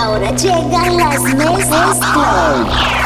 Ahora 0.00 0.30
llegan 0.30 0.96
las 0.96 1.20
mezclas. 1.20 2.97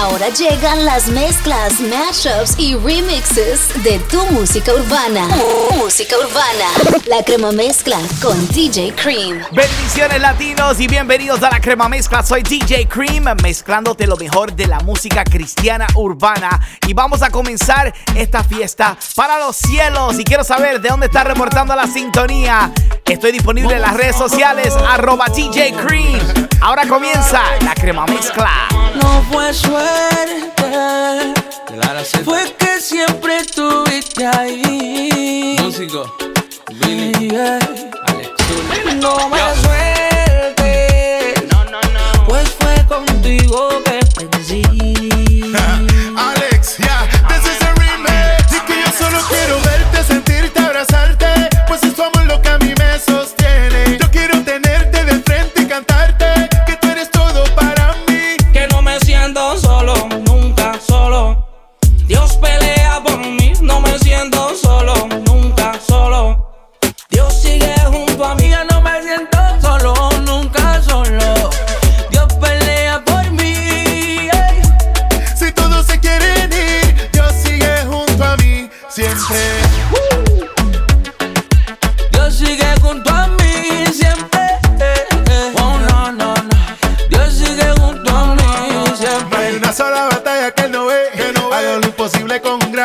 Ahora 0.00 0.28
llegan 0.28 0.84
las 0.84 1.08
mezclas, 1.08 1.80
mashups 1.80 2.56
y 2.56 2.76
remixes 2.76 3.82
de 3.82 3.98
tu 4.08 4.24
música 4.26 4.72
urbana. 4.72 5.26
Música 5.76 6.14
urbana. 6.16 7.02
La 7.06 7.24
crema 7.24 7.50
mezcla 7.50 7.98
con 8.22 8.46
DJ 8.50 8.94
Cream. 8.94 9.42
Bendiciones 9.50 10.20
latinos 10.20 10.78
y 10.78 10.86
bienvenidos 10.86 11.42
a 11.42 11.50
la 11.50 11.60
crema 11.60 11.88
mezcla. 11.88 12.22
Soy 12.22 12.44
DJ 12.44 12.86
Cream, 12.86 13.24
mezclándote 13.42 14.06
lo 14.06 14.16
mejor 14.16 14.52
de 14.52 14.68
la 14.68 14.78
música 14.80 15.24
cristiana 15.24 15.88
urbana. 15.96 16.60
Y 16.86 16.94
vamos 16.94 17.22
a 17.22 17.30
comenzar 17.30 17.92
esta 18.14 18.44
fiesta 18.44 18.96
para 19.16 19.40
los 19.40 19.56
cielos. 19.56 20.16
Y 20.20 20.22
quiero 20.22 20.44
saber 20.44 20.80
de 20.80 20.90
dónde 20.90 21.06
está 21.06 21.24
reportando 21.24 21.74
la 21.74 21.88
sintonía. 21.88 22.70
Estoy 23.04 23.32
disponible 23.32 23.74
en 23.74 23.82
las 23.82 23.94
redes 23.94 24.14
sociales, 24.14 24.74
arroba 24.76 25.26
DJ 25.34 25.72
Cream. 25.72 26.48
Ahora 26.60 26.86
comienza 26.86 27.42
la 27.64 27.74
crema 27.74 28.06
mezcla. 28.06 28.68
No 29.00 29.22
fue 29.30 29.52
suerte, 29.54 29.87
fue 32.24 32.54
que 32.58 32.80
siempre 32.80 33.38
estuviste 33.38 34.26
ahí. 34.26 35.56
Músico, 35.62 36.14
Billy, 36.80 37.28
Yeah. 37.28 37.58
Alex. 38.06 38.30
No 38.96 39.28
me 39.28 39.38
suelte, 39.62 41.34
No, 41.50 41.64
no, 41.64 41.80
no. 41.80 42.24
pues 42.26 42.48
fue 42.58 42.84
contigo 42.86 43.68
que 43.84 44.00
perdí. 44.16 44.62
Alex, 46.16 46.76
yeah, 46.78 47.06
this 47.28 47.44
is 47.50 47.60
a 47.62 47.72
remix. 47.74 48.52
Y 48.52 48.60
que 48.66 48.80
yo 48.80 48.90
solo 48.98 49.18
quiero 49.28 49.60
verte, 49.62 50.04
sentirte, 50.04 50.58
abrazarte. 50.60 51.26
Pues 51.66 51.82
es 51.82 51.94
tu 51.94 52.02
amor 52.02 52.17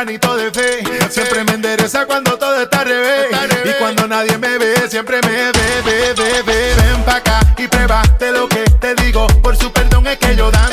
granito 0.03 0.35
de 0.35 0.51
fe. 0.51 0.83
Siempre 1.09 1.43
me 1.45 1.53
endereza 1.53 2.05
cuando 2.05 2.37
todo 2.37 2.61
está 2.61 2.81
al 2.81 2.87
revés. 2.87 3.27
Y 3.63 3.71
cuando 3.79 4.05
nadie 4.07 4.37
me 4.37 4.57
ve, 4.57 4.89
siempre 4.89 5.21
me 5.21 5.29
ve, 5.29 5.81
ve, 5.85 6.13
ve, 6.13 6.41
ve. 6.41 6.73
Ven 6.75 7.03
pa' 7.05 7.15
acá 7.15 7.39
y 7.57 7.67
prueba 7.67 8.03
de 8.19 8.31
lo 8.33 8.49
que 8.49 8.63
te 8.81 8.95
digo. 8.95 9.27
Por 9.41 9.55
su 9.55 9.71
perdón 9.71 10.05
es 10.07 10.17
que 10.17 10.35
yo 10.35 10.51
danzo. 10.51 10.72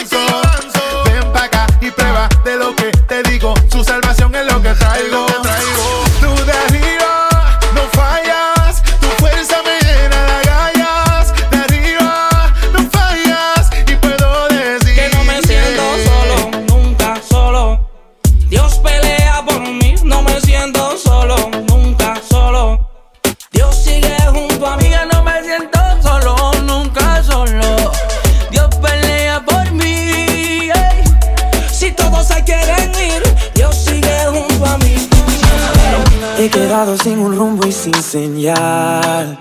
Sin 36.80 37.18
un 37.18 37.36
rumbo 37.36 37.67
y 37.67 37.73
sin 37.73 37.92
señal. 37.92 39.39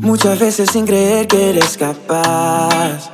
Muchas 0.00 0.38
veces 0.38 0.68
sin 0.70 0.84
creer 0.84 1.26
que 1.26 1.48
eres 1.48 1.78
capaz 1.78 3.10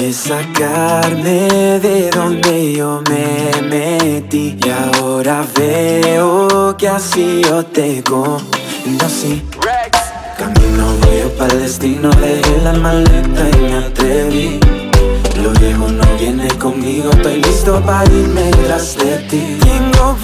de 0.00 0.12
sacarme 0.12 1.78
de 1.78 2.10
donde 2.10 2.72
yo 2.72 3.00
me 3.08 3.62
metí. 3.62 4.58
Y 4.60 4.70
ahora 4.70 5.46
veo 5.56 6.76
que 6.76 6.88
así 6.88 7.42
yo 7.44 7.64
te 7.64 8.02
conocí. 8.02 9.44
Camino 10.36 10.84
voy 11.00 11.30
para 11.38 11.52
el 11.54 11.60
destino, 11.60 12.10
dejé 12.10 12.58
la 12.64 12.72
maleta 12.72 13.48
y 13.52 13.60
me 13.60 13.76
atreví. 13.76 14.60
Lo 15.40 15.52
viejo 15.52 15.86
no 15.88 16.04
viene 16.18 16.48
conmigo, 16.58 17.10
estoy 17.12 17.40
listo 17.40 17.80
para 17.86 18.04
irme 18.10 18.50
tras 18.66 18.96
de 18.96 19.16
ti. 19.30 19.58
Tengo 19.60 20.16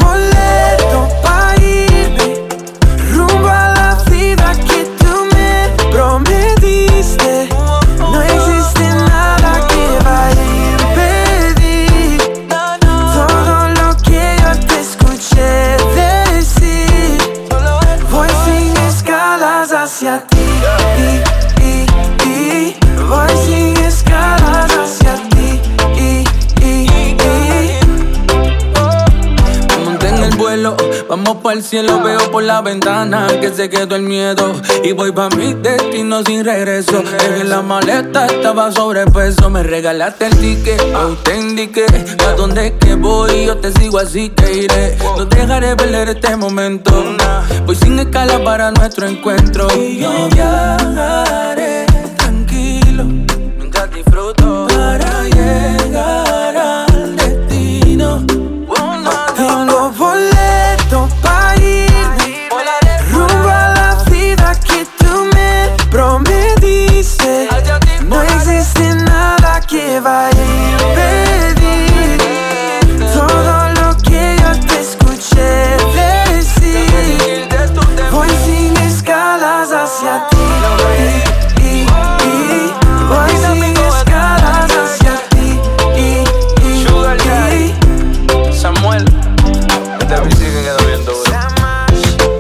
el 31.57 31.63
cielo, 31.63 32.03
veo 32.03 32.31
por 32.31 32.43
la 32.43 32.61
ventana 32.61 33.27
que 33.41 33.51
se 33.51 33.71
quedó 33.71 33.97
el 33.97 34.03
miedo. 34.03 34.53
Y 34.85 34.93
voy 34.93 35.13
pa' 35.13 35.31
mi 35.31 35.55
destino 35.55 36.23
sin 36.23 36.45
regreso. 36.45 37.03
Dejé 37.03 37.45
la 37.45 37.63
maleta, 37.63 38.27
estaba 38.27 38.71
sobrepeso, 38.71 39.49
me 39.49 39.63
regalaste 39.63 40.27
el 40.27 40.37
ticket, 40.37 40.83
indiqué 41.35 41.87
a 42.27 42.33
dónde 42.33 42.67
es 42.67 42.73
que 42.79 42.95
voy, 42.95 43.47
yo 43.47 43.57
te 43.57 43.73
sigo 43.73 43.99
así 43.99 44.29
que 44.31 44.65
iré. 44.65 44.99
No 45.17 45.25
dejaré 45.25 45.77
perder 45.77 46.11
este 46.11 46.37
momento, 46.37 46.93
voy 47.65 47.77
sin 47.77 47.99
escala 47.99 48.43
para 48.45 48.71
nuestro 48.73 49.07
encuentro. 49.07 49.69
Y 49.77 49.99
yo 49.99 50.29
viajaré 50.33 51.96
a 70.07 70.31
impedir 70.31 71.67
todo 73.13 73.69
lo 73.81 73.97
que 74.03 74.37
yo 74.41 74.51
te 74.67 74.81
escuché 74.81 75.77
decir. 76.33 77.49
Voy 78.13 78.29
sin 78.45 78.77
escalas 78.77 79.73
hacia 79.73 80.29
ti. 80.29 80.37
Y, 81.61 81.65
y, 81.65 81.87
voy 83.09 83.31
sin 83.31 83.77
escalas 83.77 84.71
hacia 84.71 85.15
ti. 85.31 85.61
Samuel, 88.53 89.05
este 90.01 90.15
beat 90.21 90.37
sigue 90.37 90.63
quedó 90.63 90.79
bien 90.87 91.05
duro. 91.05 91.19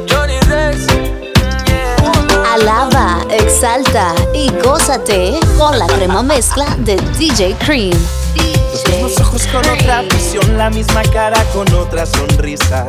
Johnny 0.08 0.38
Rex, 0.48 0.86
Alaba, 2.54 3.06
exalta 3.28 4.14
y 4.32 4.52
gózate 4.62 5.40
con 5.58 5.78
la 5.78 5.86
crema 5.86 6.22
mezcla 6.22 6.76
de 6.78 6.96
DJ 7.18 7.56
Cream. 7.64 7.98
Los 8.72 8.88
mismos 8.88 9.20
ojos 9.20 9.46
con 9.46 9.66
otra 9.68 10.02
visión, 10.02 10.58
la 10.58 10.70
misma 10.70 11.02
cara 11.04 11.42
con 11.52 11.72
otra 11.74 12.04
sonrisa. 12.04 12.86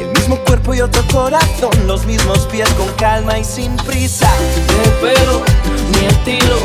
El 0.00 0.08
mismo 0.08 0.36
cuerpo 0.44 0.74
y 0.74 0.80
otro 0.80 1.02
corazón, 1.12 1.70
los 1.86 2.04
mismos 2.06 2.40
pies 2.50 2.68
con 2.74 2.88
calma 2.94 3.38
y 3.38 3.44
sin 3.44 3.76
prisa. 3.76 4.28
el 4.84 4.90
pelo, 4.94 5.42
mi 5.92 6.06
estilo, 6.06 6.58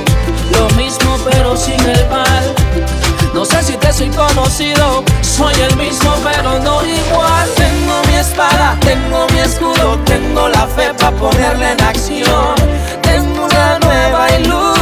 lo 0.54 0.70
mismo 0.76 1.18
pero 1.30 1.56
sin 1.56 1.80
el 1.82 2.10
mal. 2.10 2.56
No 3.34 3.46
sé 3.46 3.64
si 3.64 3.78
te 3.78 3.94
soy 3.94 4.10
conocido, 4.10 5.04
soy 5.22 5.54
el 5.62 5.76
mismo 5.78 6.14
pero 6.24 6.60
no 6.60 6.84
igual. 6.86 7.50
Tengo 7.56 8.02
mi 8.08 8.16
espada, 8.16 8.78
tengo 8.82 9.28
mi 9.32 9.40
escudo, 9.40 10.00
tengo 10.06 10.50
la 10.50 10.68
fe 10.68 10.94
para 10.98 11.16
ponerla 11.16 11.74
en 11.74 11.82
acción. 11.82 12.72
porque 14.52 14.81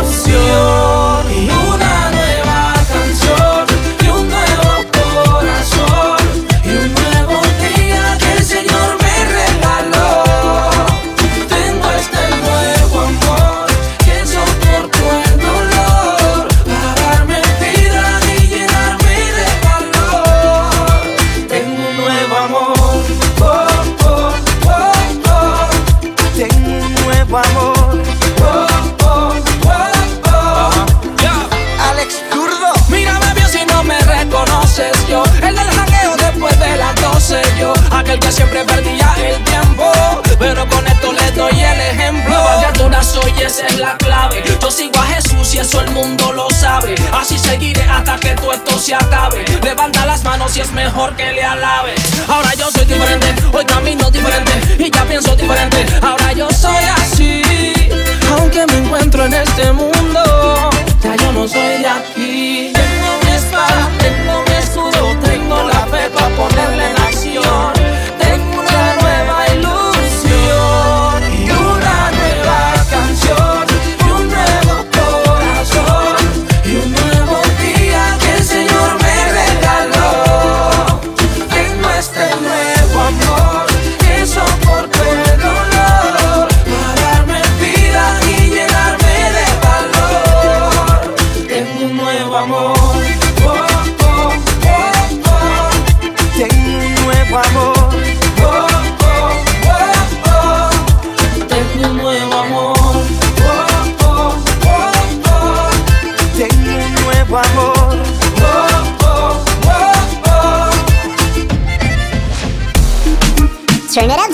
el 45.78 45.92
mundo 45.92 46.32
lo 46.32 46.50
sabe. 46.50 46.96
Así 47.14 47.38
seguiré 47.38 47.84
hasta 47.84 48.20
que 48.20 48.30
todo 48.30 48.54
esto 48.54 48.80
se 48.80 48.96
acabe. 48.96 49.46
Levanta 49.64 50.06
las 50.06 50.24
manos 50.24 50.56
y 50.58 50.62
es 50.62 50.72
mejor 50.72 51.16
que 51.16 51.32
le 51.32 51.44
alabes. 51.44 52.00
Ahora 52.28 52.54
yo 52.56 52.70
soy 52.72 52.86
diferente 52.86 53.34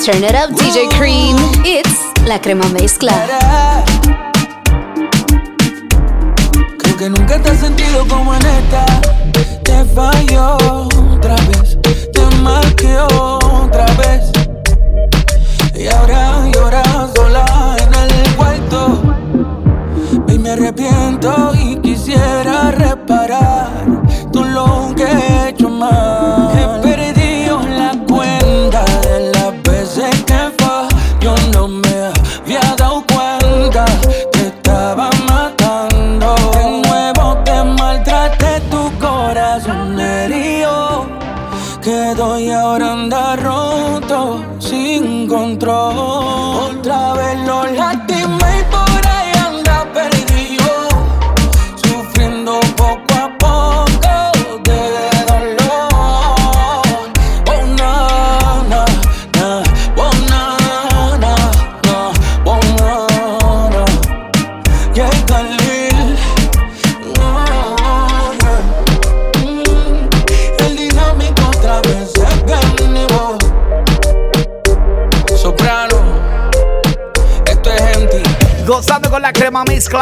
Turn 0.05 0.23
it 0.23 0.35
up, 0.35 0.51
DJ 0.51 0.87
Cream. 0.99 1.35
It's 1.65 1.99
la 2.27 2.39
crema 2.39 2.69
mezcla. 2.69 3.11
Creo 6.77 6.95
que 6.95 7.09
nunca 7.09 7.41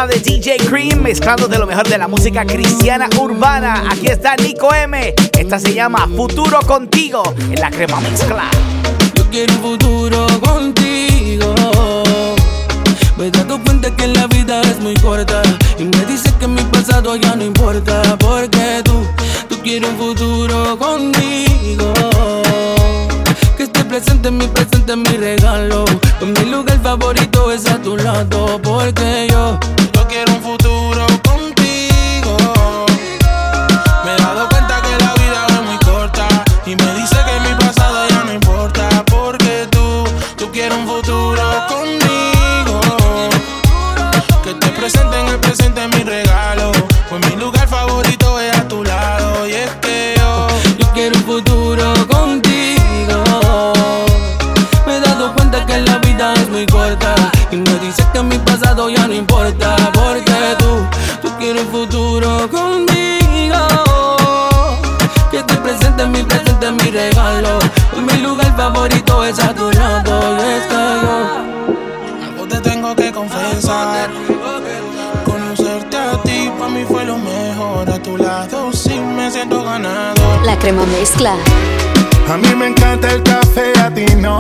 de 0.08 0.20
DJ 0.20 0.58
Cream 0.58 1.02
mezclando 1.02 1.48
de 1.48 1.58
lo 1.58 1.66
mejor 1.66 1.88
de 1.88 1.98
la 1.98 2.10
música 2.10 2.46
cristiana 2.46 3.08
urbana. 3.20 3.86
Aquí 3.90 4.08
está 4.08 4.36
Nico 4.36 4.74
M. 4.74 5.14
Esta 5.38 5.60
se 5.60 5.74
llama 5.74 6.10
Futuro 6.14 6.60
Contigo 6.62 7.24
en 7.38 7.60
la 7.62 7.70
crema 7.70 8.02
mezcla. 8.02 8.50
Yo 9.16 9.30
quiero 9.30 9.54
un 9.54 9.62
futuro 9.62 10.28
contigo. 10.42 11.56
Me 13.18 13.28
he 13.28 13.32
dado 13.32 13.62
cuenta 13.64 13.96
que 13.96 14.08
la 14.08 14.28
vida 14.28 14.62
es 14.62 14.80
muy 14.80 14.96
corta 14.96 15.42
y 15.80 15.86
me 15.86 16.06
dice 16.06 16.34
que 16.38 16.48
mi 16.48 16.62
pasado 16.64 17.16
ya 17.16 17.36
no 17.36 17.46
importa 17.46 18.02
porque 18.20 18.82
tú, 18.84 19.06
tú 19.48 19.62
quieres 19.62 19.90
un 19.90 19.98
futuro 19.98 20.78
contigo 20.78 21.94
Que 23.56 23.64
esté 23.64 23.86
presente, 23.86 24.32
mi 24.32 24.48
presente, 24.48 24.96
mi 24.98 25.18
regalo. 25.18 25.86
Mi 26.22 26.50
lugar 26.50 26.82
favorito 26.82 27.52
es 27.52 27.66
a 27.68 27.82
tu 27.82 27.96
lado 27.96 28.60
porque 28.62 29.28
yo 29.30 29.58
quiero 30.14 30.36
un 30.36 30.42
futuro 30.44 31.23
A 82.32 82.38
mí 82.38 82.48
me 82.56 82.68
encanta 82.68 83.12
el 83.12 83.22
café, 83.24 83.78
a 83.78 83.94
ti 83.94 84.06
no. 84.20 84.38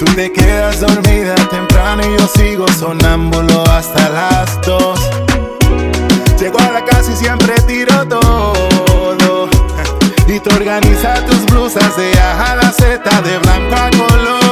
Tú 0.00 0.04
te 0.16 0.32
quedas 0.32 0.80
dormida 0.80 1.36
temprano 1.48 2.02
y 2.02 2.18
yo 2.18 2.26
sigo 2.26 2.66
sonámbulo 2.76 3.62
hasta 3.70 4.08
las 4.08 4.60
dos. 4.62 4.98
Llego 6.40 6.58
a 6.58 6.72
la 6.72 6.84
casa 6.84 7.12
y 7.12 7.16
siempre 7.16 7.54
tiro 7.68 8.04
todo. 8.08 9.48
Y 10.26 10.40
te 10.40 10.52
organizas 10.52 11.24
tus 11.26 11.46
blusas 11.46 11.96
de 11.96 12.10
A 12.18 12.52
a 12.52 12.56
la 12.56 12.72
Z, 12.72 13.22
de 13.22 13.38
blanco 13.38 13.76
a 13.76 13.90
color. 13.90 14.43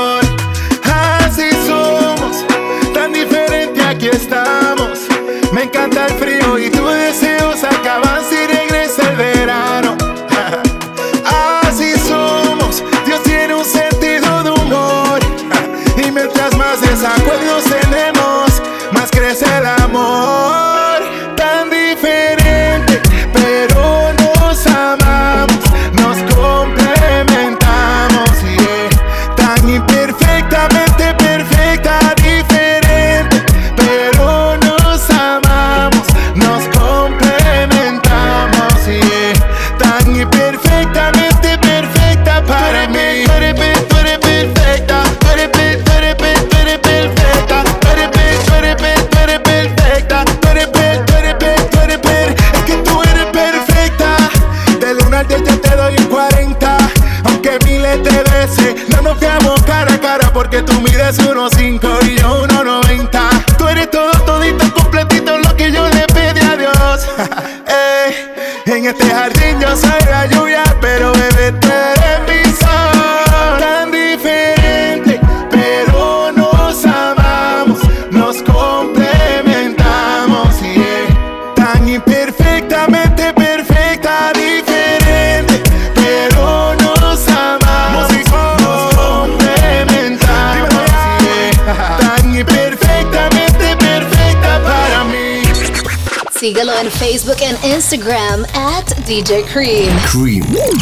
Síguelo 96.52 96.74
en 96.78 96.90
Facebook 96.90 97.38
e 97.40 97.66
Instagram 97.66 98.44
at 98.52 98.84
DJ 99.06 99.42
Cream. 99.44 99.96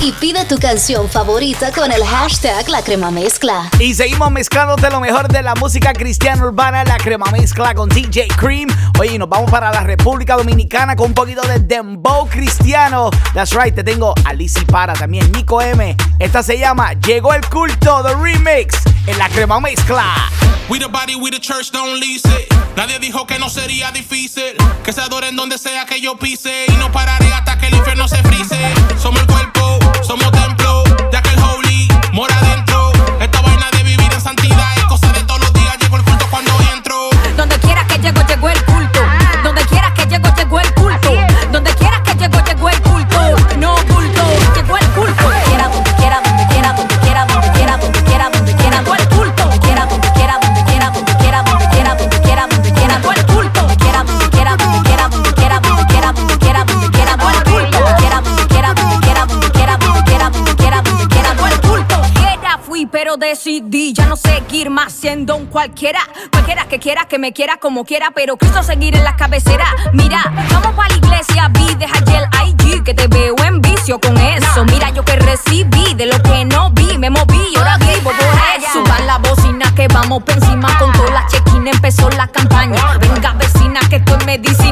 Y 0.02 0.10
pide 0.18 0.44
tu 0.46 0.58
canción 0.58 1.08
favorita 1.08 1.70
con 1.70 1.92
el 1.92 2.02
hashtag 2.04 2.68
La 2.68 2.82
Crema 2.82 3.12
Mezcla. 3.12 3.70
Y 3.78 3.94
seguimos 3.94 4.32
mezclándote 4.32 4.90
lo 4.90 4.98
mejor 4.98 5.28
de 5.28 5.42
la 5.42 5.54
música 5.54 5.92
cristiana 5.92 6.44
urbana, 6.44 6.82
la 6.82 6.96
crema 6.96 7.30
mezcla 7.30 7.72
con 7.72 7.88
DJ 7.88 8.26
Cream. 8.36 8.68
Oye, 9.00 9.14
y 9.14 9.18
nos 9.18 9.30
vamos 9.30 9.50
para 9.50 9.70
la 9.70 9.80
República 9.80 10.36
Dominicana 10.36 10.94
con 10.94 11.06
un 11.06 11.14
poquito 11.14 11.40
de 11.48 11.58
dembow 11.58 12.28
cristiano. 12.28 13.08
That's 13.32 13.54
right, 13.54 13.74
te 13.74 13.82
tengo 13.82 14.12
a 14.26 14.34
Lizzy 14.34 14.66
Para, 14.66 14.92
también 14.92 15.32
Nico 15.32 15.62
M. 15.62 15.96
Esta 16.18 16.42
se 16.42 16.58
llama 16.58 16.92
Llegó 16.92 17.32
el 17.32 17.40
culto, 17.48 18.02
The 18.02 18.14
Remix, 18.14 18.76
en 19.06 19.16
la 19.16 19.30
crema 19.30 19.58
mezcla. 19.58 20.04
We 20.68 20.78
the 20.78 20.86
body, 20.86 21.14
we 21.14 21.30
the 21.30 21.40
church, 21.40 21.70
don't 21.72 21.98
lease 21.98 22.28
it. 22.28 22.52
Nadie 22.76 22.98
dijo 22.98 23.26
que 23.26 23.38
no 23.38 23.48
sería 23.48 23.90
difícil. 23.90 24.54
Que 24.84 24.92
se 24.92 25.00
adoren 25.00 25.34
donde 25.34 25.56
sea 25.56 25.86
que 25.86 25.98
yo 26.02 26.18
pise. 26.18 26.66
Y 26.68 26.72
no 26.72 26.92
pararé 26.92 27.32
hasta 27.32 27.56
que 27.56 27.68
el 27.68 27.76
infierno 27.76 28.06
se 28.06 28.22
frise. 28.22 28.58
Somos 28.98 29.22
el 29.22 29.26
cuerpo, 29.28 29.78
somos 30.02 30.30
templo. 30.30 30.49
Siendo 65.10 65.34
un 65.34 65.46
cualquiera. 65.46 65.98
Cualquiera 66.30 66.66
que 66.66 66.78
quiera, 66.78 67.06
que 67.06 67.18
me 67.18 67.32
quiera 67.32 67.56
como 67.56 67.84
quiera, 67.84 68.12
pero 68.14 68.36
Cristo 68.36 68.62
seguir 68.62 68.94
en 68.94 69.02
la 69.02 69.16
cabecera. 69.16 69.66
Mira, 69.92 70.22
vamos 70.52 70.72
para 70.76 70.88
la 70.88 70.96
iglesia, 70.96 71.48
vi, 71.48 71.74
deja 71.74 71.98
el 71.98 72.28
IG, 72.48 72.84
que 72.84 72.94
te 72.94 73.08
veo 73.08 73.34
en 73.44 73.60
vicio 73.60 74.00
con 74.00 74.16
eso. 74.16 74.64
Mira, 74.66 74.90
yo 74.90 75.04
que 75.04 75.16
recibí 75.16 75.94
de 75.94 76.06
lo 76.06 76.22
que 76.22 76.44
no 76.44 76.70
vi, 76.70 76.96
me 76.96 77.10
moví, 77.10 77.42
y 77.52 77.56
ahora 77.58 77.76
vivo 77.78 78.12
por 78.12 78.12
eso. 78.56 78.72
Suban 78.72 79.04
la 79.08 79.18
bocina 79.18 79.74
que 79.74 79.88
vamos 79.88 80.22
por 80.22 80.36
encima 80.36 80.78
con 80.78 80.92
toda 80.92 81.10
la 81.10 81.26
chequina, 81.26 81.72
empezó 81.72 82.08
la 82.10 82.28
campaña. 82.28 82.80
Venga, 82.98 83.32
vecina, 83.32 83.80
que 83.88 83.96
esto 83.96 84.16
es 84.16 84.26
medicina, 84.26 84.69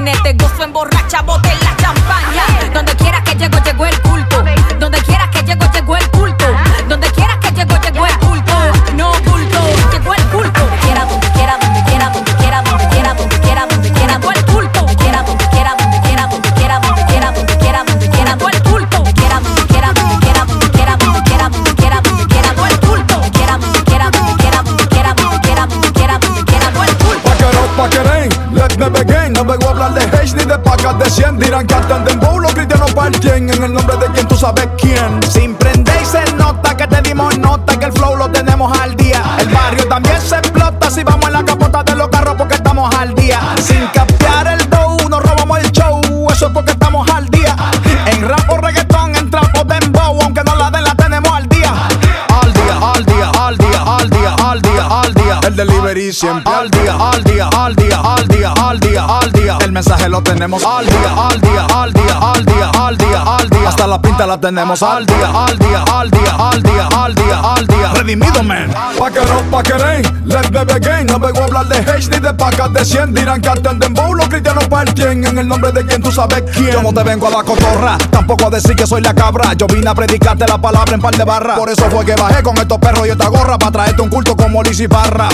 de 31.09 31.17
pacas 31.17 31.17
de 31.17 31.23
100 31.23 31.39
Dirán 31.39 31.67
que 31.67 31.75
hasta 31.75 31.97
en 31.97 32.05
dembow 32.05 32.39
los 32.41 32.53
cristianos 32.55 32.93
parten 32.93 33.51
En 33.51 33.63
el 33.63 33.73
nombre 33.73 33.97
de 33.97 34.07
quien 34.13 34.29
tú 34.29 34.37
sabes 34.37 34.69
quién 34.79 35.21
Sin 35.31 35.55
prender 35.55 35.99
y 36.01 36.05
se 36.05 36.25
nota 36.35 36.77
que 36.77 36.87
te 36.87 37.03
dimos 37.03 37.37
nota 37.39 37.79
que 37.79 37.87
el 37.87 37.93
flow 37.93 38.17
lo 38.17 38.31
tenemos 38.31 38.79
al 38.81 38.95
día. 38.97 39.23
El 39.39 39.49
barrio 39.49 39.89
también 39.89 40.21
se 40.21 40.37
explota 40.37 40.91
si 40.91 41.03
vamos 41.03 41.27
en 41.27 41.33
la 41.33 41.45
capota 41.45 41.83
de 41.83 41.95
los 41.95 42.09
carros 42.09 42.35
porque 42.37 42.55
estamos 42.55 42.95
al 42.95 43.15
día. 43.15 43.41
Sin 43.63 43.87
capear 43.89 44.47
el 44.49 44.71
dough, 44.71 45.09
nos 45.09 45.23
robamos 45.23 45.59
el 45.59 45.71
show, 45.73 46.01
eso 46.31 46.47
es 46.47 46.53
porque 46.53 46.73
estamos 46.73 47.09
al 47.11 47.29
día. 47.29 47.57
En 48.07 48.29
rap 48.29 48.49
o 48.51 48.57
reggaetón, 48.59 49.17
en 49.17 49.31
trap 49.31 49.57
o 49.59 49.65
dembow, 49.65 50.19
aunque 50.23 50.43
no 50.45 50.57
la 50.57 50.71
den, 50.71 50.85
la 50.85 50.95
tenemos 50.95 51.33
al 51.33 51.49
día. 51.49 51.73
Al 52.41 52.53
día, 52.53 52.79
al 52.95 53.05
día, 53.05 53.31
al 53.31 53.59
día, 53.59 53.83
al 53.83 54.11
día, 54.11 54.35
al 54.35 54.63
día, 54.63 54.87
al 54.87 55.15
día 55.15 55.41
El 55.43 55.57
delivery 55.57 56.13
siempre 56.13 56.53
al 56.53 56.71
día, 56.71 56.95
al 56.95 57.25
día, 57.25 57.38
tenemos 60.39 60.65
al 60.65 60.87
día, 60.87 61.29
al 61.29 61.41
día, 61.41 61.67
al 61.75 61.93
día, 61.93 62.19
al 62.21 62.45
día, 62.45 62.71
al 62.71 62.97
día, 62.97 63.23
al 63.23 63.51
día 63.51 63.69
Hasta 63.69 63.89
la 63.89 64.01
pinta 64.01 64.25
la 64.25 64.39
tenemos 64.39 64.81
al 64.85 65.05
día, 65.05 65.31
al 65.35 65.59
día, 65.59 65.83
al 65.83 66.11
día, 66.13 66.37
al 66.39 66.63
día, 66.63 66.89
al 66.97 67.15
día, 67.17 67.41
al 67.41 67.67
día 67.67 67.93
Redimido, 67.95 68.45
man. 68.45 68.73
Paquerón, 68.97 69.51
paquerén, 69.51 70.03
let 70.27 70.49
me 70.53 70.65
begin 70.65 71.07
No 71.09 71.19
vengo 71.19 71.41
a 71.41 71.45
hablar 71.45 71.67
de 71.67 71.79
hate 71.79 72.09
ni 72.13 72.21
de 72.21 72.33
pacas 72.35 72.73
de 72.73 72.85
100 72.85 73.15
Dirán 73.15 73.41
que 73.41 73.49
hasta 73.49 73.71
en 73.73 73.81
dembow 73.81 74.15
los 74.15 74.29
cristianos 74.29 74.69
parten 74.69 75.27
En 75.27 75.39
el 75.39 75.49
nombre 75.49 75.73
de 75.73 75.85
quien 75.85 76.01
tú 76.01 76.13
sabes 76.13 76.45
quién 76.55 76.71
Yo 76.71 76.83
no 76.83 76.93
te 76.93 77.03
vengo 77.03 77.27
a 77.27 77.31
la 77.31 77.43
cotorra, 77.43 77.99
tampoco 78.09 78.47
a 78.47 78.51
decir 78.51 78.77
que 78.77 78.87
soy 78.87 79.01
la 79.01 79.15
cabra 79.15 79.55
Yo 79.55 79.67
vine 79.67 79.91
a 79.91 79.95
predicarte 79.95 80.47
la 80.47 80.59
palabra 80.59 80.95
en 80.95 81.01
par 81.01 81.17
de 81.17 81.25
barras 81.25 81.59
Por 81.59 81.69
eso 81.69 81.91
fue 81.91 82.05
que 82.05 82.15
bajé 82.15 82.45
con 82.45 82.57
estos 82.59 82.79
perros 82.79 83.09
y 83.09 83.11
esta 83.11 83.27
gorra 83.27 83.59
Para 83.59 83.73
traerte 83.73 84.03
un 84.03 84.09
culto 84.09 84.37
como 84.37 84.63
Liz 84.63 84.79
y 84.79 84.87
Parra 84.87 85.29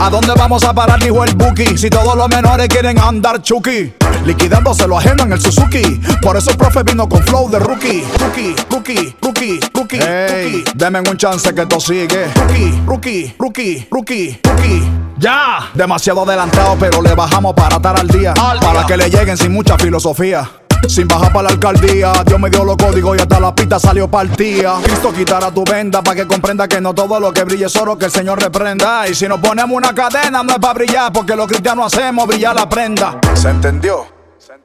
¿A 0.00 0.10
dónde 0.10 0.32
vamos 0.36 0.64
a 0.64 0.74
parar? 0.74 0.98
Dijo 0.98 1.22
el 1.22 1.32
Buki 1.36 1.78
Si 1.78 1.88
todos 1.90 2.16
los 2.16 2.28
menores 2.28 2.66
quieren 2.66 2.98
andar 2.98 3.40
chuki 3.40 3.94
Liquidándose 4.26 4.88
lo 4.88 4.98
ajeno 4.98 5.22
en 5.22 5.32
el 5.32 5.40
Suzuki. 5.40 6.00
Por 6.20 6.36
eso 6.36 6.50
el 6.50 6.56
profe 6.56 6.82
vino 6.82 7.08
con 7.08 7.22
flow 7.22 7.48
de 7.48 7.60
rookie. 7.60 8.04
Rookie, 8.18 8.56
rookie, 8.68 9.16
rookie, 9.22 9.60
rookie, 9.72 10.00
rookie. 10.00 10.64
Deme 10.74 10.98
un 10.98 11.16
chance 11.16 11.54
que 11.54 11.62
esto 11.62 11.78
sigue. 11.78 12.26
Rookie, 12.34 12.82
rookie, 12.86 13.34
rookie, 13.38 13.86
rookie, 13.88 14.40
rookie. 14.42 14.82
Ya, 15.16 15.70
demasiado 15.74 16.24
adelantado 16.24 16.76
pero 16.78 17.00
le 17.00 17.14
bajamos 17.14 17.54
para 17.54 17.76
estar 17.76 18.00
al 18.00 18.08
día. 18.08 18.34
Para 18.34 18.84
que 18.84 18.96
le 18.96 19.08
lleguen 19.08 19.36
sin 19.36 19.52
mucha 19.52 19.78
filosofía. 19.78 20.50
Sin 20.88 21.06
bajar 21.06 21.32
para 21.32 21.44
la 21.44 21.48
alcaldía, 21.50 22.12
Dios 22.26 22.40
me 22.40 22.50
dio 22.50 22.64
los 22.64 22.76
códigos 22.76 23.16
y 23.16 23.20
hasta 23.20 23.38
la 23.38 23.54
pista 23.54 23.78
salió 23.78 24.10
partida. 24.10 24.80
Cristo 24.82 25.12
quitará 25.12 25.52
tu 25.52 25.62
venda 25.62 26.02
para 26.02 26.16
que 26.16 26.26
comprenda 26.26 26.66
que 26.66 26.80
no 26.80 26.94
todo 26.94 27.20
lo 27.20 27.32
que 27.32 27.44
brille 27.44 27.66
es 27.66 27.76
oro, 27.76 27.96
que 27.96 28.06
el 28.06 28.10
Señor 28.10 28.42
reprenda. 28.42 29.06
Y 29.08 29.14
si 29.14 29.28
nos 29.28 29.38
ponemos 29.38 29.76
una 29.76 29.94
cadena, 29.94 30.42
no 30.42 30.52
es 30.52 30.58
para 30.58 30.74
brillar, 30.74 31.12
porque 31.12 31.36
los 31.36 31.46
cristianos 31.46 31.94
hacemos 31.94 32.26
brillar 32.26 32.56
la 32.56 32.68
prenda. 32.68 33.20
¿Se 33.34 33.50
entendió? 33.50 34.15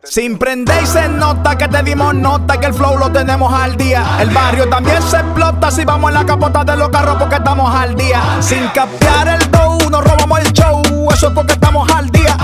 Sin 0.03 0.37
prender 0.37 0.83
y 0.83 0.85
se 0.85 1.07
nota 1.07 1.57
que 1.57 1.67
te 1.67 1.81
dimos 1.81 2.13
nota 2.13 2.59
que 2.59 2.67
el 2.67 2.73
flow 2.73 2.97
lo 2.97 3.11
tenemos 3.11 3.51
al 3.51 3.75
día. 3.75 4.17
El 4.19 4.29
barrio 4.29 4.69
también 4.69 5.01
se 5.01 5.17
explota 5.17 5.71
si 5.71 5.85
vamos 5.85 6.09
en 6.09 6.15
la 6.15 6.25
capota 6.25 6.63
de 6.63 6.75
los 6.75 6.89
carros 6.89 7.15
porque 7.17 7.35
estamos 7.35 7.73
al 7.73 7.95
día. 7.95 8.21
Sin 8.41 8.67
capear 8.69 9.27
el 9.27 9.51
dough, 9.51 9.89
nos 9.89 10.03
robamos 10.03 10.39
el 10.39 10.53
show, 10.53 10.81
eso 11.11 11.27
es 11.27 11.33
porque 11.33 11.53
estamos 11.53 11.89
al 11.91 12.09
día. 12.11 12.35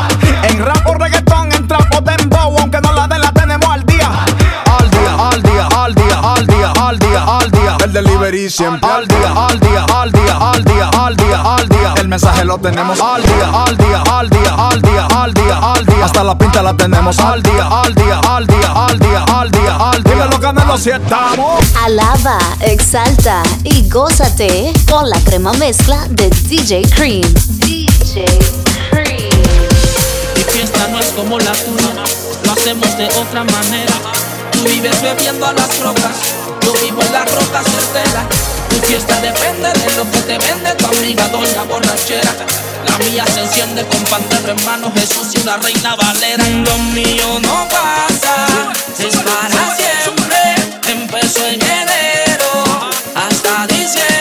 En 0.44 0.66
rap 0.66 0.88
o 0.88 0.94
reggaetón, 0.96 1.52
en 1.52 1.68
trap 1.68 1.94
o 1.96 2.02
dembow, 2.02 2.58
aunque 2.60 2.82
no 2.82 2.94
la 2.94 3.08
den, 3.08 3.22
la 3.22 3.32
tenemos 3.32 3.70
al 3.70 3.84
día. 3.86 4.10
Al 4.80 4.90
día, 4.90 5.30
al 5.30 5.42
día, 5.44 5.68
al 5.68 5.96
día, 5.96 6.20
al 6.20 6.48
día, 6.48 6.72
al 6.72 7.00
día, 7.00 7.24
al 7.24 7.52
día. 7.52 7.78
El 7.84 7.94
delivery 7.94 8.50
siempre 8.50 8.90
al 8.90 9.08
día, 9.08 9.32
al 9.36 9.60
día, 9.60 9.86
al 9.94 10.12
día, 10.12 10.38
al 10.38 10.64
día, 10.64 10.90
al 10.90 11.16
día, 11.16 11.42
al 11.42 11.67
día. 11.67 11.67
Mensaje 12.18 12.46
lo 12.46 12.58
tenemos 12.58 13.00
al 13.00 13.22
día, 13.22 13.64
al 13.64 13.78
día, 13.78 14.02
al 14.02 14.28
día, 14.28 14.56
al 14.58 14.82
día, 14.82 15.06
al 15.06 15.34
día, 15.36 15.58
al 15.62 15.86
día. 15.86 16.06
Hasta 16.06 16.24
la 16.24 16.36
pinta 16.36 16.64
la 16.64 16.76
tenemos 16.76 17.20
al 17.20 17.44
día, 17.44 17.68
al 17.68 17.94
día, 17.94 18.20
al 18.28 18.48
día, 18.48 18.72
al 18.72 18.98
día, 18.98 19.24
al 19.24 19.52
día, 19.52 19.76
al 19.76 20.02
día. 20.04 20.14
Dímelo, 20.16 20.40
Canelo, 20.40 20.80
si 20.80 20.90
estamos. 20.90 21.64
Alaba, 21.86 22.40
exalta 22.62 23.44
y 23.64 23.88
gózate 23.88 24.74
con 24.90 25.08
la 25.08 25.20
crema 25.20 25.54
mezcla 25.54 26.08
de 26.10 26.32
DJ 26.32 26.90
Cream. 26.90 27.32
DJ 27.60 28.26
Cream. 28.90 29.30
Mi 30.36 30.42
fiesta 30.42 30.88
no 30.88 31.00
es 31.00 31.10
como 31.10 31.38
la 31.38 31.52
tuya, 31.52 32.04
lo 32.46 32.52
hacemos 32.52 32.98
de 32.98 33.06
otra 33.10 33.44
manera. 33.44 33.94
Tú 34.54 34.64
vives 34.64 35.00
bebiendo 35.04 35.46
a 35.46 35.54
las 35.54 35.80
rocas, 35.82 36.16
yo 36.64 36.74
vivo 36.82 37.00
en 37.00 37.14
las 37.14 37.32
rocas 37.32 37.64
certeras. 37.64 38.57
Tu 38.78 38.84
fiesta 38.84 39.20
depende 39.22 39.74
de 39.74 39.96
lo 39.96 40.04
que 40.12 40.20
te 40.20 40.38
vende 40.38 40.72
tu 40.76 40.86
amiga 40.86 41.28
doña 41.30 41.64
borrachera. 41.64 42.32
La 42.86 42.96
mía 43.00 43.26
se 43.34 43.40
enciende 43.42 43.84
con 43.88 44.04
pan 44.04 44.22
de 44.30 44.52
hermano 44.52 44.92
Jesús 44.94 45.34
y 45.34 45.40
una 45.40 45.58
reina 45.58 45.96
valera. 45.96 46.44
Lo 46.48 46.78
mío 46.94 47.40
no 47.42 47.68
pasa, 47.70 48.36
es 49.00 49.16
para 49.16 49.76
siempre. 49.76 50.92
Empezó 50.92 51.48
en 51.48 51.60
enero 51.60 52.92
hasta 53.16 53.66
diciembre. 53.66 54.17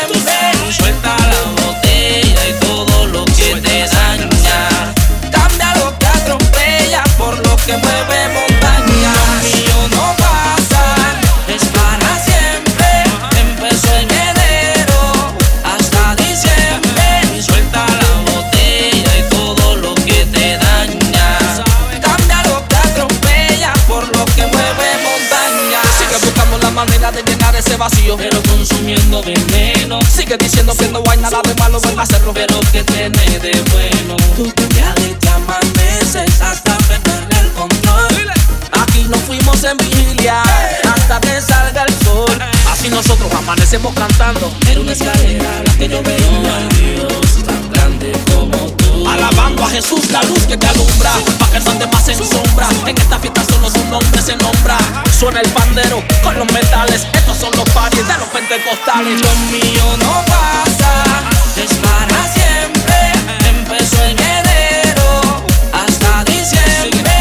Ese 27.77 27.79
vacío, 27.79 28.17
pero 28.17 28.43
consumiendo 28.43 29.23
veneno. 29.23 29.99
Sigue 30.11 30.37
diciendo 30.37 30.75
que 30.77 30.89
no 30.89 31.03
hay 31.11 31.19
nada 31.19 31.41
de 31.43 31.55
malo 31.57 31.79
en 31.91 31.99
hacerlo, 31.99 32.33
pero 32.33 32.59
que 32.73 32.83
tiene 32.85 33.39
de 33.39 33.63
bueno. 33.73 34.17
Tú 34.37 34.51
te 34.53 34.67
te 34.67 35.29
amaneces 35.29 36.41
hasta 36.41 36.77
perder 36.79 37.29
el 37.41 37.51
control. 37.53 38.33
Aquí 38.73 39.05
nos 39.09 39.21
fuimos 39.21 39.63
en 39.65 39.77
vigilia 39.79 40.43
hasta 40.43 41.21
que 41.21 41.41
salga 41.41 41.85
el 41.85 41.95
sol. 42.05 42.39
Así 42.71 42.89
nosotros 42.89 43.33
amanecemos 43.33 43.95
cantando. 43.95 44.51
Era 44.69 44.81
una 44.81 44.93
escalera 44.93 45.63
la 45.65 45.75
que 45.75 45.89
yo 45.89 46.03
veo 46.03 46.55
al 46.55 46.69
Dios 46.71 47.45
tan 47.45 47.71
grande 47.73 48.13
como 48.33 48.57
tú. 48.57 48.76
Alabando 49.09 49.65
a 49.65 49.69
Jesús, 49.71 50.11
la 50.11 50.23
luz 50.23 50.47
que 50.47 50.57
te 50.57 50.67
alumbra. 50.67 51.13
Pa' 51.39 51.51
que 51.51 51.61
no 51.61 51.71
andes 51.71 51.89
más 51.93 52.09
en 52.09 52.19
sombra. 52.19 52.69
En 52.87 52.97
esta 52.99 53.19
fiesta 53.19 53.43
solo 53.45 53.71
su 53.71 53.85
nombre 53.87 54.23
se 54.23 54.37
nombra. 54.37 54.79
Suena 55.19 55.41
el 55.41 55.51
pandero 55.51 56.03
con 56.23 56.39
los 56.39 56.51
metales. 56.53 57.07
Estos 57.15 57.39
son 57.39 57.51
los 57.57 57.69
paris 57.71 58.07
de 58.07 58.15
los 58.19 58.29
pentecostales. 58.29 59.21
Lo 59.21 59.35
mío 59.51 59.97
no 59.99 60.25
pasa, 60.27 61.23
es 61.57 61.75
para 61.75 62.29
siempre. 62.33 63.13
Empezó 63.49 64.05
en 64.05 64.19
enero 64.19 65.45
hasta 65.73 66.25
diciembre. 66.25 67.16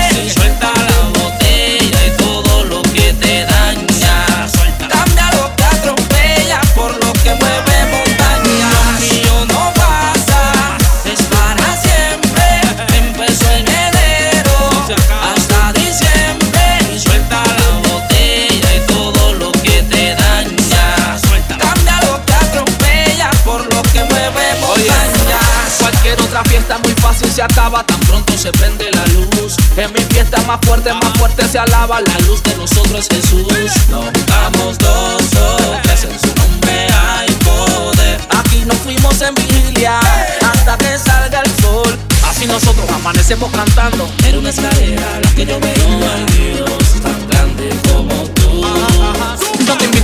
Acaba 27.45 27.83
tan 27.85 27.99
pronto 28.01 28.37
se 28.37 28.51
prende 28.51 28.91
la 28.91 29.05
luz. 29.07 29.55
En 29.77 29.91
mi 29.93 29.99
fiesta 30.13 30.41
más 30.43 30.59
fuerte, 30.65 30.93
más 30.93 31.17
fuerte 31.17 31.47
se 31.47 31.59
alaba 31.59 32.01
la 32.01 32.17
luz 32.27 32.41
de 32.43 32.55
nosotros 32.55 32.99
es 32.99 33.07
Jesús. 33.07 33.47
Nos 33.89 34.05
juntamos 34.05 34.77
dos 34.79 35.29
toques 35.29 36.03
en 36.03 36.19
su 36.19 36.35
nombre 36.35 36.87
hay 36.91 37.31
poder. 37.43 38.19
Aquí 38.37 38.63
nos 38.65 38.77
fuimos 38.77 39.21
en 39.21 39.33
vigilia 39.35 39.99
hasta 40.41 40.77
que 40.77 40.97
salga 40.97 41.41
el 41.41 41.63
sol. 41.63 41.97
Así 42.27 42.45
nosotros 42.45 42.89
amanecemos 42.89 43.51
cantando. 43.51 44.09
Era 44.25 44.39
una 44.39 44.49
escalera 44.49 45.19
la 45.21 45.31
que 45.31 45.45
yo 45.45 45.59
veo 45.59 46.11
al 46.11 46.25
Dios 46.27 46.84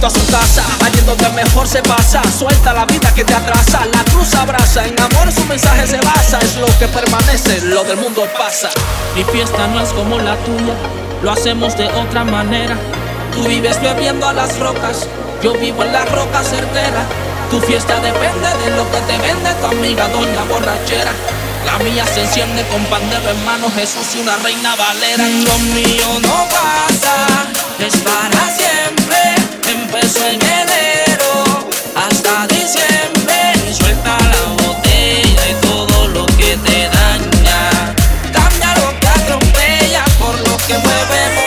A 0.01 0.09
su 0.09 0.25
casa, 0.31 0.63
allí 0.83 0.99
donde 1.01 1.29
mejor 1.29 1.67
se 1.67 1.79
pasa. 1.83 2.23
Suelta 2.35 2.73
la 2.73 2.85
vida 2.85 3.13
que 3.13 3.23
te 3.23 3.35
atrasa, 3.35 3.85
la 3.93 4.03
cruz 4.05 4.33
abraza. 4.33 4.83
En 4.87 4.99
amor 4.99 5.31
su 5.31 5.45
mensaje 5.45 5.85
se 5.85 5.97
basa, 5.97 6.39
es 6.39 6.55
lo 6.55 6.65
que 6.79 6.87
permanece, 6.87 7.61
lo 7.65 7.83
del 7.83 7.97
mundo 7.97 8.27
pasa. 8.35 8.71
Mi 9.15 9.23
fiesta 9.25 9.67
no 9.67 9.79
es 9.79 9.89
como 9.89 10.17
la 10.17 10.35
tuya, 10.37 10.73
lo 11.21 11.31
hacemos 11.31 11.77
de 11.77 11.85
otra 11.85 12.23
manera. 12.23 12.75
Tú 13.35 13.43
vives 13.47 13.79
bebiendo 13.79 14.27
a 14.27 14.33
las 14.33 14.57
rocas, 14.57 15.07
yo 15.43 15.53
vivo 15.53 15.83
en 15.83 15.93
la 15.93 16.03
roca 16.05 16.41
certera. 16.43 17.05
Tu 17.51 17.59
fiesta 17.61 17.99
depende 17.99 18.49
de 18.65 18.75
lo 18.75 18.89
que 18.89 19.01
te 19.01 19.17
vende 19.19 19.53
tu 19.61 19.67
amiga 19.67 20.07
doña 20.07 20.43
borrachera. 20.49 21.11
La 21.67 21.77
mía 21.77 22.07
se 22.07 22.23
enciende 22.23 22.65
con 22.69 22.83
pan 22.85 23.07
de 23.07 23.17
hermano 23.17 23.69
Jesús 23.75 24.15
y 24.15 24.21
una 24.21 24.35
reina 24.37 24.75
valera. 24.75 25.25
Lo 25.45 25.59
mío 25.59 26.07
no 26.23 26.47
pasa, 26.49 27.45
es 27.77 27.97
para 27.97 28.49
siempre. 28.55 29.40
Empezó 29.71 30.27
en 30.27 30.41
enero 30.41 31.69
hasta 31.95 32.45
diciembre. 32.47 33.53
Suelta 33.71 34.17
la 34.19 34.65
botella 34.65 35.49
y 35.49 35.53
todo 35.61 36.07
lo 36.09 36.25
que 36.25 36.57
te 36.57 36.89
daña. 36.89 37.95
Cambia 38.33 38.75
lo 38.75 38.99
que 38.99 39.07
atropella 39.07 40.03
por 40.19 40.37
lo 40.39 40.57
que 40.67 40.77
mueve 40.77 41.40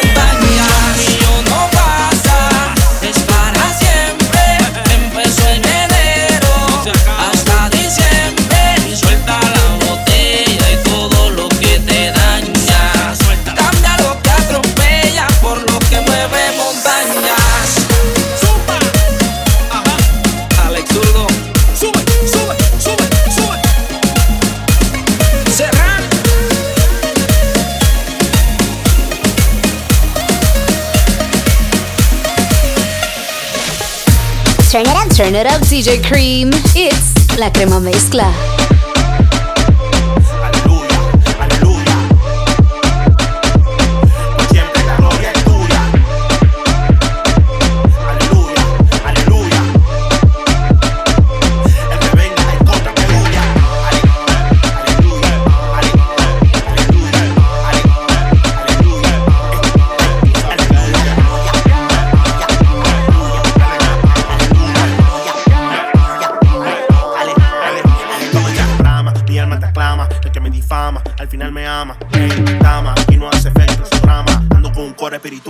Turn 35.14 35.36
it 35.36 35.46
up, 35.46 35.60
DJ 35.62 36.02
Cream. 36.02 36.50
It's 36.74 37.38
la 37.38 37.48
crema 37.52 37.78
mezcla. 37.78 38.73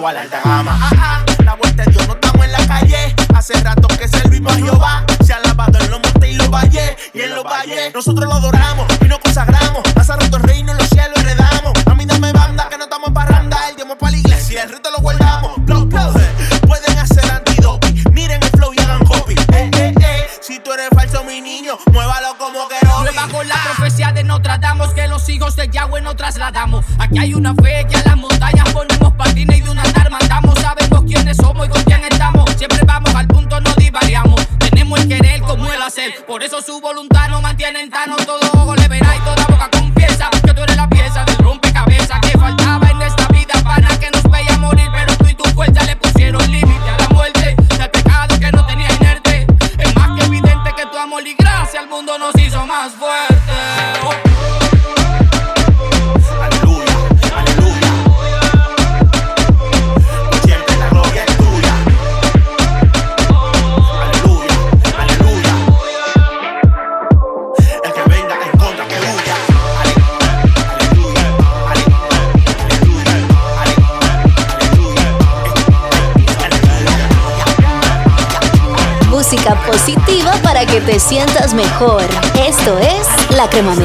igual 0.05 0.19
alta 0.19 0.41
gama. 0.45 0.79
Ah, 0.79 0.91
ah. 1.01 1.14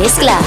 Tirar. 0.10 0.41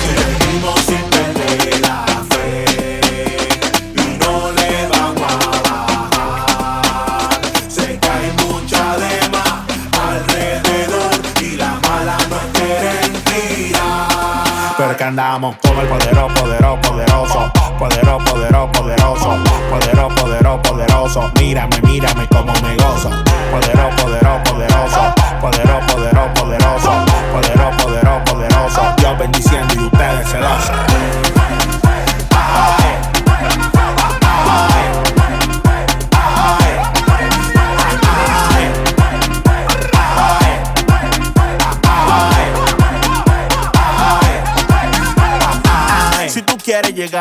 Pero 14.77 14.97
que 14.97 15.05
andamos 15.05 15.57
como 15.63 15.81
el 15.83 15.89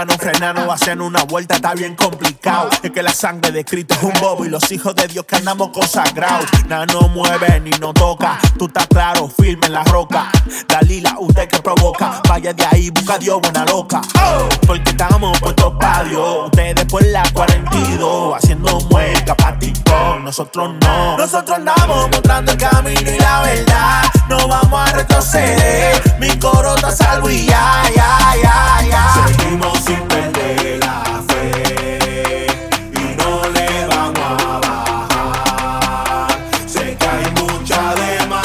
un 0.10 0.18
frenano 0.18 0.66
o 0.66 0.72
hacer 0.72 1.00
una 1.02 1.24
vuelta 1.24 1.56
está 1.56 1.74
bien 1.74 1.96
complicado. 1.96 2.70
Es 2.82 2.92
que 2.92 3.04
la 3.04 3.14
sangre 3.14 3.52
de 3.52 3.64
Cristo 3.64 3.94
es 3.94 4.04
un 4.04 4.14
bobo 4.20 4.46
y 4.46 4.50
los 4.50 4.72
hijos 4.72 4.96
de 4.96 5.08
Dios 5.08 5.26
que 5.26 5.36
andamos 5.36 5.70
consagrados. 5.70 6.46
Nada 6.68 6.86
no 6.88 7.08
mueve 7.10 7.60
ni 7.60 7.72
no 7.72 7.94
toca. 7.94 8.40
Tú 8.58 8.66
estás 8.66 8.88
claro, 8.88 9.28
firme 9.30 9.68
en 9.68 9.74
la 9.74 9.84
roca. 9.84 10.32
Dalila, 10.68 11.16
usted 11.20 11.48
que 11.48 11.60
provoca. 11.62 12.22
Vaya 12.28 12.54
de 12.54 12.66
ahí, 12.66 12.90
busca 12.90 13.16
a 13.16 13.20
Dios, 13.20 13.40
buena 13.42 13.66
loca. 13.66 14.02
Porque 14.66 14.90
estamos 14.92 15.40
puestos 15.40 15.74
para 15.80 16.04
Dios. 16.06 16.46
Ustedes 16.46 16.86
por 16.86 17.06
la 17.06 17.24
42, 17.34 18.36
haciendo 18.38 18.80
mueca 18.90 19.36
pa' 19.36 19.58
TikTok. 19.60 20.20
Nosotros 20.24 20.76
no. 20.82 21.18
Nosotros 21.18 21.58
andamos 21.58 22.10
mostrando 22.10 22.52
el 22.52 22.58
camino 22.58 23.12
y 23.12 23.20
la 23.20 23.42
verdad. 23.42 24.21
No 24.42 24.48
vamos 24.48 24.90
a 24.90 24.92
retroceder. 24.94 26.02
Mi 26.20 26.30
coro 26.40 26.74
está 26.76 26.90
salvo 26.92 27.30
y 27.30 27.46
ya, 27.46 27.84
ya, 27.96 28.18
ya, 28.42 28.82
ya. 28.90 29.14
Seguimos 29.28 29.78
sin 29.86 30.00
perder 30.08 30.80
la 30.80 31.04
fe 31.28 32.48
y 32.92 33.16
no 33.22 33.48
le 33.50 33.86
vamos 33.86 34.44
a 34.44 34.60
bajar. 35.48 36.28
Sé 36.66 36.98
que 36.98 37.08
hay 37.08 37.32
mucha 37.40 37.94
dema 37.94 38.42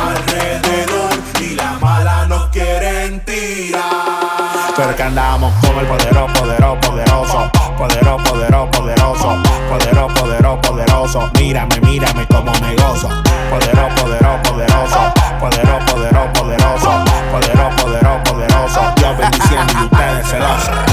alrededor 0.00 1.12
y 1.40 1.56
la 1.56 1.72
mala 1.80 2.26
nos 2.26 2.48
quieren 2.50 3.18
tirar. 3.24 3.82
Pero 4.76 4.94
que 4.94 5.02
andamos 5.02 5.52
como 5.60 5.80
el 5.80 5.86
poderoso, 5.88 6.32
poderoso, 6.34 6.80
poderoso, 6.80 7.50
poderoso, 7.76 8.22
poderoso, 8.28 8.70
poderoso, 8.70 9.42
poderoso, 9.68 10.14
poderoso, 10.14 10.60
poderoso. 10.60 11.30
Mírame, 11.34 11.80
mírame 11.80 12.28
como 12.28 12.52
me 12.60 12.76
gozo. 12.76 13.08
Poderoso, 13.50 13.94
poderoso, 14.02 14.41
poderoso, 15.40 15.86
poderoso, 15.86 16.32
poderoso, 16.32 16.32
poderoso, 16.32 17.02
poderoso, 17.32 17.76
poderoso, 17.76 18.22
poderoso. 18.24 18.80
Dios 18.96 19.18
bendiciendo 19.18 19.72
y 19.80 19.84
ustedes 19.84 20.28
celosos. 20.28 20.91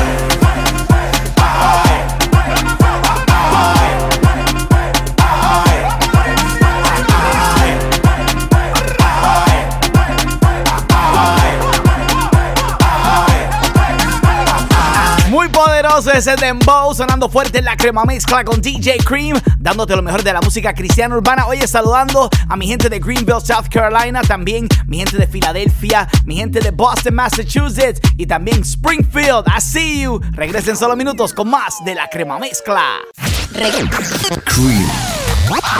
Poderoso 15.99 16.11
ese 16.11 16.35
dembow, 16.35 16.93
sonando 16.93 17.29
fuerte 17.29 17.59
en 17.59 17.65
la 17.65 17.75
crema 17.75 18.05
mezcla 18.05 18.43
con 18.43 18.61
DJ 18.61 18.97
Cream, 19.05 19.39
dándote 19.59 19.95
lo 19.95 20.01
mejor 20.01 20.23
de 20.23 20.31
la 20.31 20.41
música 20.41 20.73
cristiana 20.73 21.15
urbana. 21.15 21.45
Oye, 21.47 21.67
saludando 21.67 22.29
a 22.47 22.55
mi 22.55 22.67
gente 22.67 22.89
de 22.89 22.99
Greenville, 22.99 23.41
South 23.41 23.67
Carolina, 23.69 24.21
también 24.21 24.67
mi 24.87 24.97
gente 24.97 25.17
de 25.17 25.27
Filadelfia, 25.27 26.07
mi 26.25 26.37
gente 26.37 26.59
de 26.59 26.71
Boston, 26.71 27.15
Massachusetts 27.15 27.99
y 28.17 28.25
también 28.25 28.61
Springfield. 28.61 29.45
I 29.47 29.59
see 29.59 30.01
you. 30.03 30.21
Regresen 30.31 30.77
solo 30.77 30.95
minutos 30.95 31.33
con 31.33 31.49
más 31.49 31.83
de 31.83 31.95
la 31.95 32.07
crema 32.07 32.39
mezcla. 32.39 32.81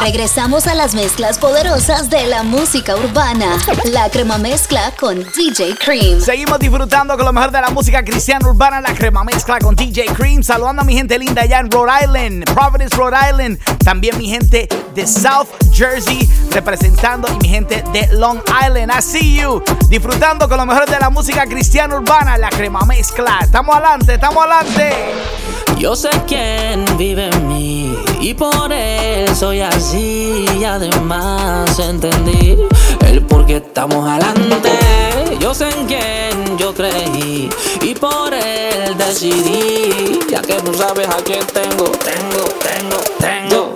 Regresamos 0.02 0.66
a 0.68 0.74
las 0.74 0.96
mezclas 0.96 1.38
poderosas 1.38 2.10
de 2.10 2.26
la 2.26 2.44
música 2.44 2.96
urbana. 2.96 3.58
La 3.92 4.10
Crema 4.10 4.38
Mezcla 4.38 4.92
con 5.00 5.24
DJ 5.36 5.76
Cream. 5.76 6.22
Seguimos 6.22 6.58
disfrutando 6.60 7.16
con 7.16 7.26
lo 7.26 7.34
mejor 7.34 7.52
de 7.52 7.62
la 7.62 7.70
música 7.70 8.04
cristiana 8.04 8.48
urbana, 8.48 8.82
la 8.82 8.94
crema 8.94 9.24
mezcla 9.24 9.60
con 9.60 9.76
DJ 9.76 10.06
Cream. 10.16 10.42
Saludando 10.42 10.82
a 10.82 10.86
mi 10.86 10.96
gente 10.96 11.20
linda 11.20 11.44
allá 11.44 11.60
en 11.60 11.70
Rhode 11.70 11.92
Island, 12.04 12.46
Providence, 12.46 12.96
Rhode 12.96 13.18
Island. 13.30 13.60
También 13.84 14.18
mi 14.18 14.30
gente 14.30 14.68
de 14.96 15.06
South 15.06 15.50
Jersey 15.72 16.28
representando 16.52 17.28
y 17.28 17.38
mi 17.44 17.50
gente 17.50 17.84
de 17.94 18.08
Long 18.14 18.42
Island. 18.66 18.92
I 18.98 19.02
see 19.02 19.42
you. 19.42 19.62
Disfrutando 19.90 20.48
con 20.50 20.58
lo 20.58 20.66
mejor 20.66 20.90
de 20.90 20.98
la 21.00 21.10
música 21.10 21.46
cristiana 21.46 21.96
urbana, 21.96 22.38
la 22.38 22.50
crema 22.50 22.82
mezcla. 22.86 23.40
Estamos 23.42 23.76
adelante, 23.76 24.16
estamos 24.16 24.44
adelante. 24.44 24.94
Yo 25.78 25.96
sé 25.96 26.10
quién 26.28 26.86
vive 26.98 27.30
en 27.30 27.48
mí 27.48 27.89
y 28.20 28.34
por 28.34 28.72
él 28.72 29.36
soy 29.36 29.62
así. 29.62 30.46
Y 30.60 30.64
además 30.64 31.80
entendí 31.80 32.58
el 33.08 33.22
por 33.26 33.46
qué 33.46 33.58
estamos 33.58 34.08
adelante. 34.08 34.72
Yo 35.40 35.54
sé 35.54 35.70
en 35.70 35.86
quién 35.86 36.58
yo 36.58 36.74
creí 36.74 37.50
y 37.82 37.96
por 37.96 38.34
él 38.34 38.98
decidí. 38.98 40.20
Ya 40.30 40.42
que 40.42 40.56
tú 40.56 40.74
sabes 40.74 41.08
a 41.08 41.18
quién 41.24 41.46
tengo, 41.48 41.86
tengo, 41.86 42.44
tengo, 42.62 42.98
tengo. 43.20 43.69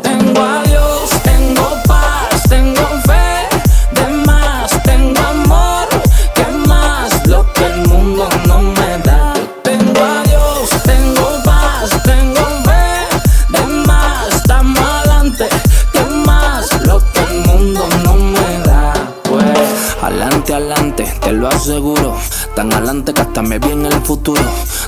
Lo 21.43 21.49
aseguro. 21.49 22.15
Tan 22.55 22.71
adelante 22.71 23.13
que 23.13 23.21
hasta 23.21 23.41
me 23.41 23.59
vi 23.59 23.71
en 23.71 23.85
el 23.85 24.01
futuro. 24.01 24.41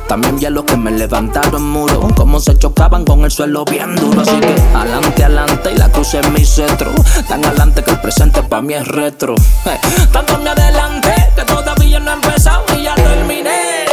También 0.07 0.39
vi 0.39 0.45
a 0.45 0.49
los 0.49 0.63
que 0.63 0.77
me 0.77 0.89
levantaron 0.89 1.61
muro. 1.69 2.07
Como 2.15 2.39
se 2.39 2.57
chocaban 2.57 3.03
con 3.03 3.25
el 3.25 3.31
suelo 3.31 3.65
bien 3.65 3.93
duro. 3.97 4.21
Así 4.21 4.39
que 4.39 4.55
adelante, 4.73 5.25
adelante 5.25 5.71
y 5.73 5.77
la 5.77 5.91
cruz 5.91 6.13
es 6.13 6.29
mi 6.31 6.45
cetro. 6.45 6.91
Tan 7.27 7.43
adelante 7.43 7.83
que 7.83 7.91
el 7.91 7.99
presente 7.99 8.41
para 8.43 8.61
mí 8.61 8.73
es 8.73 8.87
retro. 8.87 9.35
Eh, 9.65 9.79
tanto 10.13 10.37
me 10.37 10.49
adelante 10.49 11.13
que 11.35 11.43
todavía 11.43 11.99
no 11.99 12.11
he 12.11 12.13
empezado 12.13 12.63
y 12.77 12.83
ya 12.83 12.95
terminé. 12.95 13.85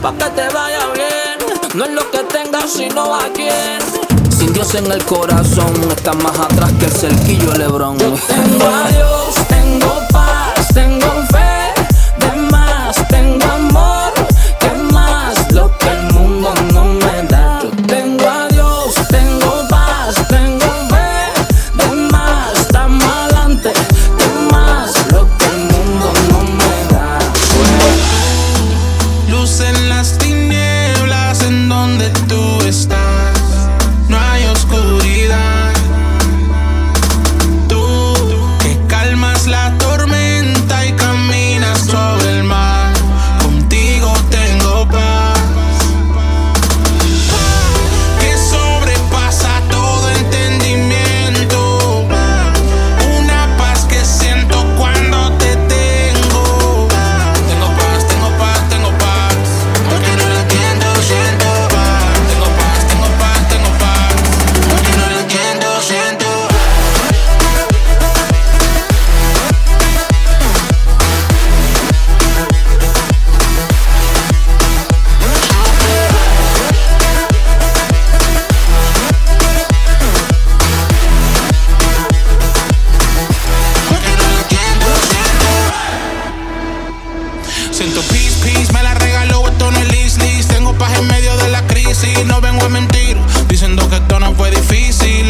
Pa' 0.00 0.12
que 0.12 0.30
te 0.30 0.48
vaya 0.54 0.86
bien. 0.94 1.38
No 1.74 1.84
es 1.84 1.90
lo 1.90 2.10
que 2.10 2.20
tengas, 2.20 2.72
sino 2.72 3.14
a 3.14 3.24
quién. 3.34 3.78
Sin 4.30 4.54
Dios 4.54 4.74
en 4.74 4.90
el 4.90 5.04
corazón, 5.04 5.72
está 5.90 6.14
más 6.14 6.38
atrás 6.38 6.72
que 6.80 6.86
el 6.86 6.92
cerquillo 6.92 7.52
Lebrón. 7.54 7.98
Tengo 7.98 8.64
a 8.64 8.88
Dios, 8.88 9.34
tengo 9.48 10.00
paz, 10.10 10.68
tengo 10.72 11.06
fe. 11.30 11.47
diciendo 93.48 93.88
que 93.88 93.96
esto 93.96 94.20
no 94.20 94.34
fue 94.34 94.50
difícil. 94.50 95.27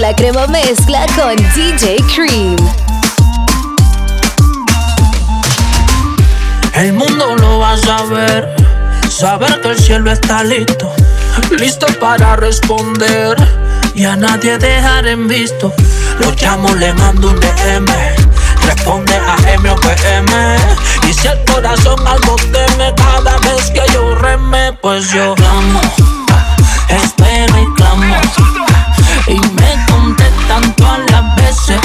la 0.00 0.14
crema 0.14 0.46
mezcla 0.46 1.06
con 1.16 1.36
DJ 1.54 1.96
Cream. 2.14 2.56
El 6.74 6.92
mundo 6.92 7.36
lo 7.36 7.58
va 7.58 7.72
a 7.72 7.78
saber, 7.78 8.54
saber 9.08 9.60
que 9.60 9.68
el 9.68 9.78
cielo 9.78 10.10
está 10.10 10.44
listo, 10.44 10.92
listo 11.58 11.86
para 11.98 12.36
responder 12.36 13.36
y 13.94 14.04
a 14.04 14.16
nadie 14.16 14.58
dejar 14.58 15.06
en 15.06 15.28
visto. 15.28 15.72
Lo 16.18 16.30
llamo, 16.32 16.74
le 16.74 16.92
mando 16.94 17.30
un 17.30 17.40
DM, 17.40 17.86
responde 18.66 19.14
a 19.14 19.52
M 19.52 19.70
o 19.70 19.76
PM. 19.76 20.56
Y 21.08 21.12
si 21.12 21.28
el 21.28 21.42
corazón 21.44 22.06
algo 22.06 22.36
teme 22.52 22.92
cada 22.96 23.38
vez 23.38 23.70
que 23.70 23.82
yo 23.92 24.14
reme, 24.16 24.72
pues 24.82 25.10
yo 25.10 25.34
clamo, 25.34 25.80
espero 26.88 27.62
y 27.62 27.74
clamo. 27.74 28.16
Y 29.28 29.40
me 29.40 29.75
contestan 30.06 30.76
todas 30.76 31.10
las 31.10 31.36
veces 31.36 31.80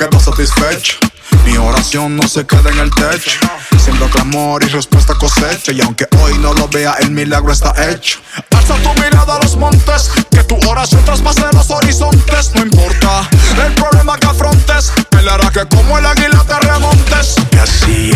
quedo 0.00 0.18
satisfecho. 0.18 0.96
Mi 1.44 1.58
oración 1.58 2.16
no 2.16 2.26
se 2.26 2.46
queda 2.46 2.70
en 2.70 2.78
el 2.78 2.90
techo. 2.90 3.38
Siendo 3.76 4.08
clamor 4.08 4.62
y 4.64 4.68
respuesta 4.68 5.14
cosecha. 5.14 5.72
Y 5.72 5.82
aunque 5.82 6.06
hoy 6.22 6.38
no 6.38 6.54
lo 6.54 6.68
vea, 6.68 6.94
el 7.00 7.10
milagro 7.10 7.52
está 7.52 7.74
hecho. 7.90 8.18
Alza 8.56 8.76
tu 8.76 8.94
mirada 8.94 9.36
a 9.36 9.42
los 9.42 9.56
montes. 9.56 10.10
Que 10.30 10.42
tu 10.44 10.56
oración 10.70 11.04
traspase 11.04 11.42
los 11.52 11.70
horizontes. 11.70 12.52
No 12.54 12.62
importa 12.62 13.28
el 13.66 13.74
problema 13.74 14.16
que 14.16 14.26
afrontes. 14.26 14.90
Él 15.18 15.28
hará 15.28 15.50
que 15.50 15.66
como 15.66 15.98
el 15.98 16.06
águila 16.06 16.44
te 16.48 16.58
remontes. 16.66 17.34
Y 17.52 17.56
así, 17.58 18.12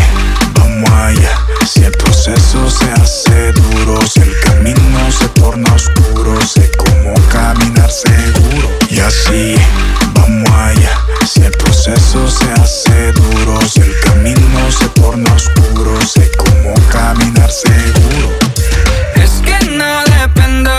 vamos 0.54 0.90
allá. 0.90 1.38
Si 1.70 1.84
el 1.84 1.92
proceso 1.92 2.70
se 2.70 2.90
hace 2.92 3.52
duro, 3.52 4.00
si 4.06 4.20
el 4.20 4.40
camino 4.40 5.12
se 5.12 5.28
torna 5.40 5.70
oscuro, 5.74 6.40
sé 6.46 6.70
cómo 6.78 7.12
caminar 7.30 7.90
seguro. 7.90 8.70
Y 8.88 9.00
así, 9.00 9.56
vamos 10.14 10.50
allá. 10.50 11.03
Si 11.26 11.40
el 11.40 11.52
proceso 11.52 12.28
se 12.28 12.52
hace 12.52 13.12
duro, 13.12 13.58
si 13.66 13.80
el 13.80 13.98
camino 14.00 14.70
se 14.70 14.88
torna 14.90 15.32
oscuro, 15.32 15.98
sé 16.06 16.30
cómo 16.36 16.74
caminar 16.92 17.50
seguro. 17.50 18.30
Es 19.14 19.40
que 19.42 19.70
no 19.70 20.04
dependo 20.20 20.70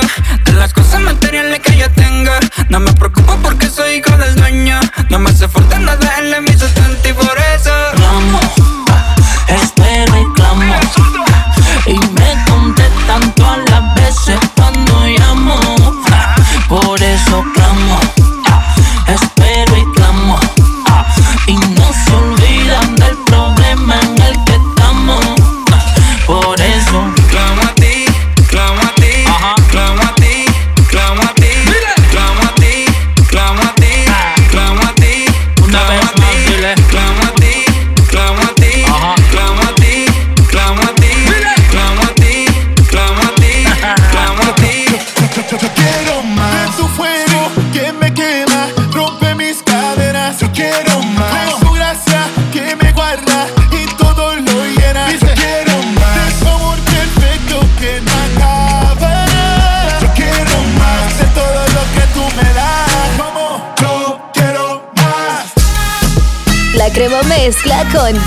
de 0.46 0.52
las 0.54 0.72
cosas 0.72 1.02
materiales 1.02 1.60
que 1.62 1.76
yo 1.78 1.90
tengo. 1.92 2.32
No 2.70 2.80
me 2.80 2.94
preocupo 2.94 3.38
porque 3.42 3.70
soy 3.70 3.96
hijo 3.96 4.16
del 4.18 4.36
dueño. 4.36 4.80
No 5.10 5.18
me 5.20 5.32
hace 5.32 5.48
falta 5.48 5.80
nada 5.80 6.20
en 6.20 6.44
mi 6.44 6.52
sustento 6.52 7.10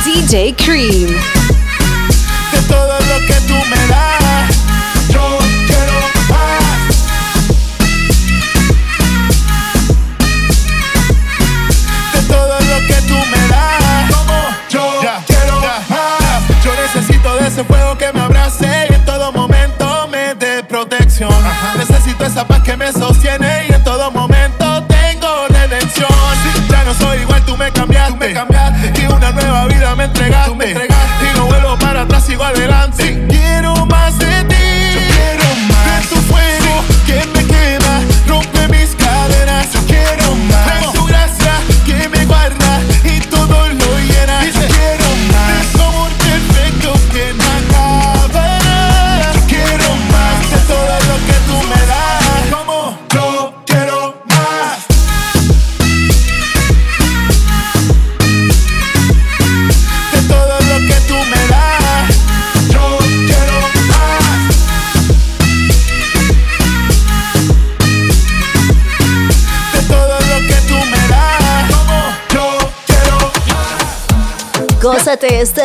DJ 0.08 0.56
Cream. 0.56 1.07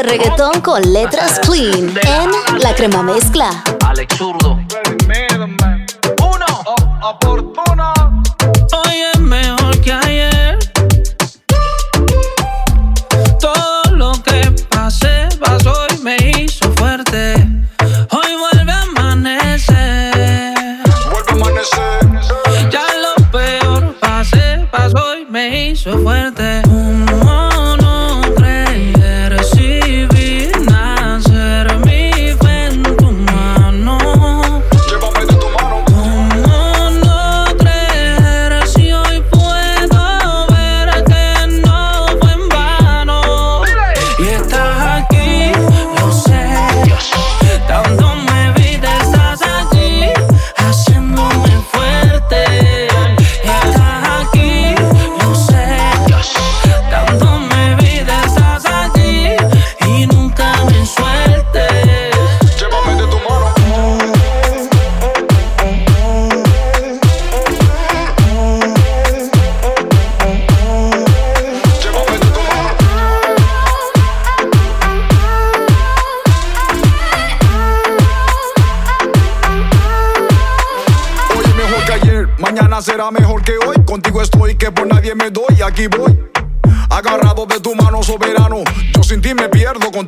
Reggaetón 0.03 0.59
con 0.59 0.81
letras 0.91 1.39
clean 1.39 1.87
en 1.87 2.61
La 2.61 2.75
Crema 2.75 3.01
Mezcla. 3.01 3.63
Alex 3.87 4.17
Zurdo. 4.17 4.62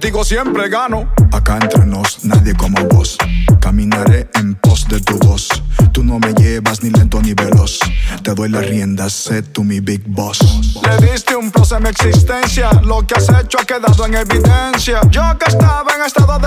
Contigo 0.06 0.24
siempre 0.24 0.70
gano. 0.70 1.10
Acá 1.32 1.58
entre 1.60 1.84
nos, 1.84 2.24
nadie 2.24 2.54
como 2.54 2.80
vos. 2.90 3.18
Caminaré 3.60 4.30
en 4.36 4.54
pos 4.54 4.88
de 4.88 5.00
tu 5.02 5.18
voz. 5.18 5.48
Tú 5.94 6.04
no 6.04 6.20
me 6.20 6.32
llevas 6.34 6.84
ni 6.84 6.92
lento 6.92 7.20
ni 7.22 7.34
veloz. 7.34 7.80
Te 8.22 8.36
doy 8.36 8.50
las 8.50 8.68
riendas, 8.68 9.14
sé 9.14 9.42
tú 9.42 9.64
mi 9.64 9.80
big 9.80 10.04
boss. 10.06 10.38
Le 10.84 11.12
diste 11.12 11.36
un 11.36 11.50
plus 11.50 11.72
a 11.72 11.80
mi 11.80 11.90
existencia. 11.90 12.70
Lo 12.84 13.02
que 13.08 13.16
has 13.16 13.30
hecho 13.30 13.58
ha 13.60 13.66
quedado 13.66 14.06
en 14.06 14.14
evidencia. 14.14 15.02
Yo 15.10 15.24
que 15.40 15.50
estaba 15.50 15.92
en 15.96 16.06
estado 16.06 16.38
de 16.38 16.45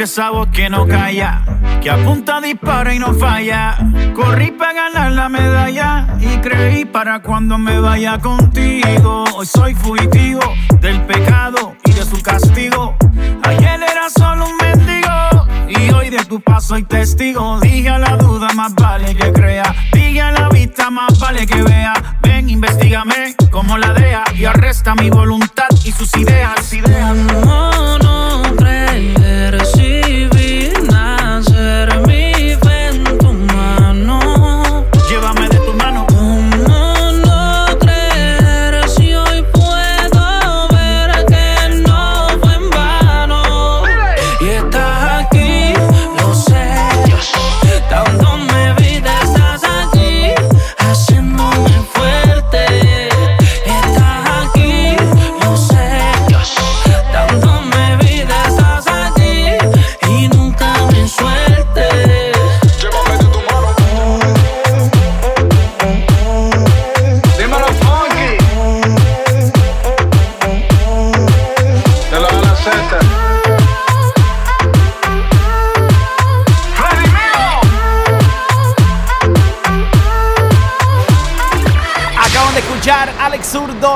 Esa 0.00 0.30
voz 0.30 0.48
que 0.48 0.68
no 0.68 0.84
calla, 0.84 1.44
que 1.80 1.88
apunta, 1.88 2.40
dispara 2.40 2.92
y 2.92 2.98
no 2.98 3.14
falla. 3.14 3.76
Corrí 4.14 4.50
para 4.50 4.72
ganar 4.72 5.12
la 5.12 5.28
medalla 5.28 6.08
y 6.18 6.38
creí 6.38 6.84
para 6.84 7.22
cuando 7.22 7.56
me 7.56 7.78
vaya 7.78 8.18
contigo. 8.18 9.24
Hoy 9.36 9.46
soy 9.46 9.76
fugitivo 9.76 10.40
del 10.80 11.00
pecado 11.02 11.76
y 11.84 11.92
de 11.92 12.04
su 12.04 12.20
castigo. 12.20 12.96
Ayer 13.44 13.80
era 13.80 14.10
solo 14.10 14.46
un 14.46 14.56
mendigo 14.56 15.46
y 15.68 15.92
hoy 15.92 16.10
de 16.10 16.24
tu 16.24 16.40
paso 16.40 16.68
soy 16.68 16.82
testigo. 16.82 17.60
Dije 17.60 17.90
a 17.90 18.00
la 18.00 18.16
duda, 18.16 18.48
más 18.54 18.74
vale 18.74 19.14
que 19.14 19.32
crea. 19.32 19.72
Dije 19.92 20.20
a 20.20 20.32
la 20.32 20.48
vista, 20.48 20.90
más 20.90 21.16
vale 21.20 21.46
que 21.46 21.62
vea. 21.62 21.92
Ven, 22.22 22.50
investigame 22.50 23.36
como 23.52 23.78
la 23.78 23.92
DEA 23.92 24.24
y 24.34 24.46
arresta 24.46 24.96
mi 24.96 25.10
voluntad 25.10 25.68
y 25.84 25.92
sus 25.92 26.16
ideas. 26.16 26.72
ideas. 26.72 27.16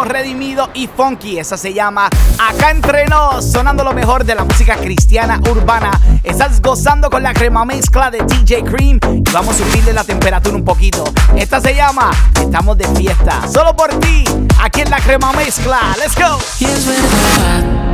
Redimido 0.07 0.71
y 0.75 0.87
Funky. 0.89 1.39
Esa 1.39 1.57
se 1.57 1.73
llama 1.75 2.09
Acá 2.39 2.71
Entre 2.71 3.07
sonando 3.41 3.85
lo 3.85 3.93
mejor 3.93 4.25
de 4.25 4.35
la 4.35 4.45
música 4.45 4.77
cristiana 4.77 5.41
urbana. 5.51 5.91
Estás 6.23 6.61
gozando 6.61 7.11
con 7.11 7.23
la 7.23 7.33
crema 7.33 7.65
mezcla 7.65 8.11
de 8.11 8.19
DJ 8.19 8.65
Cream 8.65 8.99
y 9.13 9.31
vamos 9.33 9.61
a 9.61 9.65
subirle 9.65 9.93
la 9.93 10.05
temperatura 10.05 10.57
un 10.57 10.65
poquito. 10.65 11.05
Esta 11.37 11.61
se 11.61 11.75
llama 11.75 12.11
Estamos 12.41 12.79
de 12.79 12.87
fiesta, 12.97 13.47
solo 13.49 13.77
por 13.77 13.91
ti, 14.01 14.25
aquí 14.63 14.81
en 14.81 14.91
la 14.91 14.99
crema 14.99 15.33
mezcla. 15.33 15.79
Let's 15.99 16.15
go. 16.17 16.39
Y 16.59 16.65
es 16.65 16.87
verdad 16.87 17.87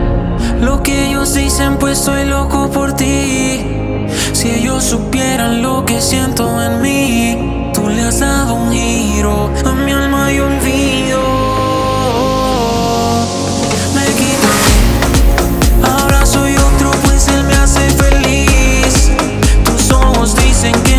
lo 0.61 0.83
que 0.83 1.09
ellos 1.09 1.35
dicen, 1.35 1.77
pues 1.79 1.99
soy 1.99 2.25
loco 2.25 2.71
por 2.71 2.95
ti. 2.95 3.61
Si 4.33 4.51
ellos 4.51 4.85
supieran 4.85 5.63
lo 5.63 5.85
que 5.85 6.01
siento 6.01 6.63
en 6.63 6.81
mí, 6.81 7.71
tú 7.75 7.89
le 7.89 8.03
has 8.03 8.21
dado 8.21 8.55
un 8.55 8.73
giro 8.73 9.51
a 9.65 9.73
mi 9.73 9.93
alma 9.93 10.33
y 10.33 10.41
olvido. 10.41 11.32
Dicen 20.63 20.81
que 20.85 20.92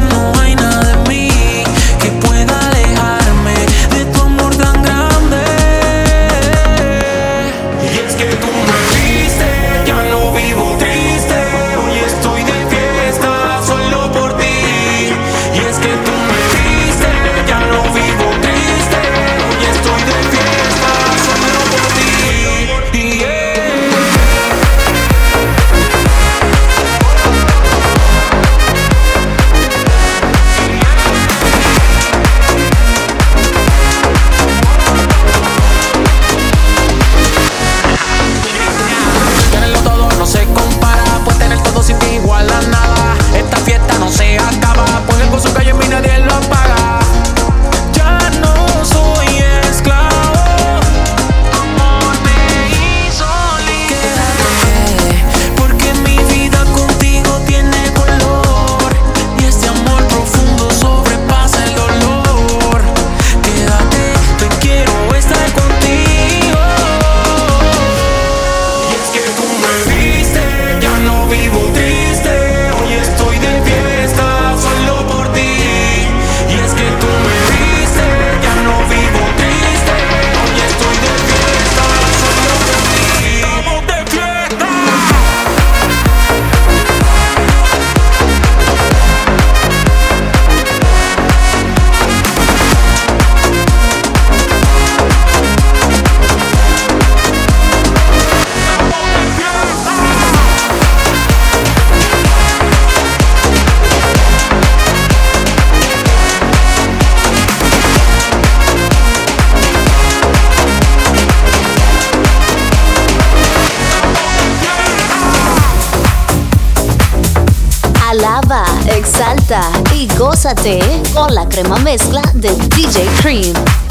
gózate 120.44 120.82
con 121.14 121.34
la 121.34 121.48
crema 121.48 121.78
mezcla 121.78 122.22
de 122.34 122.50
DJ 122.50 123.08
Cream. 123.22 123.83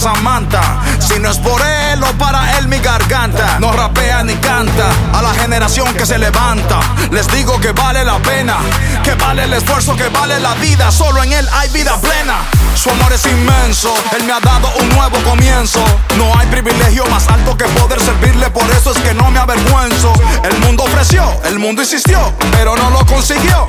Samantha. 0.00 0.80
Si 0.98 1.18
no 1.18 1.30
es 1.30 1.36
por 1.36 1.60
él 1.60 2.02
o 2.02 2.06
para 2.16 2.56
él 2.56 2.68
mi 2.68 2.78
garganta, 2.78 3.58
no 3.58 3.70
rapea 3.70 4.22
ni 4.22 4.34
canta. 4.36 4.88
A 5.12 5.20
la 5.20 5.34
generación 5.34 5.92
que 5.92 6.06
se 6.06 6.18
levanta, 6.18 6.80
les 7.10 7.28
digo 7.28 7.60
que 7.60 7.72
vale 7.72 8.02
la 8.02 8.18
pena, 8.18 8.56
que 9.04 9.14
vale 9.14 9.44
el 9.44 9.52
esfuerzo, 9.52 9.94
que 9.96 10.08
vale 10.08 10.40
la 10.40 10.54
vida. 10.54 10.90
Solo 10.90 11.22
en 11.22 11.34
él 11.34 11.46
hay 11.52 11.68
vida 11.68 11.98
plena. 12.00 12.38
Su 12.74 12.88
amor 12.88 13.12
es 13.12 13.26
inmenso, 13.26 13.92
él 14.16 14.24
me 14.24 14.32
ha 14.32 14.40
dado 14.40 14.72
un 14.80 14.88
nuevo 14.88 15.18
comienzo. 15.22 15.84
No 16.16 16.32
hay 16.38 16.46
privilegio 16.46 17.04
más 17.06 17.28
alto 17.28 17.54
que 17.58 17.66
poder 17.66 18.00
servirle, 18.00 18.48
por 18.50 18.64
eso 18.70 18.92
es 18.92 18.98
que 18.98 19.12
no 19.12 19.30
me 19.30 19.38
avergüenzo. 19.38 20.14
El 20.44 20.58
mundo 20.60 20.84
ofreció, 20.84 21.24
el 21.44 21.58
mundo 21.58 21.82
insistió, 21.82 22.32
pero 22.52 22.74
no 22.74 22.88
lo 22.88 23.04
consiguió. 23.04 23.68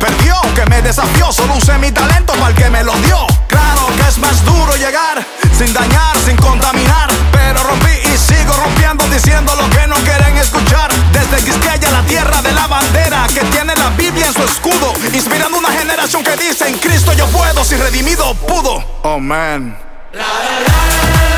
Perdió, 0.00 0.34
que 0.54 0.64
me 0.66 0.80
desafió, 0.80 1.32
solo 1.32 1.54
usé 1.54 1.76
mi 1.78 1.92
talento 1.92 2.32
para 2.34 2.48
el 2.48 2.54
que 2.54 2.70
me 2.70 2.82
lo 2.82 2.94
dio. 2.98 3.26
Claro 3.46 3.86
que 3.96 4.08
es 4.08 4.18
más 4.18 4.44
duro 4.44 4.74
llegar, 4.76 5.24
sin 5.56 5.72
dañar, 5.72 6.16
sin 6.24 6.36
contaminar. 6.36 7.08
Pero 7.32 7.62
rompí 7.62 7.90
y 7.90 8.16
sigo 8.18 8.52
rompiendo, 8.54 9.06
diciendo 9.08 9.54
lo 9.56 9.68
que 9.70 9.86
no 9.86 9.96
quieren 9.96 10.36
escuchar. 10.36 10.92
Desde 11.12 11.44
Quisqueya, 11.44 11.90
la 11.90 12.02
tierra 12.02 12.42
de 12.42 12.52
la 12.52 12.66
bandera, 12.66 13.26
que 13.32 13.40
tiene 13.46 13.74
la 13.74 13.90
Biblia 13.90 14.26
en 14.26 14.34
su 14.34 14.42
escudo. 14.42 14.92
Inspirando 15.12 15.58
una 15.58 15.70
generación 15.70 16.22
que 16.22 16.36
dice, 16.36 16.68
en 16.68 16.78
Cristo 16.78 17.12
yo 17.14 17.26
puedo, 17.28 17.64
si 17.64 17.76
redimido 17.76 18.34
pudo. 18.34 18.84
Oh 19.02 19.18
man. 19.18 19.78
Esto 20.12 21.35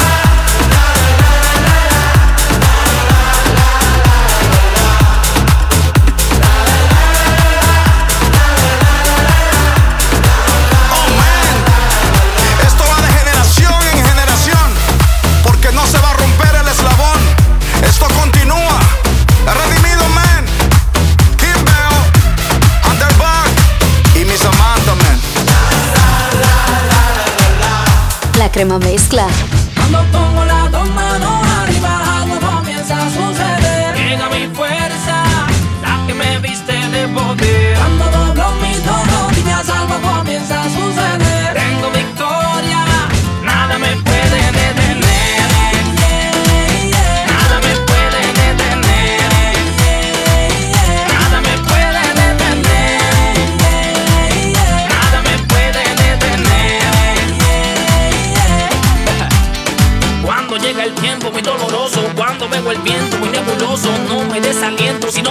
La 28.58 28.64
crema 28.64 28.78
mezcla. 28.80 29.57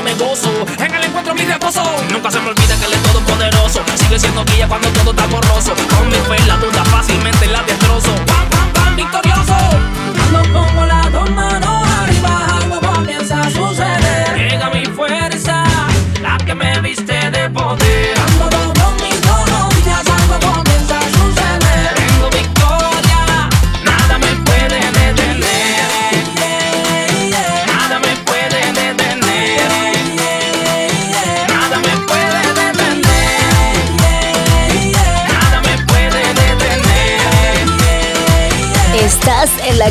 En 0.09 0.95
el 0.95 1.03
encuentro 1.03 1.35
mi 1.35 1.43
reposo. 1.43 1.83
Nunca 2.11 2.31
se 2.31 2.39
me 2.39 2.49
olvida 2.49 2.79
que 2.79 2.85
él 2.85 2.93
es 2.93 3.03
todopoderoso. 3.03 3.83
Sigue 3.95 4.17
siendo 4.17 4.45
guía 4.45 4.65
cuando 4.65 4.87
todo 4.91 5.11
está 5.11 5.25
borroso. 5.25 5.73
Con 5.97 6.07
mi 6.07 6.15
fe 6.15 6.45
la 6.47 6.55
duda 6.57 6.85
fácilmente 6.85 7.45
la 7.47 7.61
destrozo. 7.63 8.15
Pam, 8.25 8.49
pam, 8.49 8.71
pam, 8.73 8.95
victorioso. 8.95 9.55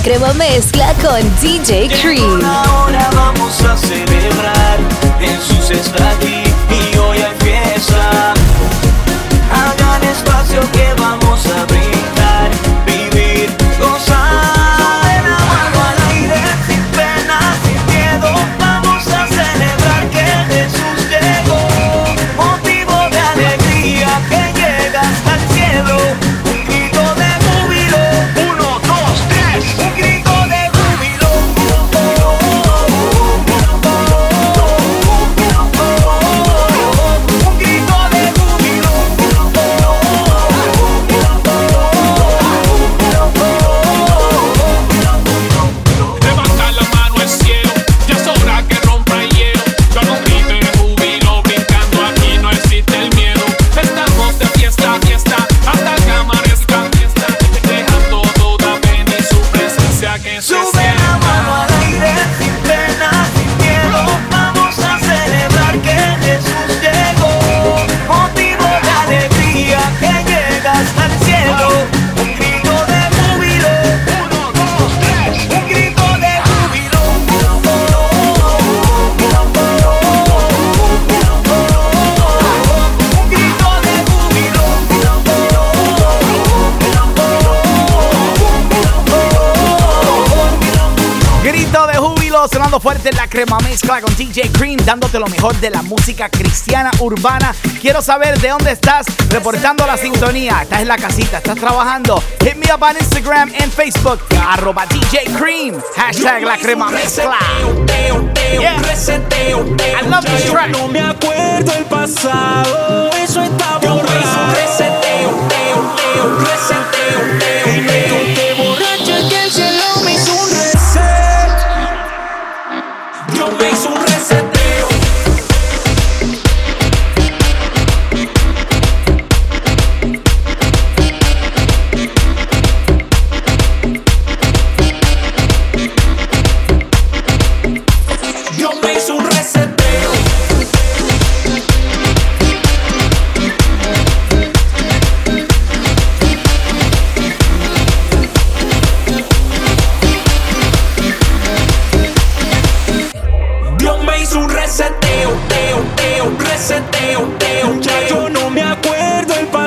En 0.07 0.13
crema 0.13 0.33
mezcla 0.35 0.95
con 1.03 1.21
DJ 1.41 1.89
Cream. 2.01 2.41
Ahora 2.45 3.11
vamos 3.13 3.61
a 3.65 3.77
celebrar, 3.77 4.79
Jesús 5.19 5.73
está 5.73 6.11
aquí 6.11 6.46
crema 93.37 93.59
mezcla 93.59 94.01
con 94.01 94.17
DJ 94.17 94.51
Cream, 94.51 94.79
dándote 94.83 95.19
lo 95.19 95.27
mejor 95.27 95.55
de 95.57 95.69
la 95.69 95.83
música 95.83 96.27
cristiana 96.31 96.91
urbana. 97.01 97.55
Quiero 97.83 98.01
saber 98.01 98.41
de 98.41 98.49
dónde 98.49 98.73
estás 98.73 99.05
reportando 99.29 99.87
la 99.87 99.99
sintonía. 99.99 100.63
Estás 100.63 100.81
en 100.81 100.89
la 100.89 100.97
casita, 100.97 101.37
estás 101.37 101.57
trabajando. 101.57 102.23
Hit 102.41 102.55
me 102.57 102.65
up 102.73 102.83
on 102.83 102.97
Instagram 102.97 103.53
and 103.61 103.71
Facebook. 103.71 104.21
Arroba 104.41 104.87
DJ 104.87 105.27
Cream. 105.39 105.79
Hashtag 105.97 106.45
la 106.45 106.57
crema 106.57 106.91
mezcla. 106.91 107.37
Yeah. 108.59 108.81
I 108.81 110.09
love 110.09 110.25
this 110.25 110.51
track. 110.51 110.71
No 110.71 110.89
me 110.89 111.01
acuerdo 111.01 111.75
el 111.75 111.85
pasado, 111.85 113.11
eso 113.23 113.43
está 113.43 113.77
borrado. 113.77 114.17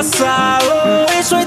el 0.00 0.06
pasado, 0.06 1.06
eso 1.18 1.38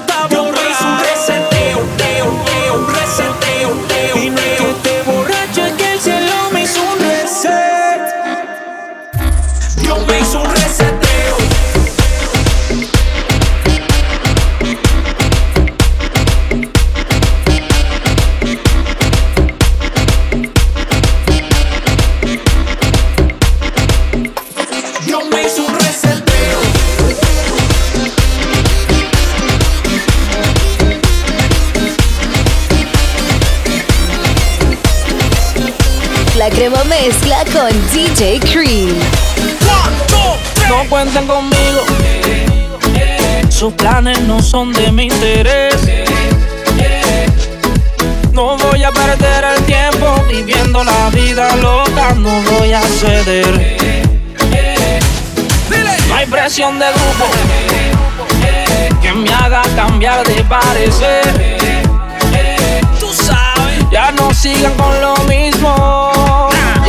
DJ 38.16 38.39
Cream. 38.41 38.95
No 40.70 40.88
cuenten 40.88 41.26
conmigo. 41.26 41.82
Sus 43.49 43.74
planes 43.74 44.22
no 44.22 44.39
son 44.39 44.72
de 44.72 44.91
mi 44.91 45.05
interés. 45.05 45.76
No 48.32 48.55
voy 48.55 48.84
a 48.84 48.91
perder 48.91 49.45
el 49.55 49.64
tiempo 49.64 50.16
viviendo 50.30 50.84
la 50.84 51.09
vida 51.09 51.55
loca, 51.55 52.14
no 52.16 52.30
voy 52.51 52.74
a 52.74 52.82
ceder. 52.84 53.78
No 56.07 56.16
hay 56.16 56.28
presión 56.28 56.78
de 56.78 56.86
grupo 56.86 57.26
que 59.01 59.11
me 59.11 59.34
haga 59.34 59.64
cambiar 59.76 60.24
de 60.28 60.43
parecer. 60.43 61.57
Tú 62.99 63.11
sabes, 63.11 63.84
ya 63.91 64.11
no 64.11 64.32
sigan 64.36 64.76
con 64.76 65.01
lo 65.01 65.16
mismo. 65.24 66.32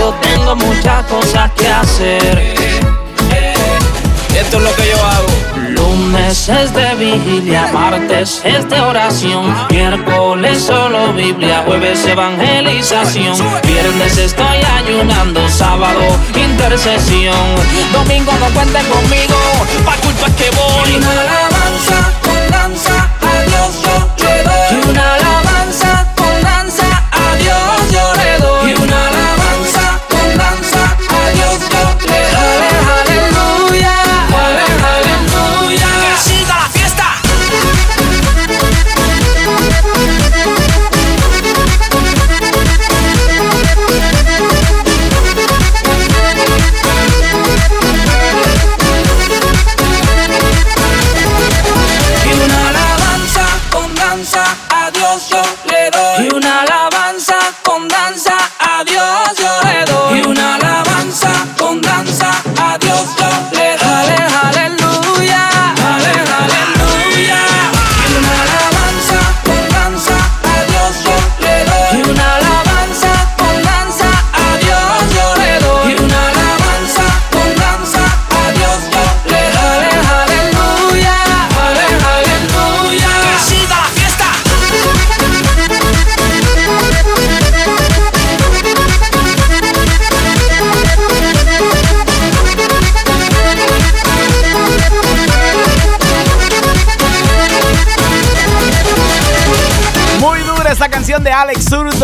Yo 0.04 0.12
tengo 0.20 0.54
muchas 0.56 1.02
cosas 1.06 1.50
que 1.52 1.66
hacer. 1.66 2.54
Esto 4.38 4.56
es 4.58 4.62
lo 4.62 4.74
que 4.76 4.90
yo 4.90 5.02
hago. 5.02 5.28
Lunes 5.70 6.46
es 6.46 6.74
de 6.74 6.94
vigilia, 6.96 7.70
martes 7.72 8.42
es 8.44 8.68
de 8.68 8.80
oración, 8.82 9.56
miércoles 9.70 10.62
solo 10.62 11.14
Biblia, 11.14 11.62
jueves 11.64 12.04
evangelización, 12.04 13.34
viernes 13.62 14.18
estoy 14.18 14.58
ayunando, 14.76 15.48
sábado 15.48 16.02
intercesión, 16.34 17.54
domingo 17.94 18.32
no 18.40 18.46
cuenten 18.50 18.84
conmigo, 18.84 19.36
pa' 19.86 19.96
culpa 20.02 20.26
es 20.26 20.34
que 20.34 20.50
voy. 20.50 20.90
Y 20.90 20.96
una 20.96 21.12
alabanza 21.12 22.12
con 22.20 22.50
danza, 22.50 23.10
a 23.22 23.42
Dios 23.48 23.82
yo 24.18 24.26
le 24.26 24.42
doy. 24.42 24.82
Y 24.82 24.90
una 24.90 25.14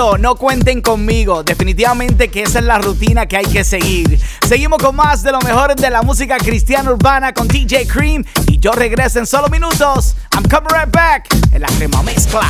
No 0.00 0.34
cuenten 0.34 0.80
conmigo. 0.80 1.42
Definitivamente 1.42 2.28
que 2.28 2.44
esa 2.44 2.60
es 2.60 2.64
la 2.64 2.78
rutina 2.78 3.26
que 3.26 3.36
hay 3.36 3.44
que 3.44 3.64
seguir. 3.64 4.18
Seguimos 4.48 4.78
con 4.78 4.96
más 4.96 5.22
de 5.22 5.30
lo 5.30 5.38
mejor 5.40 5.76
de 5.76 5.90
la 5.90 6.00
música 6.00 6.38
cristiana 6.38 6.90
urbana 6.90 7.34
con 7.34 7.46
DJ 7.46 7.86
Cream. 7.86 8.24
Y 8.46 8.58
yo 8.58 8.72
regreso 8.72 9.18
en 9.18 9.26
solo 9.26 9.48
minutos. 9.48 10.14
I'm 10.32 10.44
coming 10.44 10.70
right 10.72 10.90
back 10.90 11.28
en 11.52 11.60
la 11.60 11.68
crema 11.68 12.02
mezcla. 12.02 12.40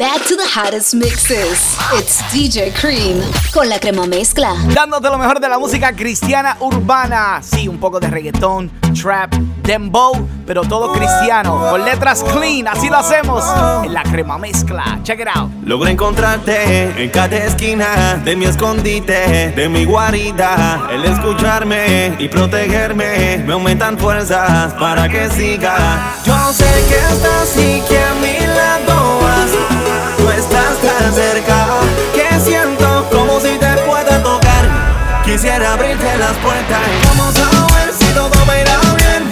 Back, 0.00 0.24
to 0.28 0.34
the 0.34 0.46
hottest 0.46 0.94
mixes. 0.94 1.76
It's 1.92 2.22
DJ 2.32 2.72
Cream 2.72 3.20
con 3.52 3.68
la 3.68 3.78
crema 3.78 4.06
mezcla. 4.06 4.54
Dándote 4.74 5.10
lo 5.10 5.18
mejor 5.18 5.40
de 5.40 5.46
la 5.46 5.58
música 5.58 5.92
cristiana 5.92 6.56
urbana. 6.58 7.40
Sí, 7.42 7.68
un 7.68 7.78
poco 7.78 8.00
de 8.00 8.08
reggaetón, 8.08 8.70
trap, 8.98 9.34
dembow, 9.62 10.26
pero 10.46 10.62
todo 10.62 10.94
cristiano. 10.94 11.66
Con 11.68 11.84
letras 11.84 12.24
clean, 12.32 12.66
así 12.66 12.88
lo 12.88 12.96
hacemos 12.96 13.44
en 13.84 13.92
la 13.92 14.02
crema 14.04 14.38
mezcla. 14.38 15.00
Check 15.02 15.20
it 15.20 15.28
out. 15.34 15.50
Logré 15.66 15.90
encontrarte 15.90 17.02
en 17.04 17.10
cada 17.10 17.36
esquina 17.36 18.22
de 18.24 18.36
mi 18.36 18.46
escondite, 18.46 19.52
de 19.54 19.68
mi 19.68 19.84
guarida. 19.84 20.88
El 20.90 21.04
escucharme 21.04 22.16
y 22.18 22.26
protegerme 22.28 23.44
me 23.46 23.52
aumentan 23.52 23.98
fuerzas 23.98 24.72
para 24.80 25.10
que 25.10 25.28
siga. 25.28 26.14
Yo 26.24 26.52
sé 26.54 26.64
que 26.88 26.96
estás 26.96 27.54
y 27.58 27.82
que 27.86 27.98
a 27.98 28.14
mi 28.14 28.46
lado 28.46 29.20
vas. 29.20 29.89
Tan 31.00 31.14
cerca 31.14 31.66
que 32.12 32.40
siento 32.40 33.08
como 33.10 33.40
si 33.40 33.56
te 33.56 33.72
pueda 33.88 34.22
tocar. 34.22 34.68
Quisiera 35.24 35.72
abrirte 35.72 36.18
las 36.18 36.36
puertas 36.44 36.80
vamos 37.08 37.34
a 37.38 37.74
ver 37.74 37.94
si 37.98 38.04
todo 38.12 38.44
me 38.44 38.60
irá 38.60 38.78
bien. 38.98 39.24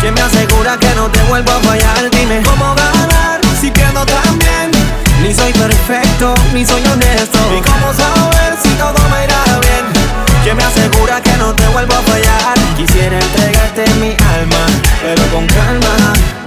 ¿Quién 0.00 0.14
me 0.14 0.22
asegura 0.22 0.78
que 0.78 0.88
no 0.94 1.10
te 1.10 1.22
vuelvo 1.24 1.52
a 1.52 1.60
fallar? 1.60 2.10
Dime 2.10 2.40
cómo 2.42 2.74
ganar 2.74 3.38
si 3.60 3.70
pierdo 3.70 4.06
también. 4.06 4.70
Ni 5.22 5.34
soy 5.34 5.52
perfecto 5.52 6.34
mí 6.54 6.64
soy 6.64 6.82
honesto. 6.86 7.38
¿Y 7.54 7.60
cómo 7.60 7.92
saber 7.92 8.56
si 8.62 8.70
todo 8.80 9.00
me 9.10 9.24
irá 9.24 9.44
bien? 9.60 9.84
¿Quién 10.42 10.56
me 10.56 10.64
asegura 10.64 11.20
que 11.20 11.36
no 11.36 11.54
te 11.54 11.66
vuelvo 11.68 11.92
a 11.96 12.00
fallar? 12.00 12.58
Quisiera 12.78 13.18
entregarte 13.18 13.84
mi 14.00 14.16
alma, 14.38 14.64
pero 15.02 15.22
con 15.34 15.46
calma. 15.48 16.39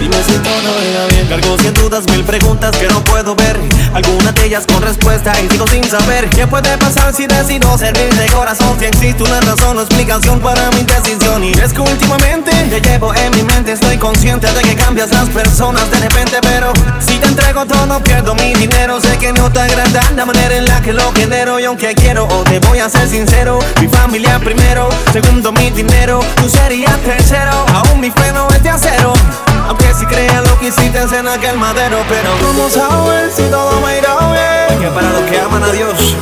Dime 0.00 0.16
si 0.26 0.32
todo 0.38 0.82
irá 0.90 1.04
bien. 1.08 1.26
Cargo 1.28 1.58
cien 1.58 1.74
dudas, 1.74 2.04
mil 2.06 2.24
preguntas 2.24 2.74
que 2.74 2.88
no 2.88 3.04
puedo 3.04 3.34
ver. 3.34 3.60
Algunas 3.92 4.34
de 4.34 4.46
ellas 4.46 4.64
con 4.66 4.80
respuesta 4.82 5.30
y 5.42 5.48
sigo 5.50 5.66
sin 5.66 5.84
saber 5.84 6.26
qué 6.30 6.46
puede 6.46 6.78
pasar 6.78 7.12
si 7.12 7.26
decido 7.26 7.76
servir 7.76 8.08
de 8.14 8.26
corazón. 8.28 8.78
Si 8.78 8.86
existe 8.86 9.22
una 9.22 9.42
razón 9.42 9.76
o 9.76 9.82
explicación 9.82 10.40
para 10.40 10.70
mi 10.70 10.84
decisión. 10.84 11.44
Y 11.44 11.52
es 11.52 11.74
que 11.74 11.80
últimamente 11.80 12.50
te 12.70 12.80
llevo 12.80 13.14
en 13.14 13.30
mi 13.36 13.42
mente. 13.42 13.72
Estoy 13.72 13.98
consciente 13.98 14.50
de 14.50 14.62
que 14.62 14.74
cambias 14.74 15.12
las 15.12 15.28
personas 15.28 15.90
de 15.90 15.98
repente, 15.98 16.38
pero 16.40 16.72
si 16.98 17.18
te 17.18 17.26
entrego 17.26 17.66
todo, 17.66 18.02
pierdo 18.02 18.34
mi 18.36 18.54
dinero. 18.54 19.02
Sé 19.02 19.18
que 19.18 19.34
no 19.34 19.52
te 19.52 19.60
agrada 19.60 20.00
la 20.16 20.24
manera 20.24 20.56
en 20.56 20.64
la 20.64 20.80
que 20.80 20.94
lo 20.94 21.12
genero. 21.12 21.60
Y 21.60 21.66
aunque 21.66 21.94
quiero, 21.94 22.24
o 22.24 22.42
te 22.44 22.58
voy 22.60 22.78
a 22.78 22.88
ser 22.88 23.06
sincero, 23.06 23.58
mi 23.78 23.86
familia 23.86 24.38
primero, 24.38 24.88
segundo 25.12 25.52
mi 25.52 25.68
dinero, 25.70 26.20
tú 26.36 26.48
serías 26.48 26.98
tercero. 27.00 27.66
Aún 27.74 28.00
mi 28.00 28.10
freno 28.10 28.48
es 28.48 28.62
de 28.62 28.70
acero. 28.70 29.12
Aunque 29.70 29.94
si 29.94 30.04
creas 30.04 30.42
lo 30.48 30.58
que 30.58 30.66
hiciste 30.66 30.98
en 30.98 31.28
aquel 31.28 31.56
madero 31.56 31.98
Pero 32.08 32.30
¿cómo 32.44 32.68
saber 32.68 33.30
si 33.30 33.44
todo 33.44 33.80
me 33.80 33.98
irá 33.98 34.16
bien? 34.32 34.80
Que 34.80 34.88
para 34.88 35.12
los 35.12 35.30
que 35.30 35.38
aman 35.38 35.62
a 35.62 35.70
Dios 35.70 36.16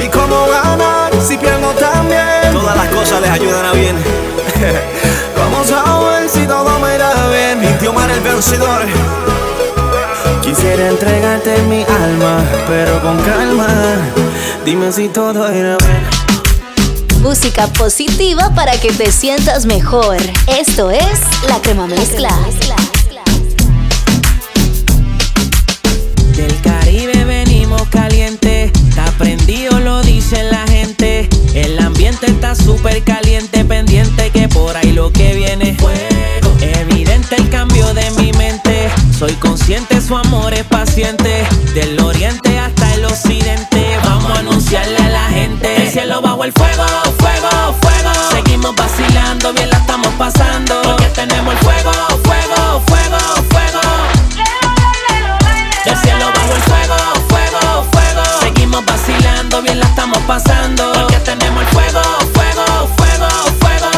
¿Y 0.00 0.06
cómo 0.06 0.46
ganar 0.46 1.12
si 1.20 1.36
pierdo 1.36 1.72
también? 1.72 2.52
Todas 2.52 2.76
las 2.76 2.88
cosas 2.90 3.22
les 3.22 3.30
ayudan 3.30 3.66
a 3.66 3.72
bien 3.72 3.96
¿Cómo 5.34 5.64
saber 5.64 6.28
si 6.28 6.46
todo 6.46 6.78
me 6.78 6.94
irá 6.94 7.10
bien? 7.28 7.64
Indio 7.64 7.92
Mar 7.92 8.08
el 8.08 8.20
vencedor 8.20 8.82
Quisiera 10.42 10.90
entregarte 10.90 11.60
mi 11.62 11.82
alma 11.82 12.38
Pero 12.68 13.02
con 13.02 13.20
calma 13.22 13.66
Dime 14.64 14.92
si 14.92 15.08
todo 15.08 15.52
irá 15.52 15.76
bien 15.76 16.31
Música 17.22 17.68
positiva 17.68 18.52
para 18.52 18.72
que 18.80 18.92
te 18.92 19.12
sientas 19.12 19.64
mejor. 19.64 20.16
Esto 20.48 20.90
es 20.90 21.20
La 21.48 21.62
Crema 21.62 21.86
Mezcla. 21.86 22.28
Del 26.36 26.60
Caribe 26.62 27.24
venimos 27.24 27.82
caliente, 27.90 28.72
está 28.88 29.04
prendido 29.18 29.78
lo 29.78 30.02
dice 30.02 30.42
la 30.50 30.66
gente. 30.66 31.28
El 31.54 31.78
ambiente 31.78 32.26
está 32.26 32.56
súper 32.56 33.04
caliente, 33.04 33.64
pendiente 33.64 34.30
que 34.30 34.48
por 34.48 34.76
ahí 34.76 34.92
lo 34.92 35.12
que 35.12 35.34
viene. 35.34 35.76
Fuego. 35.78 36.56
Evidente 36.60 37.36
el 37.36 37.48
cambio 37.50 37.94
de 37.94 38.10
mi 38.12 38.32
mente, 38.32 38.90
soy 39.16 39.32
consciente 39.34 40.00
su 40.00 40.16
amor 40.16 40.52
es 40.52 40.64
paciente. 40.64 41.44
Del 41.74 41.98
oriente 42.00 42.58
hasta 42.58 42.94
el 42.94 43.04
occidente, 43.04 43.96
vamos 44.04 44.30
a 44.30 44.40
anunciarle 44.40 44.96
a 44.96 45.08
la 45.08 45.28
gente. 45.30 45.82
El 45.82 45.90
cielo 45.90 46.20
bajo 46.20 46.44
el 46.44 46.52
fuego, 46.52 46.84
fuego, 46.84 47.01
pasando. 50.22 50.82
Porque 50.82 51.06
tenemos 51.06 51.52
el 51.52 51.58
fuego, 51.58 51.92
fuego, 52.22 52.80
fuego, 52.86 53.18
fuego. 53.50 53.80
Del 55.84 55.96
cielo 55.96 56.26
bajo 56.36 56.54
el 56.54 56.62
fuego, 56.62 56.96
fuego, 57.28 57.86
fuego. 57.90 58.24
Seguimos 58.40 58.84
vacilando, 58.84 59.62
bien 59.62 59.80
la 59.80 59.86
estamos 59.86 60.18
pasando. 60.18 60.92
Porque 60.92 61.16
tenemos 61.30 61.62
el 61.64 61.68
fuego, 61.70 62.02
fuego, 62.34 62.64
fuego, 62.98 63.28
fuego. 63.62 63.90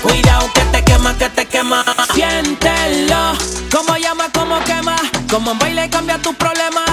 Cuidado 0.00 0.48
que 0.54 0.60
te 0.72 0.84
quema, 0.84 1.18
que 1.18 1.28
te 1.28 1.46
quema. 1.46 1.84
Siéntelo, 2.14 3.32
como 3.74 3.96
llama, 3.96 4.28
como 4.32 4.62
quema. 4.62 4.96
Como 5.28 5.50
en 5.50 5.58
baile 5.58 5.90
cambia 5.90 6.18
tus 6.18 6.36
problemas. 6.36 6.92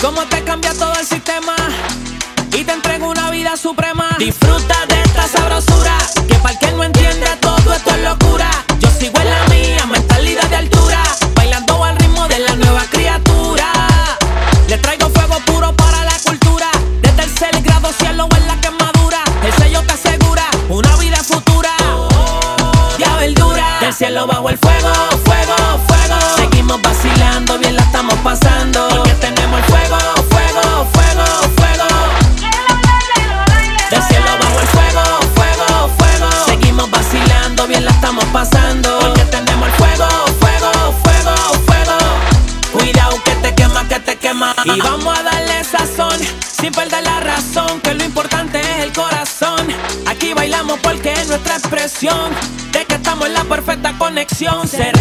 Como 0.00 0.22
te 0.22 0.42
cambia 0.44 0.72
todo 0.72 0.94
el 0.98 1.06
sistema. 1.06 1.56
Y 2.52 2.64
te 2.64 2.72
entrego 2.72 3.10
una 3.10 3.28
vida 3.28 3.54
suprema. 3.58 4.16
Disfruta 4.18 4.85
perfecta 54.38 54.66
conexión. 54.66 54.95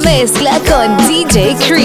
Mezcla 0.00 0.60
con 0.68 0.96
DJ 1.08 1.56
Cream. 1.66 1.75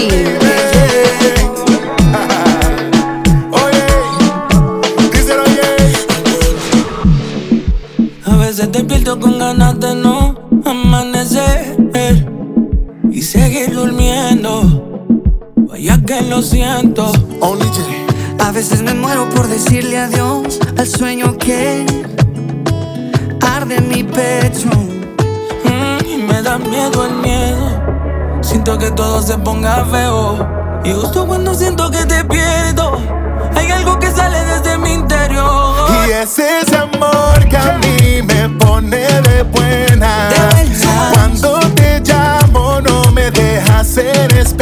Ponga 29.42 29.84
feo. 29.84 30.38
Y 30.84 30.92
justo 30.92 31.26
cuando 31.26 31.54
siento 31.54 31.90
que 31.90 32.04
te 32.04 32.24
pierdo, 32.24 32.98
hay 33.54 33.70
algo 33.70 33.98
que 33.98 34.10
sale 34.10 34.38
desde 34.44 34.78
mi 34.78 34.94
interior. 34.94 35.74
Y 36.06 36.10
es 36.10 36.38
ese 36.38 36.76
amor 36.76 37.48
que 37.48 37.56
a 37.56 37.78
mí 37.78 38.22
me 38.22 38.48
pone 38.58 39.06
de 39.22 39.42
buena. 39.42 40.28
Cuando 41.12 41.60
te 41.74 42.00
llamo 42.00 42.80
no 42.80 43.10
me 43.12 43.30
dejas 43.30 43.96
en 43.96 44.30
espera. 44.36 44.61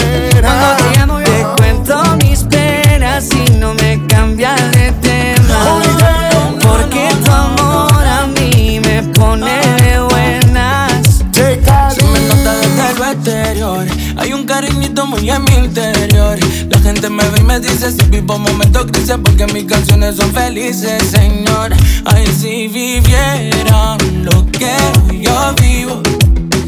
Muy 15.11 15.29
en 15.29 15.45
mi 15.45 15.55
interior. 15.55 16.39
La 16.71 16.79
gente 16.79 17.11
me 17.11 17.25
ve 17.31 17.41
y 17.41 17.43
me 17.43 17.59
dice 17.59 17.91
si 17.91 18.03
vivo 18.09 18.39
momentos 18.39 18.87
grises 18.87 19.19
porque 19.23 19.47
mis 19.49 19.65
canciones 19.65 20.17
son 20.17 20.33
felices, 20.33 21.03
señor. 21.11 21.73
Ay, 22.05 22.27
si 22.29 22.69
vivieran 22.69 23.99
lo 24.25 24.47
que 24.53 24.77
yo 25.21 25.55
vivo, 25.61 26.01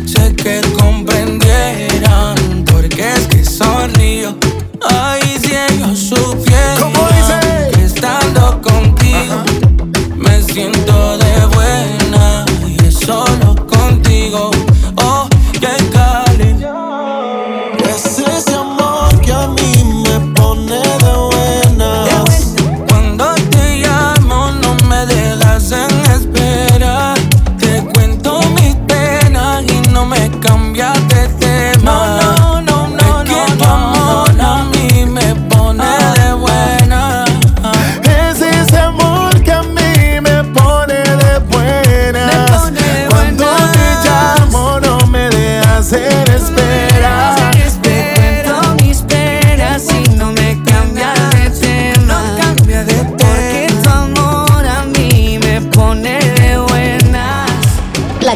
sé 0.05 0.35
que 0.35 0.61
comprendieran 0.77 2.65
porque 2.71 3.13
es 3.13 3.27
que 3.29 3.45
sonrío. 3.45 4.37
Ay, 4.83 5.23
si 5.41 5.53
ellos 5.55 5.99
supieran 5.99 7.22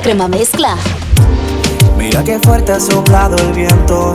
crema 0.07 0.29
mezcla. 0.29 0.77
Mira 1.99 2.23
que 2.23 2.39
fuerte 2.39 2.71
ha 2.71 2.79
soplado 2.79 3.37
el 3.39 3.53
viento, 3.53 4.15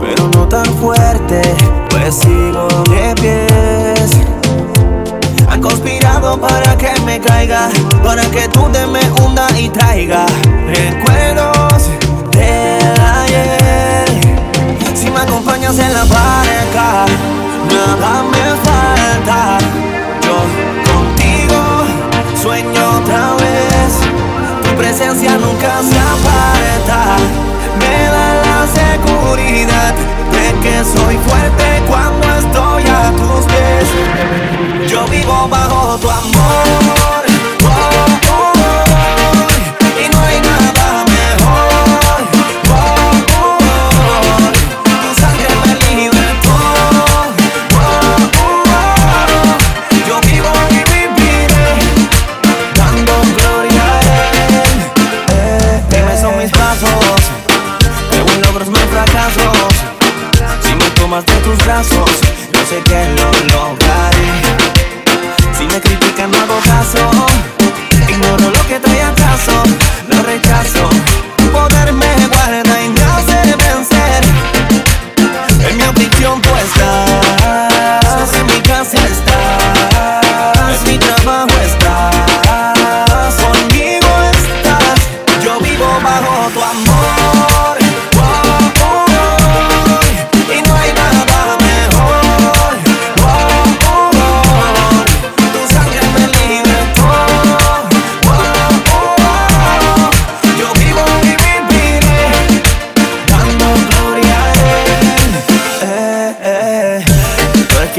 pero 0.00 0.26
no 0.28 0.48
tan 0.48 0.64
fuerte, 0.76 1.42
pues 1.90 2.14
sigo 2.14 2.66
de 2.88 3.14
pies. 3.20 4.10
Han 5.50 5.60
conspirado 5.60 6.40
para 6.40 6.78
que 6.78 6.98
me 7.04 7.20
caiga, 7.20 7.68
para 8.02 8.22
que 8.30 8.48
tú 8.48 8.70
te 8.72 8.86
me 8.86 9.00
hunda 9.20 9.48
y 9.54 9.68
traiga 9.68 10.24
recuerdos 10.66 11.90
del 12.30 13.00
ayer. 13.00 14.08
Si 14.94 15.10
me 15.10 15.20
acompañas 15.20 15.78
en 15.78 15.92
la 15.92 16.04
barca, 16.06 17.04
nada 17.68 18.22
me 18.32 18.46
falta. 18.64 19.58
Yo 20.22 20.36
contigo 20.90 21.84
sueño 22.40 22.98
otra. 23.02 23.39
Presencia 24.80 25.36
nunca 25.36 25.82
se 25.82 25.98
aparta. 25.98 27.16
Me 27.80 28.04
da 28.08 28.34
la 28.46 28.66
seguridad 28.66 29.94
de 30.32 30.60
que 30.62 30.82
soy 30.82 31.18
fuerte 31.18 31.82
cuando 31.86 32.26
estoy 32.36 32.84
a 32.86 33.12
tus 33.12 33.44
pies. 33.44 34.90
Yo 34.90 35.04
vivo 35.08 35.48
bajo 35.48 35.98
tu 35.98 36.08
amor. 36.08 37.29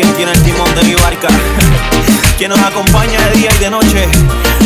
Quien 0.02 0.16
tiene 0.16 0.32
el 0.32 0.42
timón 0.42 0.74
de 0.74 0.84
mi 0.84 0.96
barca, 0.96 1.28
quien 2.38 2.50
nos 2.50 2.60
acompaña 2.60 3.20
de 3.30 3.38
día 3.38 3.52
y 3.54 3.64
de 3.64 3.70
noche, 3.70 4.08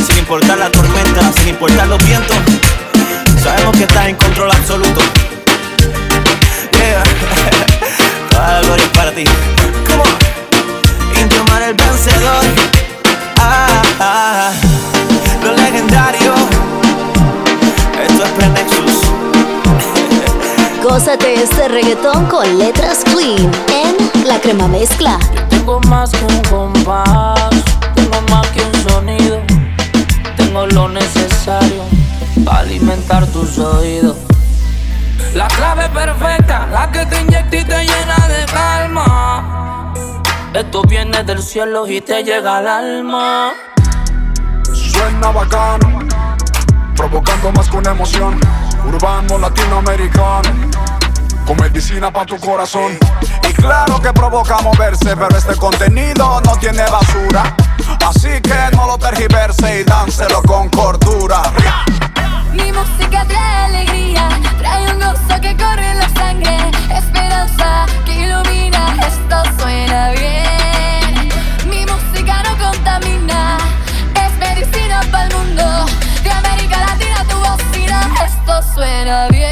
sin 0.08 0.20
importar 0.20 0.58
la 0.58 0.70
tormenta, 0.70 1.22
sin 1.34 1.50
importar 1.50 1.88
los 1.88 2.04
vientos. 2.06 2.38
Sabemos 3.44 3.76
que 3.76 3.84
estás 3.84 4.08
en 4.08 4.16
control 4.16 4.52
absoluto. 4.52 5.02
Yeah. 6.72 7.04
Toda 8.30 8.54
la 8.54 8.62
gloria 8.62 8.86
es 8.86 8.92
para 8.92 9.12
ti. 9.12 9.24
Come 9.88 10.04
on. 10.04 11.64
El 11.64 11.74
vencedor. 11.74 12.46
Ah, 13.40 13.82
ah, 14.00 14.52
lo 15.44 15.54
legendario. 15.54 16.34
Esto 18.08 18.24
es 18.24 18.32
Prenexus. 18.32 18.95
Gózate 20.88 21.34
este 21.34 21.68
reggaetón 21.68 22.28
con 22.28 22.60
letras 22.60 23.04
clean 23.06 23.52
en 23.74 24.28
La 24.28 24.40
crema 24.40 24.68
mezcla. 24.68 25.18
Tengo 25.50 25.80
más 25.88 26.12
que 26.12 26.24
un 26.24 26.42
compás, 26.44 27.50
tengo 27.96 28.22
más 28.30 28.48
que 28.50 28.62
un 28.62 28.90
sonido. 28.92 29.42
Tengo 30.38 30.68
lo 30.68 30.88
necesario 30.88 31.82
para 32.46 32.60
alimentar 32.60 33.26
tus 33.26 33.58
oídos. 33.58 34.16
La 35.34 35.48
clave 35.48 35.90
perfecta, 35.90 36.68
la 36.68 36.92
que 36.92 37.04
te 37.08 37.20
inyecta 37.20 37.58
y 37.58 37.64
te 37.64 37.84
llena 37.84 38.28
de 38.28 38.46
calma. 38.46 39.92
Esto 40.54 40.84
viene 40.84 41.24
del 41.24 41.42
cielo 41.42 41.88
y 41.88 42.00
te 42.00 42.24
llega 42.24 42.60
al 42.60 42.68
alma. 42.68 43.54
Suena 44.72 45.32
bacano, 45.32 45.98
provocando 46.96 47.52
más 47.54 47.68
que 47.72 47.78
una 47.78 47.90
emoción. 47.90 48.40
Urbano 48.88 49.38
latinoamericano, 49.38 50.50
con 51.46 51.58
medicina 51.58 52.12
para 52.12 52.26
tu 52.26 52.38
corazón. 52.40 52.98
Y 53.48 53.54
claro 53.54 54.00
que 54.00 54.14
provoca 54.14 54.60
moverse, 54.60 55.16
pero 55.16 55.38
este 55.38 55.56
contenido 55.56 56.42
no 56.42 56.56
tiene 56.58 56.84
basura. 56.90 57.56
Así 58.06 58.42
que 58.42 58.76
no 58.76 58.88
lo 58.88 58.98
tergiverse 58.98 59.82
y 59.82 59.84
dánselo 59.84 60.42
con 60.44 60.70
cordura. 60.70 61.42
Mi 62.54 62.72
música 62.72 63.26
trae 63.26 63.66
alegría, 63.66 64.30
trae 64.58 64.94
un 64.94 65.00
gozo 65.00 65.42
que 65.42 65.58
corre 65.58 65.92
en 65.92 66.00
la 66.00 66.10
sangre, 66.10 66.72
esperanza 66.90 67.86
que 68.06 68.14
ilumina, 68.14 68.96
esto 69.08 69.44
suena 69.60 70.12
bien. 70.12 70.45
Esto 78.60 78.74
suena 78.74 79.28
bien. 79.28 79.46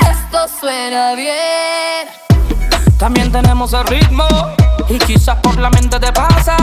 Esto 0.00 0.48
suena 0.60 1.14
bien. 1.14 1.32
También 2.98 3.32
tenemos 3.32 3.72
el 3.72 3.86
ritmo 3.86 4.26
y 4.88 4.98
quizás 4.98 5.36
por 5.36 5.58
la 5.58 5.70
mente 5.70 5.98
te 5.98 6.12
pasa 6.12 6.56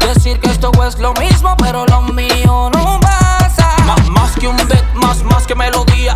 decir 0.00 0.38
que 0.40 0.50
esto 0.50 0.70
es 0.86 0.98
lo 0.98 1.14
mismo, 1.14 1.56
pero 1.56 1.86
lo 1.86 2.02
mío. 2.02 2.33
Más, 5.14 5.22
más 5.24 5.46
que 5.46 5.54
melodía, 5.54 6.12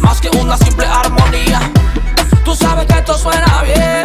más 0.00 0.20
que 0.20 0.30
una 0.38 0.56
simple 0.56 0.86
armonía. 0.86 1.60
Tú 2.44 2.54
sabes 2.54 2.86
que 2.86 2.98
esto 2.98 3.18
suena 3.18 3.62
bien, 3.62 4.02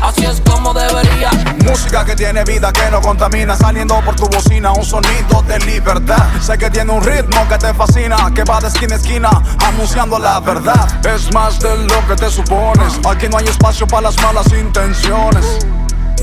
así 0.00 0.24
es 0.24 0.40
como 0.48 0.72
debería. 0.72 1.30
Música 1.62 2.06
que 2.06 2.16
tiene 2.16 2.42
vida, 2.44 2.72
que 2.72 2.90
no 2.90 3.02
contamina. 3.02 3.54
Saliendo 3.54 4.00
por 4.00 4.16
tu 4.16 4.26
bocina, 4.28 4.72
un 4.72 4.84
sonido 4.84 5.42
de 5.46 5.58
libertad. 5.58 6.24
Sé 6.40 6.56
que 6.56 6.70
tiene 6.70 6.92
un 6.92 7.02
ritmo 7.02 7.46
que 7.48 7.58
te 7.58 7.74
fascina 7.74 8.16
Que 8.34 8.44
va 8.44 8.60
de 8.60 8.68
esquina 8.68 8.94
a 8.94 8.98
esquina, 8.98 9.30
anunciando 9.58 10.18
la 10.18 10.40
verdad. 10.40 10.88
Es 11.04 11.32
más 11.34 11.58
de 11.60 11.76
lo 11.76 12.06
que 12.06 12.16
te 12.16 12.30
supones. 12.30 12.98
Aquí 13.06 13.28
no 13.28 13.36
hay 13.36 13.46
espacio 13.46 13.86
para 13.86 14.02
las 14.02 14.16
malas 14.22 14.46
intenciones 14.52 15.58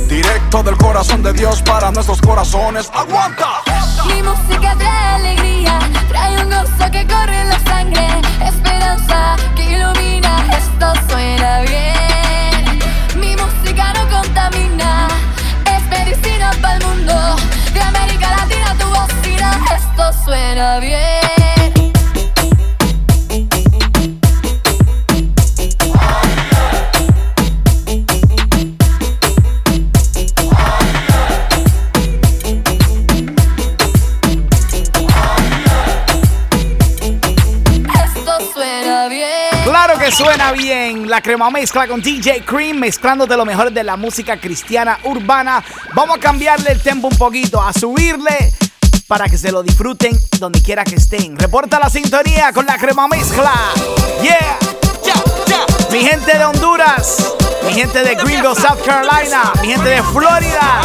Directo 0.08 0.64
del 0.64 0.78
corazón 0.78 1.24
de 1.24 1.34
Dios 1.34 1.62
para 1.62 1.92
nuestros 1.92 2.22
corazones. 2.22 2.90
¡Aguanta! 2.94 3.62
Mi 4.08 4.22
música 4.22 4.76
trae 4.78 5.16
alegría, 5.16 5.80
trae 6.10 6.44
un 6.44 6.50
gozo 6.50 6.92
que 6.92 7.06
corre 7.08 7.42
en 7.42 7.50
la 7.50 7.60
sangre, 7.60 8.08
esperanza 8.46 9.36
que 9.56 9.64
ilumina, 9.64 10.46
esto 10.58 10.94
suena 11.10 11.62
bien. 11.62 12.80
Mi 13.16 13.36
música 13.36 13.94
no 13.94 14.10
contamina, 14.10 15.08
es 15.66 15.84
medicina 15.88 16.52
para 16.62 16.76
el 16.76 16.86
mundo, 16.86 17.36
de 17.74 17.82
América 17.82 18.32
Latina 18.38 18.76
tu 18.78 18.88
bocina, 18.88 19.60
esto 19.76 20.24
suena 20.26 20.80
bien. 20.80 21.41
Suena 40.12 40.52
bien. 40.52 41.10
La 41.10 41.22
crema 41.22 41.50
mezcla 41.50 41.88
con 41.88 42.02
DJ 42.02 42.44
Cream, 42.46 42.78
mezclándote 42.78 43.36
lo 43.38 43.46
mejor 43.46 43.72
de 43.72 43.84
la 43.84 43.96
música 43.98 44.38
cristiana 44.38 45.00
urbana. 45.04 45.64
Vamos 45.96 46.18
a 46.18 46.20
cambiarle 46.20 46.72
el 46.72 46.82
tempo 46.82 47.08
un 47.08 47.18
poquito, 47.18 47.62
a 47.62 47.74
subirle 47.74 48.54
para 49.08 49.28
que 49.28 49.38
se 49.38 49.52
lo 49.52 49.64
disfruten 49.64 50.18
donde 50.40 50.62
quiera 50.62 50.84
que 50.84 50.96
estén. 50.96 51.38
Reporta 51.38 51.80
la 51.80 51.90
sintonía 51.90 52.52
con 52.54 52.66
la 52.66 52.78
crema 52.78 53.08
mezcla. 53.08 53.54
Yeah. 54.22 54.58
Mi 55.92 56.00
gente 56.00 56.38
de 56.38 56.46
Honduras, 56.46 57.34
mi 57.66 57.74
gente 57.74 58.02
de 58.02 58.16
Greenville, 58.16 58.56
South 58.56 58.82
Carolina, 58.86 59.52
mi 59.62 59.70
gente 59.70 59.90
de 59.90 60.04
Florida. 60.04 60.82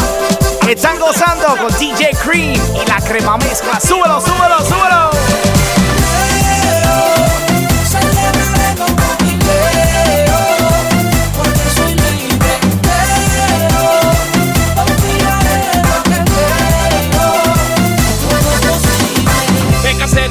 Están 0.69 0.99
gozando 0.99 1.57
con 1.57 1.69
DJ 1.79 2.11
Cream 2.25 2.55
y 2.55 2.89
la 2.89 3.01
crema 3.01 3.37
mezcla. 3.37 3.79
Súbelo, 3.79 4.21
súbelo, 4.21 4.59
súbelo. 4.67 5.46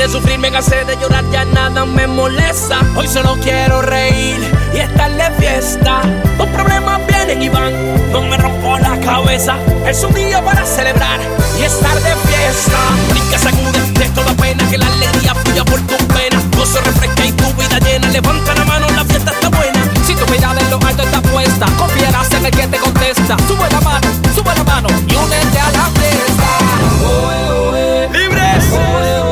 De 0.06 0.12
sufrir, 0.12 0.38
me 0.38 0.52
cansé 0.52 0.86
de 0.86 0.96
llorar, 0.98 1.24
ya 1.32 1.46
nada 1.46 1.86
me 1.86 2.06
molesta. 2.06 2.80
Hoy 2.96 3.08
solo 3.08 3.38
quiero 3.42 3.82
reír 3.82 4.38
y 4.74 4.78
estar 4.78 5.12
de 5.12 5.32
fiesta. 5.40 6.02
Los 6.38 6.48
problemas 6.50 7.00
vienen 7.08 7.42
y 7.42 7.50
van, 7.50 7.74
no 8.12 8.22
me 8.22 8.38
rompo 8.38 8.78
la 8.78 9.00
cabeza. 9.00 9.56
Es 9.88 10.04
un 10.04 10.14
día 10.14 10.44
para 10.44 10.64
celebrar 10.66 11.20
y 11.60 11.64
estar 11.64 11.96
de 11.96 12.16
fiesta. 12.28 12.78
Brinca, 13.10 13.40
sacude 13.40 13.82
de 14.00 14.10
toda 14.10 14.34
pena, 14.34 14.70
que 14.70 14.78
la 14.78 14.86
alegría 14.86 15.34
fluya 15.34 15.66
por 15.66 15.82
tus 15.82 16.08
venas. 16.10 16.44
Gozo 16.56 16.80
refresca 16.82 17.26
y 17.26 17.32
tu 17.32 17.46
vida 17.54 17.80
llena. 17.80 18.08
Levanta 18.10 18.54
la 18.54 18.66
mano, 18.66 18.88
la 18.96 19.06
fiesta 19.06 19.32
está 19.32 19.50
buena. 19.50 19.80
Si 20.06 20.14
tu 20.14 20.26
mirada 20.32 20.60
en 20.62 20.70
lo 20.70 20.80
alto 20.86 21.02
está 21.02 21.22
puesta, 21.22 21.66
confiarás 21.78 22.32
en 22.32 22.46
el 22.46 22.52
que 22.52 22.68
te 22.68 22.78
contesta. 22.78 23.38
Sube 23.48 23.68
la 23.72 23.82
mano, 23.82 24.08
sube 24.36 24.54
la 24.56 24.64
mano 24.64 24.88
y 25.08 25.16
únete 25.16 25.60
a 25.60 25.72
la 25.72 25.90
fiesta. 25.98 26.50
¡Libres! 28.12 29.25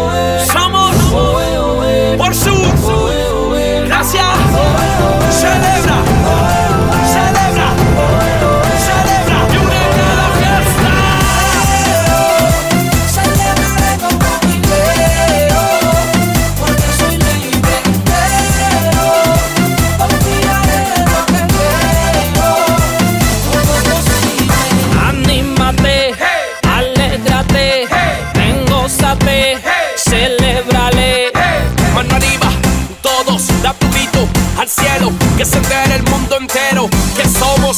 Al 34.58 34.70
cielo, 34.70 35.12
que 35.38 35.46
se 35.46 35.60
el 35.96 36.04
mundo 36.04 36.38
entero, 36.38 36.90
que 37.16 37.28
somos 37.28 37.78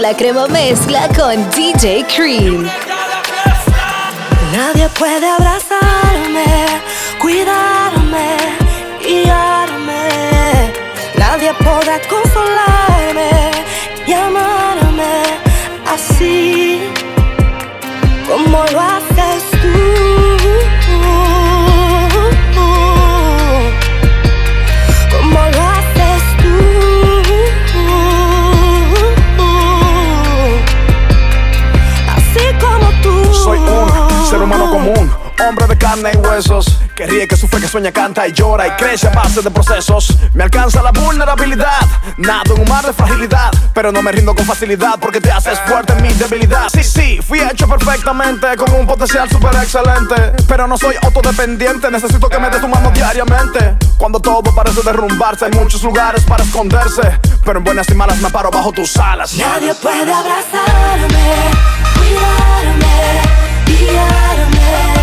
la 0.00 0.14
crema 0.14 0.46
mezcla 0.46 1.08
con 1.08 1.50
DJ 1.50 2.04
Cream. 2.04 2.66
Nadie 4.56 4.88
puede 4.90 5.28
abrazarme, 5.28 6.66
cuidarme, 7.18 7.79
Que 37.00 37.06
ríe, 37.06 37.26
que 37.26 37.34
sufre, 37.34 37.58
que 37.62 37.66
sueña, 37.66 37.92
canta 37.92 38.28
y 38.28 38.32
llora 38.32 38.66
y 38.66 38.70
crece 38.72 39.06
a 39.08 39.10
base 39.12 39.40
de 39.40 39.50
procesos. 39.50 40.14
Me 40.34 40.44
alcanza 40.44 40.82
la 40.82 40.92
vulnerabilidad, 40.92 41.80
nado 42.18 42.54
en 42.54 42.60
un 42.60 42.68
mar 42.68 42.84
de 42.84 42.92
fragilidad 42.92 43.50
Pero 43.72 43.90
no 43.90 44.02
me 44.02 44.12
rindo 44.12 44.34
con 44.34 44.44
facilidad 44.44 44.98
porque 45.00 45.18
te 45.18 45.32
haces 45.32 45.58
fuerte 45.60 45.94
en 45.94 46.02
mi 46.02 46.12
debilidad. 46.12 46.68
Sí, 46.68 46.84
sí, 46.84 47.18
fui 47.26 47.40
hecho 47.40 47.66
perfectamente 47.66 48.54
con 48.54 48.70
un 48.74 48.86
potencial 48.86 49.30
súper 49.30 49.54
excelente 49.54 50.44
Pero 50.46 50.66
no 50.66 50.76
soy 50.76 50.94
autodependiente, 51.00 51.90
necesito 51.90 52.28
que 52.28 52.38
me 52.38 52.50
des 52.50 52.60
tu 52.60 52.68
mano 52.68 52.90
diariamente. 52.90 53.78
Cuando 53.96 54.20
todo 54.20 54.54
parece 54.54 54.82
derrumbarse, 54.82 55.46
hay 55.46 55.52
muchos 55.52 55.82
lugares 55.82 56.22
para 56.24 56.44
esconderse 56.44 57.18
Pero 57.42 57.60
en 57.60 57.64
buenas 57.64 57.88
y 57.88 57.94
malas 57.94 58.18
me 58.18 58.28
paro 58.28 58.50
bajo 58.50 58.72
tus 58.72 58.94
alas. 58.98 59.32
Nadie 59.38 59.74
puede 59.76 60.12
abrazarme, 60.12 61.34
cuidarme, 61.94 63.22
guiarme. 63.64 64.99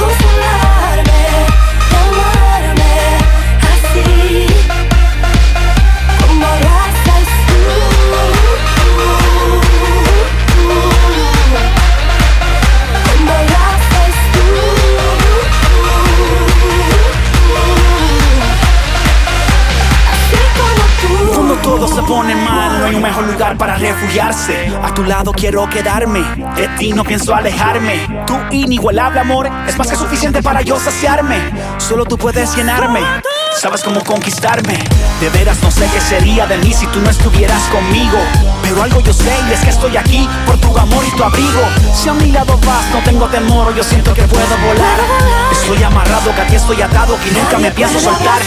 Nadie 0.00 0.16
podrá 0.16 0.16
consolarme 0.16 0.59
todo 21.70 21.86
se 21.86 22.02
pone 22.02 22.34
mal, 22.34 22.80
no 22.80 22.86
hay 22.86 22.96
un 22.96 23.02
mejor 23.02 23.24
lugar 23.28 23.56
para 23.56 23.76
refugiarse. 23.76 24.72
A 24.82 24.92
tu 24.92 25.04
lado 25.04 25.30
quiero 25.30 25.68
quedarme, 25.68 26.20
de 26.56 26.66
ti 26.76 26.92
no 26.92 27.04
pienso 27.04 27.32
alejarme. 27.32 28.08
Tu 28.26 28.36
inigualable 28.50 29.20
amor 29.20 29.48
es 29.68 29.78
más 29.78 29.86
que 29.86 29.94
suficiente 29.94 30.42
para 30.42 30.62
yo 30.62 30.80
saciarme. 30.80 31.38
Solo 31.78 32.04
tú 32.04 32.18
puedes 32.18 32.56
llenarme. 32.56 33.00
sabes 33.60 33.84
cómo 33.84 34.02
conquistarme. 34.02 34.78
De 35.20 35.28
veras 35.28 35.62
no 35.62 35.70
sé 35.70 35.88
qué 35.94 36.00
sería 36.00 36.44
de 36.48 36.58
mí 36.58 36.72
si 36.72 36.88
tú 36.88 36.98
no 37.00 37.08
estuvieras 37.08 37.62
conmigo. 37.68 38.18
Pero 38.64 38.82
algo 38.82 39.00
yo 39.00 39.12
sé 39.12 39.32
y 39.48 39.52
es 39.52 39.60
que 39.60 39.70
estoy 39.70 39.96
aquí 39.96 40.28
por 40.46 40.58
tu 40.58 40.76
amor 40.76 41.04
y 41.06 41.16
tu 41.16 41.22
abrigo. 41.22 41.62
Si 41.94 42.08
a 42.08 42.14
mi 42.14 42.32
lado 42.32 42.58
vas, 42.66 42.90
no 42.92 42.98
tengo 43.04 43.28
temor, 43.28 43.72
yo 43.76 43.84
siento 43.84 44.12
que 44.12 44.22
puedo 44.22 44.56
volar. 44.66 44.98
Estoy 45.52 45.80
amarrado, 45.84 46.34
que 46.34 46.40
aquí 46.40 46.56
estoy 46.56 46.82
atado, 46.82 47.16
que 47.22 47.30
nunca 47.30 47.58
me 47.58 47.70
pienso 47.70 48.00
soltar. 48.00 48.40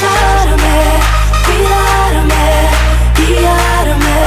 cuidarme, 1.46 2.93
guiarme. 3.26 4.22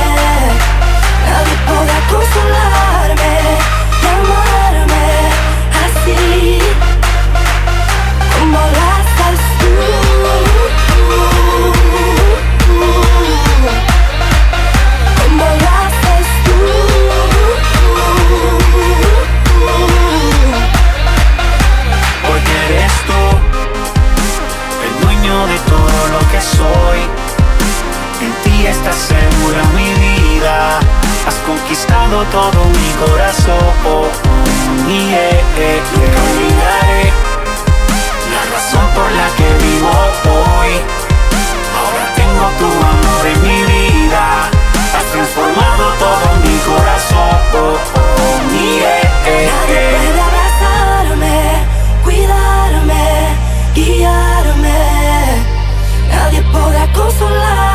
Nadie 1.27 1.57
podrá 1.67 1.99
consolarme 2.11 3.35
y 4.03 4.07
amarme 4.17 5.07
así 5.85 6.66
conquistado 31.77 32.24
todo 32.33 32.64
mi 32.64 32.91
corazón. 33.07 34.09
Y 34.89 35.12
eh, 35.12 35.45
eh, 35.59 35.83
eh, 35.83 36.16
olvidaré 36.31 37.12
la 38.33 38.43
razón 38.55 38.87
por 38.95 39.11
la 39.12 39.29
que 39.37 39.49
vivo 39.64 39.91
hoy. 40.24 40.72
Ahora 41.77 42.05
tengo 42.14 42.45
tu 42.59 42.66
amor 42.66 43.27
en 43.27 43.43
mi 43.43 43.62
vida. 43.64 44.49
Has 44.97 45.05
transformado 45.12 45.85
todo 45.99 46.27
mi 46.45 46.57
corazón. 46.61 47.37
Y 48.53 48.79
eh, 48.79 49.01
eh, 49.27 49.51
Nadie 49.53 49.81
puede 49.99 50.20
abrazarme, 50.29 51.37
cuidarme, 52.05 53.05
guiarme. 53.74 54.81
Nadie 56.11 56.43
podrá 56.53 56.93
consolarme 56.93 57.66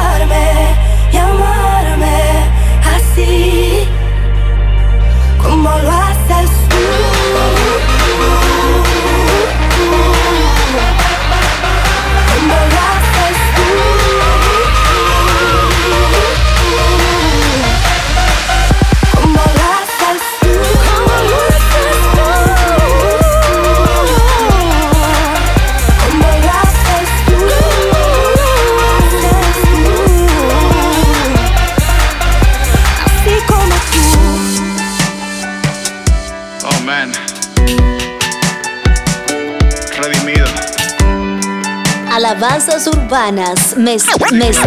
Alabanzas 42.31 42.87
urbanas 42.87 43.75
mez- 43.75 44.07
mez- 44.31 44.65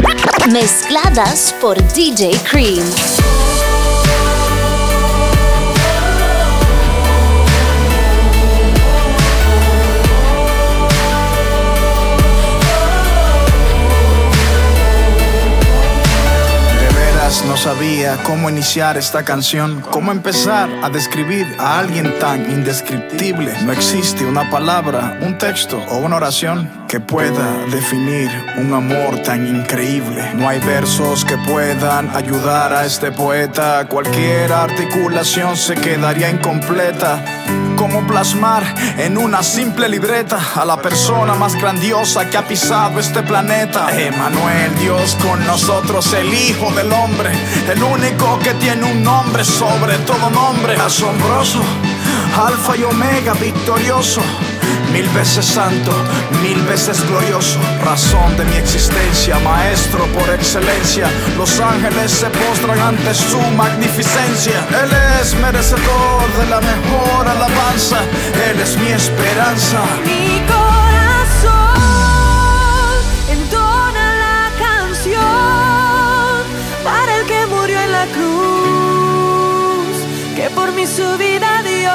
mezcladas 0.53 1.55
por 1.63 1.77
DJ 1.95 2.39
Cream. 2.45 2.85
Sabía 17.65 18.19
cómo 18.25 18.51
iniciar 18.51 18.99
esta 18.99 19.25
canción, 19.25 19.81
cómo 19.91 20.13
empezar 20.13 20.69
a 20.83 20.91
describir 20.91 21.47
a 21.59 21.79
alguien 21.79 22.19
tan 22.19 22.51
indescriptible. 22.51 23.55
No 23.65 23.73
existe 23.73 24.27
una 24.27 24.51
palabra, 24.51 25.19
un 25.23 25.39
texto 25.39 25.83
o 25.89 25.97
una 25.97 26.17
oración 26.17 26.69
que 26.89 27.01
pueda 27.01 27.65
definir 27.71 28.29
un 28.59 28.75
amor 28.75 29.19
tan 29.23 29.47
increíble. 29.47 30.35
No 30.35 30.47
hay 30.47 30.61
versos 30.61 31.25
que 31.25 31.39
puedan 31.39 32.15
ayudar 32.15 32.71
a 32.75 32.85
este 32.85 33.11
poeta. 33.11 33.87
Cualquier 33.89 34.53
articulación 34.53 35.57
se 35.57 35.75
quedaría 35.75 36.29
incompleta. 36.29 37.25
¿Cómo 37.85 38.07
plasmar 38.07 38.65
en 38.97 39.19
una 39.19 39.43
simple 39.43 39.91
libreta 39.91 40.39
a 40.57 40.65
la 40.65 40.81
persona 40.81 41.35
más 41.35 41.55
grandiosa 41.55 42.31
que 42.31 42.39
ha 42.39 42.49
pisado 42.49 42.99
este 42.99 43.23
planeta? 43.23 43.89
Emanuel, 43.91 44.75
Dios 44.79 45.15
con 45.23 45.47
nosotros, 45.47 46.11
el 46.15 46.33
Hijo 46.33 46.73
del 46.73 46.91
Hombre, 46.91 47.29
el 47.71 47.83
único 47.83 48.39
que 48.39 48.55
tiene 48.55 48.91
un 48.91 49.03
nombre 49.03 49.45
sobre 49.45 49.99
todo 49.99 50.31
nombre, 50.31 50.77
asombroso, 50.77 51.61
Alfa 52.35 52.75
y 52.75 52.85
Omega, 52.85 53.35
victorioso. 53.35 54.23
Mil 54.95 55.09
veces 55.09 55.45
santo, 55.45 55.91
mil 56.41 56.63
veces 56.63 57.05
glorioso, 57.09 57.59
razón 57.85 58.37
de 58.37 58.45
mi 58.45 58.55
existencia, 58.55 59.37
maestro 59.41 60.07
por 60.15 60.31
excelencia. 60.33 61.11
Los 61.37 61.59
ángeles 61.59 62.13
se 62.13 62.31
postran 62.31 62.79
ante 62.79 63.13
su 63.13 63.41
magnificencia. 63.57 64.65
Él 64.71 64.91
es 65.21 65.35
merecedor 65.41 66.33
de 66.39 66.47
la 66.47 66.61
mejor 66.61 67.27
alabanza, 67.27 67.99
Él 68.49 68.61
es 68.61 68.79
mi 68.79 68.91
esperanza. 68.93 69.81
Mi 70.05 70.41
corazón 70.47 71.75
entona 73.29 74.15
la 74.27 74.49
canción 74.65 76.45
para 76.85 77.19
el 77.19 77.27
que 77.27 77.47
murió 77.47 77.81
en 77.81 77.91
la 77.91 78.07
cruz, 78.15 79.97
que 80.37 80.49
por 80.51 80.71
mí 80.71 80.87
su 80.87 81.19
vida 81.19 81.63
dio, 81.65 81.91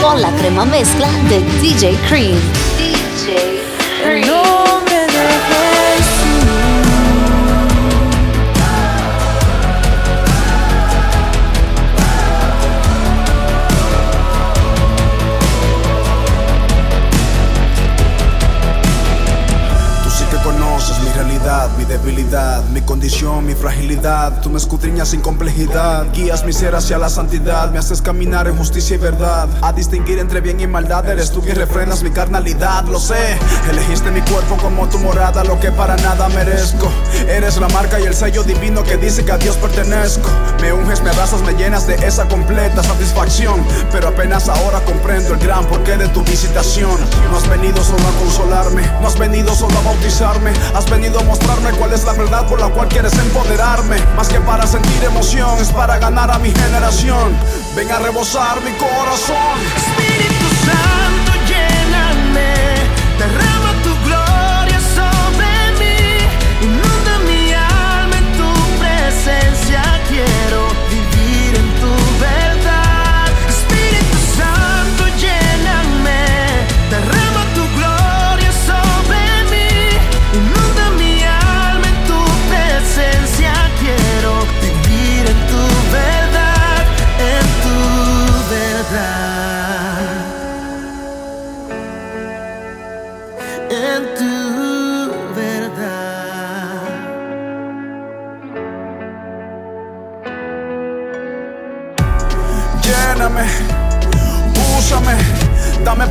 con 0.00 0.22
la 0.22 0.30
crema 0.36 0.64
mezcla 0.64 1.08
de 1.28 1.40
DJ 1.60 1.96
Cream. 2.08 2.93
Debilidad 21.98 22.64
mi 22.70 22.80
condición, 22.80 23.46
mi 23.46 23.54
fragilidad. 23.54 24.40
Tú 24.40 24.50
me 24.50 24.58
escudriñas 24.58 25.10
sin 25.10 25.20
complejidad, 25.20 26.06
guías 26.12 26.44
mi 26.44 26.52
ser 26.52 26.74
hacia 26.74 26.98
la 26.98 27.08
santidad, 27.08 27.70
me 27.70 27.78
haces 27.78 28.02
caminar 28.02 28.48
en 28.48 28.56
justicia 28.56 28.96
y 28.96 28.98
verdad. 28.98 29.48
A 29.62 29.72
distinguir 29.72 30.18
entre 30.18 30.40
bien 30.40 30.58
y 30.58 30.66
maldad, 30.66 31.08
eres 31.08 31.30
tú 31.30 31.40
quien 31.40 31.54
refrenas 31.54 32.02
mi 32.02 32.10
carnalidad, 32.10 32.84
lo 32.86 32.98
sé. 32.98 33.38
Elegiste 33.70 34.10
mi 34.10 34.22
cuerpo 34.22 34.56
como 34.56 34.88
tu 34.88 34.98
morada, 34.98 35.44
lo 35.44 35.60
que 35.60 35.70
para 35.70 35.96
nada 35.96 36.28
merezco. 36.30 36.90
Eres 37.28 37.58
la 37.58 37.68
marca 37.68 38.00
y 38.00 38.04
el 38.04 38.14
sello 38.14 38.42
divino 38.42 38.82
que 38.82 38.96
dice 38.96 39.24
que 39.24 39.30
a 39.30 39.38
Dios 39.38 39.56
pertenezco. 39.56 40.28
Me 40.60 40.72
unges, 40.72 41.00
me 41.00 41.10
abrazas, 41.10 41.42
me 41.42 41.52
llenas 41.52 41.86
de 41.86 41.94
esa 41.94 42.26
completa 42.26 42.82
satisfacción. 42.82 43.64
Pero 43.92 44.08
apenas 44.08 44.48
ahora 44.48 44.80
comprendo 44.80 45.34
el 45.34 45.38
gran 45.38 45.64
porqué 45.66 45.96
de 45.96 46.08
tu 46.08 46.24
visitación. 46.24 46.98
No 47.30 47.36
has 47.36 47.48
venido 47.48 47.84
solo 47.84 48.02
a 48.08 48.18
consolarme, 48.18 48.82
no 49.00 49.06
has 49.06 49.16
venido 49.16 49.54
solo 49.54 49.78
a 49.78 49.82
bautizarme. 49.82 50.52
Has 50.74 50.90
venido 50.90 51.20
a 51.20 51.22
mostrarme 51.22 51.70
cuál 51.84 51.92
es 51.92 52.04
la 52.04 52.14
verdad 52.14 52.46
por 52.46 52.58
la 52.58 52.68
cual 52.70 52.88
quieres 52.88 53.12
empoderarme. 53.18 53.98
Más 54.16 54.28
que 54.28 54.40
para 54.40 54.66
sentir 54.66 55.04
emoción, 55.04 55.58
es 55.58 55.68
para 55.68 55.98
ganar 55.98 56.30
a 56.30 56.38
mi 56.38 56.50
generación. 56.50 57.36
Ven 57.76 57.90
a 57.92 57.98
rebosar 57.98 58.58
mi 58.62 58.72
corazón. 58.72 59.58
Espíritu 59.76 60.46
Santo, 60.64 61.32
lléname, 61.46 62.73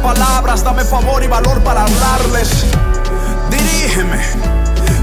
palabras, 0.04 0.64
dame 0.64 0.84
favor 0.84 1.24
y 1.24 1.28
valor 1.28 1.64
para 1.64 1.84
hablarles. 1.84 2.66
Dirígeme, 3.50 4.20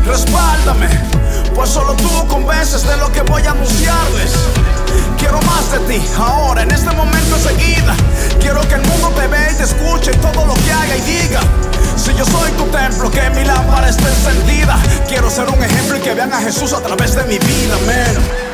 respáldame, 0.04 0.88
pues 1.54 1.70
solo 1.70 1.94
tú 1.94 2.28
convences 2.28 2.86
de 2.86 2.96
lo 2.98 3.10
que 3.10 3.22
voy 3.22 3.42
a 3.46 3.52
anunciarles. 3.52 4.32
Quiero 5.18 5.40
más 5.42 5.72
de 5.72 5.78
ti, 5.80 6.06
ahora, 6.18 6.62
en 6.62 6.70
este 6.70 6.90
momento 6.92 7.36
enseguida. 7.36 7.94
Quiero 8.40 8.60
que 8.68 8.74
el 8.74 8.82
mundo 8.82 9.08
te 9.16 9.26
vea 9.26 9.50
y 9.50 9.54
te 9.54 9.64
escuche 9.64 10.12
todo 10.14 10.46
lo 10.46 10.54
que 10.54 10.72
haga 10.72 10.96
y 10.96 11.00
diga. 11.00 11.40
Si 11.96 12.14
yo 12.14 12.24
soy 12.24 12.50
tu 12.52 12.64
templo, 12.66 13.10
que 13.10 13.30
mi 13.30 13.44
lámpara 13.44 13.88
esté 13.88 14.08
encendida. 14.08 14.78
Quiero 15.08 15.30
ser 15.30 15.48
un 15.48 15.62
ejemplo 15.62 15.96
y 15.96 16.00
que 16.00 16.14
vean 16.14 16.32
a 16.32 16.40
Jesús 16.40 16.72
a 16.72 16.80
través 16.80 17.14
de 17.14 17.24
mi 17.24 17.38
vida, 17.38 17.76
man. 17.86 18.49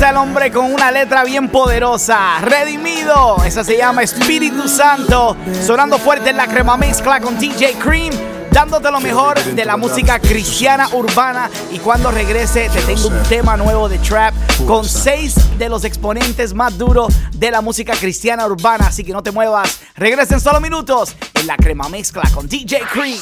Está 0.00 0.10
el 0.12 0.16
hombre 0.16 0.50
con 0.50 0.72
una 0.72 0.90
letra 0.90 1.24
bien 1.24 1.50
poderosa. 1.50 2.38
Redimido. 2.40 3.36
Esa 3.44 3.62
se 3.62 3.76
llama 3.76 4.02
Espíritu 4.02 4.66
Santo. 4.66 5.36
Sonando 5.66 5.98
fuerte 5.98 6.30
en 6.30 6.38
la 6.38 6.46
crema 6.46 6.78
mezcla 6.78 7.20
con 7.20 7.38
DJ 7.38 7.74
Cream. 7.74 8.10
Dándote 8.50 8.90
lo 8.90 8.98
mejor 9.00 9.38
de 9.38 9.62
la 9.62 9.76
música 9.76 10.18
cristiana 10.18 10.88
urbana. 10.94 11.50
Y 11.70 11.80
cuando 11.80 12.10
regrese, 12.10 12.70
te 12.70 12.80
tengo 12.80 13.08
un 13.08 13.22
tema 13.24 13.58
nuevo 13.58 13.90
de 13.90 13.98
trap 13.98 14.32
con 14.66 14.86
seis 14.86 15.34
de 15.58 15.68
los 15.68 15.84
exponentes 15.84 16.54
más 16.54 16.78
duros 16.78 17.12
de 17.32 17.50
la 17.50 17.60
música 17.60 17.92
cristiana 17.92 18.46
urbana. 18.46 18.86
Así 18.86 19.04
que 19.04 19.12
no 19.12 19.22
te 19.22 19.32
muevas. 19.32 19.80
Regresa 19.96 20.32
en 20.32 20.40
solo 20.40 20.62
minutos 20.62 21.14
en 21.34 21.46
la 21.46 21.58
crema 21.58 21.90
mezcla 21.90 22.22
con 22.32 22.48
DJ 22.48 22.80
Cream. 22.90 23.20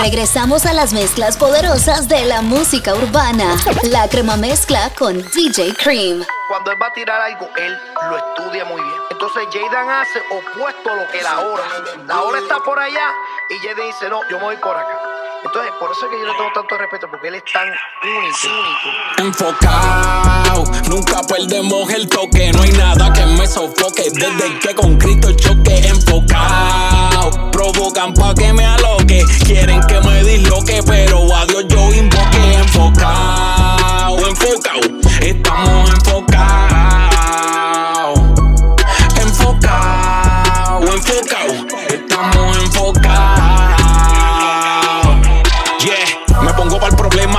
Regresamos 0.00 0.64
a 0.64 0.72
las 0.72 0.92
mezclas 0.92 1.36
poderosas 1.36 2.08
de 2.08 2.24
la 2.24 2.40
música 2.40 2.94
urbana. 2.94 3.56
La 3.90 4.08
crema 4.08 4.36
mezcla 4.36 4.90
con 4.98 5.18
DJ 5.32 5.74
Cream. 5.74 6.24
Cuando 6.48 6.70
él 6.70 6.80
va 6.80 6.86
a 6.86 6.92
tirar 6.92 7.20
algo, 7.20 7.50
él 7.56 7.78
lo 8.08 8.16
estudia 8.16 8.64
muy 8.64 8.80
bien. 8.80 8.94
Entonces 9.10 9.42
Jaden 9.52 9.90
hace 9.90 10.20
opuesto 10.30 10.90
a 10.90 10.96
lo 10.96 11.08
que 11.08 11.22
la 11.22 11.40
hora. 11.40 11.64
La 12.06 12.22
hora 12.22 12.38
está 12.38 12.58
por 12.60 12.78
allá 12.78 13.12
y 13.50 13.58
Jaden 13.58 13.86
dice, 13.86 14.08
no, 14.08 14.20
yo 14.30 14.38
me 14.38 14.44
voy 14.44 14.56
por 14.56 14.76
acá. 14.76 15.17
Entonces, 15.44 15.72
por 15.78 15.90
eso 15.92 16.06
es 16.06 16.10
que 16.10 16.20
yo 16.20 16.26
le 16.26 16.32
tengo 16.34 16.50
tanto 16.52 16.76
respeto, 16.76 17.08
porque 17.08 17.28
él 17.28 17.36
es 17.36 17.44
tan 17.44 17.68
único, 17.68 18.48
único. 18.48 19.28
Enfocado, 19.28 20.64
nunca 20.88 21.22
perdemos 21.22 21.90
el 21.92 22.08
toque. 22.08 22.52
No 22.52 22.62
hay 22.62 22.72
nada 22.72 23.12
que 23.12 23.24
me 23.24 23.46
sofoque. 23.46 24.10
Desde 24.12 24.58
que 24.58 24.74
con 24.74 24.96
Cristo 24.98 25.32
choque, 25.34 25.86
enfocado. 25.86 27.50
Provocan 27.52 28.12
pa' 28.14 28.34
que 28.34 28.52
me 28.52 28.66
aloque. 28.66 29.24
Quieren 29.44 29.80
que 29.82 30.00
me 30.00 30.24
disloque, 30.24 30.82
pero 30.84 31.34
a 31.34 31.46
Dios 31.46 31.66
yo 31.68 31.92
invoque. 31.92 32.54
Enfocado, 32.54 34.18
enfocado. 34.26 34.80
Estamos 35.20 35.90
enfocados. 35.90 36.77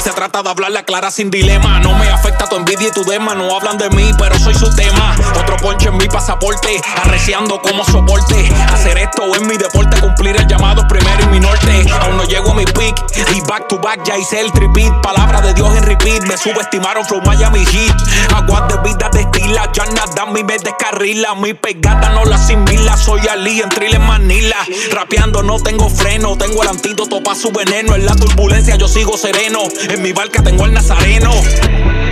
se 0.00 0.12
trata 0.12 0.42
de 0.42 0.48
hablarle 0.48 0.84
clara 0.84 1.10
sin 1.10 1.30
dilema, 1.30 1.78
no 1.80 1.94
me 1.94 2.08
afecta 2.08 2.46
tu 2.46 2.56
envidia 2.56 2.88
y 2.88 2.92
tu 2.92 3.04
dema. 3.04 3.34
No 3.34 3.54
hablan 3.54 3.76
de 3.76 3.90
mí, 3.90 4.10
pero 4.18 4.38
soy 4.38 4.54
su 4.54 4.74
tema. 4.74 5.16
Otro 5.38 5.56
ponche 5.58 5.88
en 5.88 5.96
mi 5.96 6.08
pasaporte, 6.08 6.80
arreciando 7.02 7.60
como 7.60 7.84
soporte. 7.84 8.50
Hacer 8.72 8.98
esto 8.98 9.22
es 9.34 9.42
mi 9.42 9.56
deporte, 9.56 10.00
cumplir 10.00 10.36
el 10.36 10.46
llamado 10.46 10.86
primero 10.88 11.22
y 11.24 11.26
mi 11.26 11.40
norte. 11.40 11.86
Aún 12.00 12.16
no 12.16 12.24
llego 12.24 12.52
a 12.52 12.54
mi 12.54 12.64
peak 12.64 12.96
y 13.34 13.40
back 13.42 13.68
to 13.68 13.78
back 13.78 14.02
ya 14.04 14.16
hice 14.16 14.40
el 14.40 14.50
tripit. 14.52 14.92
Palabra 15.02 15.40
de 15.40 15.54
Dios 15.54 15.76
en 15.76 15.84
repeat, 15.84 16.22
me 16.22 16.36
subestimaron 16.36 17.04
from 17.04 17.22
Miami 17.24 17.64
Heat. 17.64 17.96
Aguas 18.34 18.68
de 18.68 18.78
vida 18.88 19.10
destila, 19.12 19.70
ya 19.72 19.84
nada 19.86 20.26
mí 20.26 20.42
me 20.44 20.58
descarrila. 20.58 21.34
Mi 21.34 21.54
pegada 21.54 22.10
no 22.10 22.24
la 22.24 22.36
asimila, 22.36 22.96
soy 22.96 23.20
Ali 23.28 23.60
en 23.60 23.68
Trill 23.68 23.98
Manila. 23.98 24.56
Rapeando 24.92 25.42
no 25.42 25.58
tengo 25.60 25.88
freno, 25.88 26.36
tengo 26.36 26.62
el 26.62 26.68
antídoto 26.68 27.22
pa' 27.22 27.34
su 27.34 27.50
veneno. 27.50 27.94
En 27.94 28.06
la 28.06 28.14
turbulencia 28.14 28.76
yo 28.76 28.88
sigo 28.88 29.16
sereno, 29.16 29.60
en 29.92 30.02
mi 30.02 30.12
barca 30.12 30.42
tengo 30.42 30.64
el 30.66 30.72
nazareno. 30.72 31.30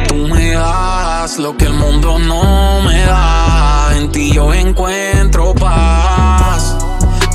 Tú 0.08 0.16
me 0.28 0.52
das 0.52 1.38
lo 1.38 1.56
que 1.56 1.66
el 1.66 1.74
mundo 1.74 2.18
no 2.18 2.82
me 2.82 3.00
da. 3.02 3.92
En 3.96 4.10
ti 4.10 4.32
yo 4.32 4.52
encuentro 4.52 5.54
paz. 5.54 6.76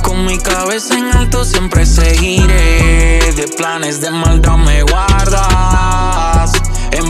Con 0.02 0.26
mi 0.26 0.38
cabeza 0.38 0.98
en 0.98 1.12
alto 1.12 1.44
siempre 1.44 1.86
seguiré. 1.86 3.32
De 3.34 3.48
planes 3.56 4.00
de 4.00 4.10
maldad 4.10 4.56
me 4.56 4.82
guardas. 4.82 6.33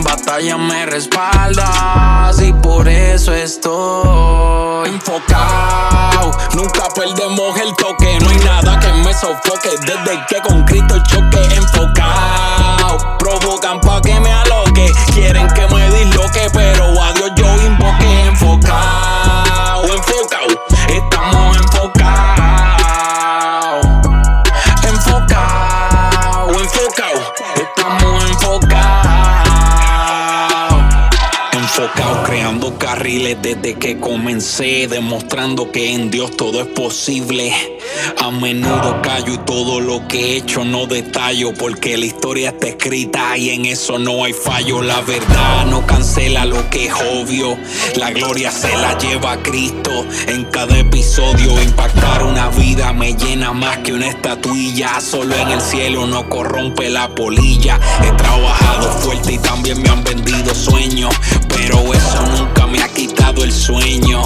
Batalla 0.05 0.57
me 0.57 0.85
respaldas. 0.85 2.39
Y 2.39 2.53
por 2.53 2.87
eso 2.87 3.33
estoy 3.33 4.89
enfocado. 4.89 6.31
Nunca 6.53 6.83
perdemos 6.93 7.59
el 7.59 7.75
toque. 7.75 8.19
No 8.21 8.29
hay 8.29 8.37
nada 8.37 8.79
que 8.79 8.93
me 9.03 9.11
sofoque. 9.15 9.71
Desde 9.81 10.25
que 10.29 10.41
con 10.47 10.63
Cristo 10.65 11.01
choque 11.09 11.55
enfocado. 11.55 13.17
buscan 13.41 13.81
pa' 13.81 13.99
que 14.01 14.19
me 14.19 14.31
aloque. 14.31 14.91
Quieren 15.11 15.47
que 15.47 15.65
me 15.73 15.89
disloque, 15.89 16.49
pero 16.53 16.85
a 17.01 17.11
Dios 17.13 17.31
yo 17.35 17.61
invoqué. 17.65 18.25
Enfocado, 18.27 19.85
enfocado. 19.85 21.14
Carriles 32.73 33.37
desde 33.41 33.75
que 33.75 33.99
comencé, 33.99 34.87
demostrando 34.87 35.71
que 35.71 35.93
en 35.93 36.09
Dios 36.09 36.35
todo 36.35 36.61
es 36.61 36.67
posible. 36.67 37.53
A 38.21 38.31
menudo 38.31 39.01
callo 39.01 39.33
y 39.33 39.37
todo 39.39 39.79
lo 39.79 40.07
que 40.07 40.33
he 40.33 40.37
hecho 40.37 40.65
no 40.65 40.87
detallo, 40.87 41.53
porque 41.53 41.97
la 41.97 42.05
historia 42.05 42.49
está 42.49 42.67
escrita 42.67 43.37
y 43.37 43.51
en 43.51 43.65
eso 43.65 43.99
no 43.99 44.23
hay 44.23 44.33
fallo. 44.33 44.81
La 44.81 45.01
verdad 45.01 45.65
no 45.67 45.85
cancela 45.85 46.45
lo 46.45 46.69
que 46.69 46.87
es 46.87 46.93
obvio, 46.93 47.57
la 47.95 48.11
gloria 48.11 48.51
se 48.51 48.75
la 48.77 48.97
lleva 48.97 49.33
a 49.33 49.43
Cristo. 49.43 50.05
En 50.27 50.45
cada 50.45 50.77
episodio 50.77 51.61
impactar 51.61 52.23
una 52.23 52.49
vida 52.49 52.91
me 52.93 53.13
llena 53.13 53.53
más 53.53 53.77
que 53.79 53.93
una 53.93 54.07
estatuilla. 54.07 54.99
Solo 54.99 55.35
en 55.35 55.49
el 55.49 55.61
cielo 55.61 56.07
no 56.07 56.27
corrompe 56.27 56.89
la 56.89 57.13
polilla. 57.13 57.79
He 58.03 58.11
trabajado 58.13 58.91
fuerte 58.99 59.33
y 59.33 59.37
también 59.37 59.81
me 59.81 59.89
han 59.89 60.03
vendido 60.03 60.53
sueños, 60.53 61.13
pero 61.47 61.93
eso 61.93 62.21
nunca 62.37 62.54
me 62.67 62.81
ha 62.81 62.87
quitado 62.87 63.43
el 63.43 63.51
sueño. 63.51 64.21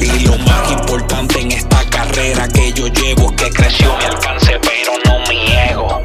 Y 0.00 0.20
lo 0.20 0.38
más 0.38 0.70
importante 0.72 1.40
en 1.40 1.52
esta 1.52 1.84
carrera 1.90 2.48
que 2.48 2.72
yo 2.72 2.86
llevo 2.88 3.30
es 3.30 3.36
que 3.36 3.50
creció 3.50 3.96
mi 3.96 4.04
alcance, 4.04 4.58
pero 4.60 4.92
no 5.04 5.18
mi 5.28 5.52
ego. 5.52 6.02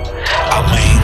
Amén. 0.52 1.00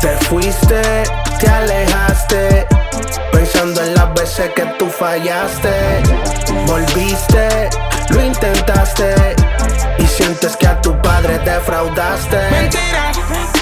Te 0.00 0.16
fuiste, 0.26 0.82
te 1.40 1.48
alejaste, 1.48 2.66
pensando 3.32 3.82
en 3.82 3.94
las 3.94 4.14
veces 4.14 4.50
que 4.54 4.62
tú 4.78 4.88
fallaste. 4.88 6.02
Volviste, 6.66 7.68
lo 8.10 8.24
intentaste 8.24 9.36
sientes 10.12 10.56
que 10.56 10.66
a 10.66 10.80
tu 10.80 10.92
padre 11.00 11.38
defraudaste. 11.38 12.36
Mentira. 12.50 13.61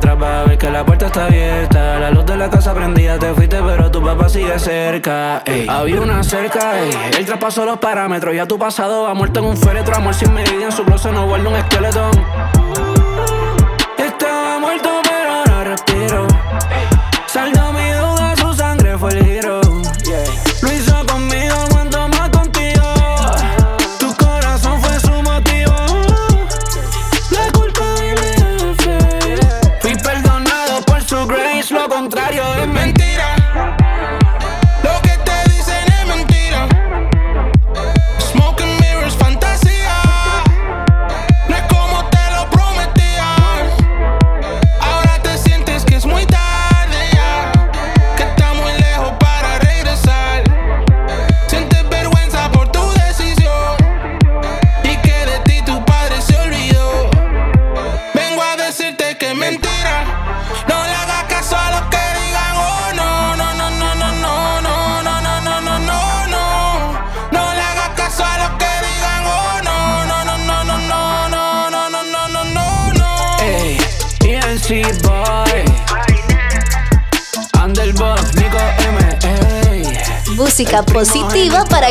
Atrás 0.00 0.16
para 0.16 0.44
ver 0.44 0.58
que 0.58 0.70
la 0.70 0.84
puerta 0.84 1.06
está 1.06 1.26
abierta. 1.26 1.98
La 2.00 2.10
luz 2.10 2.24
de 2.24 2.36
la 2.36 2.48
casa 2.48 2.74
prendida, 2.74 3.18
te 3.18 3.32
fuiste, 3.34 3.60
pero 3.62 3.90
tu 3.90 4.02
papá 4.02 4.28
sigue 4.28 4.58
cerca. 4.58 5.42
ey. 5.44 5.66
Había 5.68 6.00
una 6.00 6.22
cerca, 6.22 6.80
ey. 6.80 6.90
él 7.18 7.26
traspasó 7.26 7.64
los 7.66 7.78
parámetros. 7.78 8.34
Ya 8.34 8.46
tu 8.46 8.58
pasado 8.58 9.06
ha 9.06 9.14
muerto 9.14 9.40
en 9.40 9.46
un 9.46 9.56
féretro. 9.56 9.94
Amor 9.94 10.14
sin 10.14 10.32
medida 10.32 10.64
en 10.64 10.72
su 10.72 10.84
closet, 10.84 11.12
no 11.12 11.26
guarda 11.26 11.48
un 11.50 11.56
esqueleto. 11.56 12.10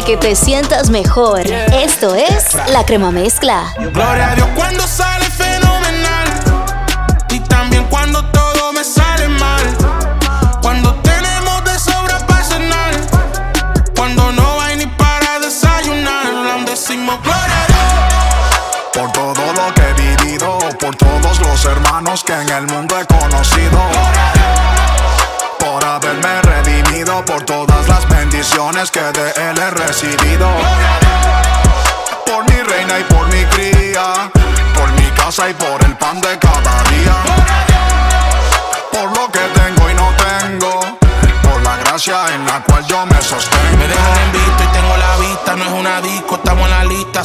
Que 0.09 0.17
te 0.17 0.35
sientas 0.35 0.89
mejor. 0.89 1.41
Esto 1.71 2.15
es 2.15 2.55
La 2.73 2.83
Crema 2.83 3.11
Mezcla. 3.11 3.75
Gloria 3.93 4.31
a 4.31 4.35
Dios 4.35 4.47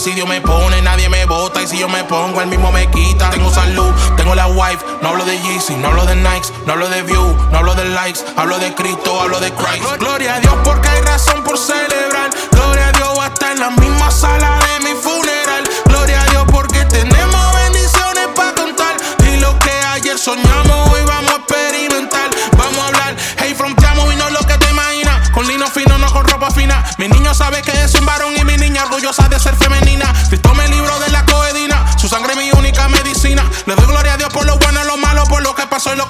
Si 0.05 0.13
Dios 0.13 0.29
me 0.29 0.39
pone, 0.43 0.83
nadie 0.83 1.09
me 1.09 1.25
bota. 1.25 1.63
Y 1.63 1.67
si 1.67 1.79
yo 1.79 1.89
me 1.89 2.05
pongo, 2.05 2.43
él 2.43 2.49
mismo 2.49 2.71
me 2.71 2.91
quita. 2.91 3.31
Tengo 3.31 3.51
salud, 3.51 3.91
tengo 4.19 4.35
la 4.35 4.47
wife. 4.49 4.85
No 5.01 5.09
hablo 5.09 5.25
de 5.25 5.41
Yeezy, 5.41 5.77
no 5.77 5.89
hablo 5.89 6.05
de 6.05 6.15
Nikes, 6.15 6.53
no 6.67 6.75
hablo 6.75 6.91
de 6.91 7.03
View, 7.05 7.35
no 7.51 7.57
hablo 7.57 7.75
de 7.75 7.87
likes. 7.87 8.21
Hablo 8.37 8.59
de 8.59 8.75
Cristo, 8.75 9.19
hablo 9.19 9.41
de 9.41 9.51
Christ. 9.53 9.83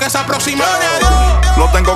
que 0.05 0.11
se 0.11 1.04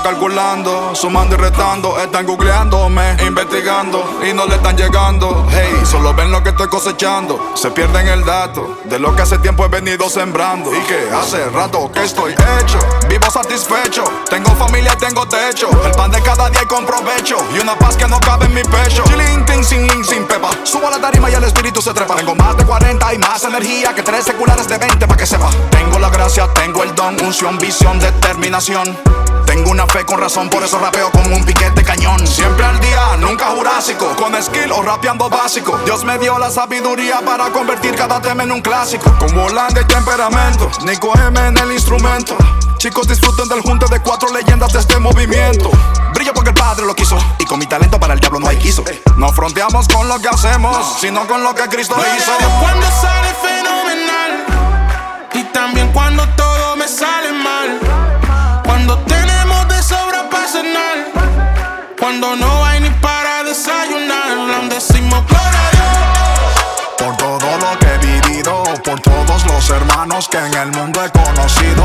calculando, 0.09 0.94
sumando 0.94 1.35
y 1.35 1.39
retando. 1.39 2.01
Están 2.01 2.24
googleándome, 2.24 3.14
investigando 3.26 4.20
y 4.26 4.32
no 4.32 4.47
le 4.47 4.55
están 4.55 4.74
llegando. 4.74 5.47
Hey, 5.51 5.82
solo 5.85 6.14
ven 6.14 6.30
lo 6.30 6.43
que 6.43 6.48
estoy 6.48 6.68
cosechando. 6.68 7.52
Se 7.55 7.70
pierden 7.70 8.09
el 8.09 8.24
dato 8.24 8.78
de 8.85 8.98
lo 8.98 9.14
que 9.14 9.20
hace 9.20 9.36
tiempo 9.39 9.66
he 9.66 9.68
venido 9.68 10.09
sembrando. 10.09 10.74
Y 10.74 10.80
que 10.80 11.10
hace 11.14 11.44
rato 11.51 11.93
que 11.93 12.05
estoy 12.05 12.32
hecho. 12.32 12.78
Vivo 13.06 13.30
satisfecho. 13.30 14.02
Tengo 14.30 14.51
familia 14.52 14.94
y 14.94 14.97
tengo 14.97 15.28
techo. 15.28 15.68
El 15.85 15.93
pan 15.93 16.10
de 16.10 16.22
cada 16.22 16.48
día 16.48 16.62
y 16.62 16.66
con 16.66 16.86
provecho. 16.86 17.36
Y 17.55 17.59
una 17.59 17.78
paz 17.78 17.94
que 17.94 18.09
no 18.09 18.18
cabe 18.20 18.47
en 18.47 18.55
mi 18.55 18.62
pecho. 18.62 19.05
Chilling, 19.05 19.44
ting, 19.44 19.62
sin 19.62 19.86
link, 19.89 20.05
sin 20.05 20.24
pepa. 20.24 20.48
Subo 20.64 20.89
a 20.89 20.90
la 20.93 21.01
tarima 21.02 21.28
y 21.28 21.35
el 21.35 21.44
espíritu 21.44 21.82
se 21.82 21.93
trepa. 21.93 22.16
Tengo 22.16 22.35
más 22.35 22.56
de 22.56 22.64
40 22.64 23.12
y 23.12 23.18
más 23.18 23.44
energía 23.44 23.94
que 23.94 24.02
tres 24.02 24.24
seculares 24.24 24.66
de 24.68 24.78
20 24.78 25.06
para 25.06 25.18
que 25.18 25.26
sepa. 25.26 25.51
Tengo 25.70 25.98
la 25.98 26.09
gracia, 26.09 26.48
tengo 26.55 26.82
el 26.82 26.94
don, 26.94 27.14
unción, 27.22 27.59
visión, 27.59 28.01
determinación. 28.01 28.97
Tengo 29.69 29.82
una 29.82 29.93
fe 29.93 30.03
con 30.07 30.19
razón, 30.19 30.49
por 30.49 30.65
eso 30.65 30.78
rapeo 30.78 31.11
como 31.11 31.36
un 31.36 31.45
piquete 31.45 31.85
cañón. 31.85 32.27
Siempre 32.27 32.65
al 32.65 32.81
día, 32.81 33.19
nunca 33.19 33.51
jurásico. 33.51 34.16
Con 34.16 34.35
skill 34.43 34.73
o 34.73 34.81
rapeando 34.81 35.28
básico. 35.28 35.78
Dios 35.85 36.05
me 36.05 36.16
dio 36.16 36.39
la 36.39 36.51
sabiduría 36.51 37.20
para 37.20 37.51
convertir 37.51 37.95
cada 37.95 38.19
tema 38.19 38.45
en 38.45 38.53
un 38.53 38.62
clásico. 38.62 39.15
Con 39.19 39.35
volante 39.35 39.82
y 39.82 39.85
temperamento. 39.85 40.70
Nico 40.85 41.12
M 41.19 41.39
en 41.39 41.59
el 41.59 41.73
instrumento. 41.73 42.35
Chicos, 42.78 43.09
disfruten 43.09 43.47
del 43.51 43.61
junte 43.61 43.85
de 43.90 44.01
cuatro 44.01 44.32
leyendas 44.32 44.73
de 44.73 44.78
este 44.78 44.99
movimiento. 44.99 45.70
Brillo 46.15 46.32
porque 46.32 46.49
el 46.49 46.57
padre 46.57 46.86
lo 46.86 46.95
quiso. 46.95 47.19
Y 47.39 47.45
con 47.45 47.59
mi 47.59 47.66
talento 47.66 48.01
para 48.01 48.15
el 48.15 48.20
diablo 48.20 48.40
no 48.40 48.49
hay 48.49 48.57
quiso. 48.57 48.82
No 49.19 49.31
fronteamos 49.35 49.86
con 49.89 50.09
lo 50.09 50.19
que 50.19 50.28
hacemos, 50.28 50.99
sino 50.99 51.27
con 51.27 51.43
lo 51.43 51.55
que 51.55 51.69
Cristo 51.69 51.95
hizo. 52.16 52.32
Cuando 52.62 52.86
sale 52.86 53.35
fenomenal 53.43 54.47
y 55.35 55.45
también 55.53 55.93
cuando 55.93 56.27
todo 56.36 56.74
me 56.77 56.89
sale 56.89 57.32
mal. 57.32 57.57
Cuando 62.09 62.36
no 62.36 62.64
hay 62.64 62.80
ni 62.80 62.89
para 62.89 63.44
desayunar, 63.44 64.30
aún 64.30 64.70
decimos 64.70 65.26
gloria 65.26 65.60
a 65.66 65.70
Dios. 65.72 66.97
Por 66.97 67.14
todo 67.18 67.59
lo 67.59 67.78
que 67.78 67.86
he 67.86 67.98
vivido, 67.98 68.62
por 68.82 68.98
todos 69.01 69.44
los 69.44 69.68
hermanos 69.68 70.26
que 70.26 70.39
en 70.39 70.55
el 70.55 70.72
mundo 70.72 71.05
he 71.05 71.10
conocido. 71.10 71.85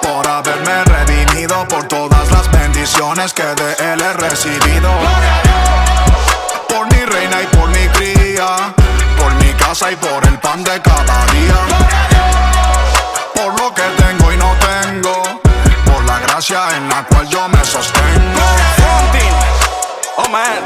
Por 0.00 0.28
haberme 0.28 0.84
redimido, 0.84 1.66
por 1.66 1.88
todas 1.88 2.30
las 2.30 2.48
bendiciones 2.52 3.32
que 3.32 3.42
de 3.42 3.92
él 3.92 4.00
he 4.00 4.12
recibido. 4.12 4.90
Por 6.68 6.86
mi 6.92 7.04
reina 7.04 7.42
y 7.42 7.46
por 7.46 7.68
mi 7.70 7.88
cría, 7.88 8.72
por 9.18 9.34
mi 9.44 9.52
casa 9.54 9.90
y 9.90 9.96
por 9.96 10.24
el 10.24 10.38
pan 10.38 10.62
de 10.62 10.80
cada 10.82 11.26
día. 11.32 12.15
Gracia 16.36 16.76
en 16.76 16.86
la 16.90 17.02
cual 17.04 17.26
yo 17.30 17.48
me 17.48 17.64
sostengo. 17.64 18.42
Oh 20.18 20.28
man, 20.28 20.62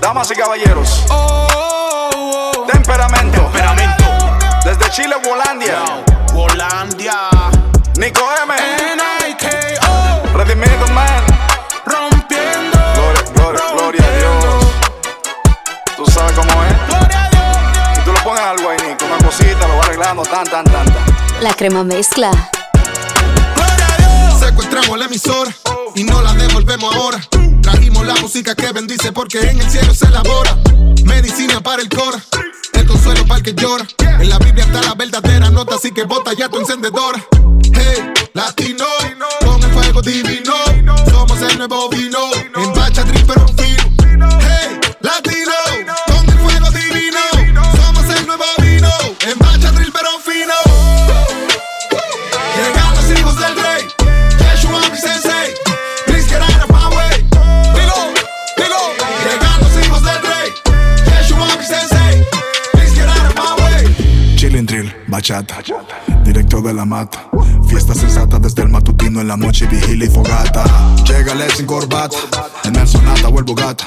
damas 0.00 0.28
y 0.32 0.34
caballeros. 0.34 1.06
Temperamento. 2.66 3.40
Temperamento. 3.42 4.04
Desde 4.64 4.90
Chile, 4.90 5.14
Wolandia. 5.24 5.84
Wolandia. 6.32 7.14
Nico 7.98 8.20
M. 8.42 8.52
N-I-K-O. 8.94 10.36
Redimido 10.36 10.88
Man. 10.88 11.24
Rompiendo. 11.86 12.78
Gloria, 12.94 13.22
gloria, 13.32 13.62
gloria 13.72 14.04
a 14.04 14.16
Dios. 14.16 14.66
Tú 15.96 16.06
sabes 16.06 16.32
cómo 16.32 16.50
es. 16.64 17.94
Si 17.94 18.00
tú 18.02 18.12
le 18.12 18.20
pones 18.22 18.42
algo 18.42 18.70
ahí, 18.70 18.78
Nico, 18.88 19.04
una 19.04 19.24
cosita, 19.24 19.68
lo 19.68 19.76
va 19.76 19.84
arreglando, 19.84 20.22
tan, 20.22 20.44
tan, 20.44 20.64
tan, 20.64 20.84
tan. 20.84 21.04
La 21.40 21.54
crema 21.54 21.84
mezcla. 21.84 22.32
Secuestramos 24.40 24.98
la 24.98 25.04
emisora 25.04 25.54
y 25.94 26.04
no 26.04 26.22
la 26.22 26.32
devolvemos 26.32 26.94
ahora. 26.94 27.20
Trajimos 27.62 28.06
la 28.06 28.14
música 28.16 28.54
que 28.54 28.72
bendice 28.72 29.12
porque 29.12 29.38
en 29.38 29.60
el 29.60 29.70
cielo 29.70 29.94
se 29.94 30.06
elabora. 30.06 30.56
Medicina 31.04 31.60
para 31.60 31.82
el 31.82 31.88
cora, 31.88 32.18
el 32.72 32.86
consuelo 32.86 33.26
para 33.26 33.38
el 33.38 33.42
que 33.42 33.54
llora. 33.54 33.86
En 33.98 34.28
la 34.30 34.38
Biblia 34.38 34.64
está 34.64 34.80
la 34.82 34.94
verdadera 34.94 35.50
nota, 35.50 35.74
así 35.74 35.92
que 35.92 36.04
bota 36.04 36.32
ya 36.32 36.48
tu 36.48 36.58
encendedora. 36.58 37.22
Hey, 37.74 38.12
latino, 38.32 38.86
con 39.44 39.62
el 39.62 39.70
fuego 39.72 40.00
divino. 40.00 40.54
Somos 41.10 41.40
el 41.42 41.58
nuevo 41.58 41.90
vino, 41.90 42.18
en 42.56 42.74
bacha, 42.74 43.04
bachata, 65.20 65.62
directo 66.24 66.62
de 66.62 66.72
la 66.72 66.86
mata. 66.86 67.28
Fiesta 67.68 67.94
sensata 67.94 68.38
desde 68.38 68.62
el 68.62 68.70
matutino 68.70 69.20
en 69.20 69.28
la 69.28 69.36
noche, 69.36 69.66
vigilia 69.66 70.06
y 70.06 70.10
fogata. 70.10 70.64
Llegale 71.06 71.50
sin 71.50 71.66
corbata, 71.66 72.16
en 72.64 72.74
el 72.76 72.88
sonata 72.88 73.28
o 73.28 73.38
el 73.38 73.44
bugata. 73.44 73.84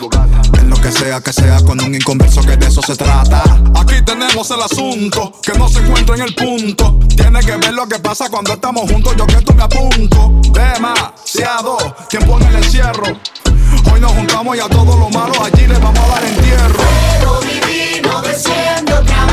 En 0.59 0.69
lo 0.69 0.75
que 0.75 0.91
sea 0.91 1.21
que 1.21 1.33
sea 1.33 1.63
con 1.63 1.81
un 1.81 1.95
inconverso 1.95 2.41
que 2.41 2.55
de 2.55 2.67
eso 2.67 2.83
se 2.83 2.95
trata. 2.95 3.41
Aquí 3.75 3.95
tenemos 4.05 4.51
el 4.51 4.61
asunto 4.61 5.33
que 5.41 5.57
no 5.57 5.67
se 5.67 5.79
encuentra 5.79 6.15
en 6.15 6.21
el 6.21 6.35
punto. 6.35 6.99
Tiene 7.09 7.39
que 7.39 7.57
ver 7.57 7.73
lo 7.73 7.87
que 7.87 7.97
pasa 7.97 8.29
cuando 8.29 8.53
estamos 8.53 8.89
juntos. 8.91 9.15
Yo 9.17 9.25
que 9.25 9.41
tú 9.41 9.55
me 9.55 9.63
apunto. 9.63 10.39
Demasiado 10.51 11.77
tiempo 12.09 12.39
en 12.39 12.47
el 12.47 12.55
encierro. 12.57 13.07
Hoy 13.91 13.99
nos 13.99 14.11
juntamos 14.11 14.55
y 14.55 14.59
a 14.59 14.69
todo 14.69 14.97
lo 14.97 15.09
malo 15.09 15.33
allí 15.43 15.65
le 15.65 15.79
vamos 15.79 15.99
a 15.99 16.07
dar 16.07 16.23
entierro. 16.25 16.83
Fuego 17.19 17.39
divino 17.41 18.21
desciende 18.21 18.93
otra 18.93 19.25
vez, 19.25 19.32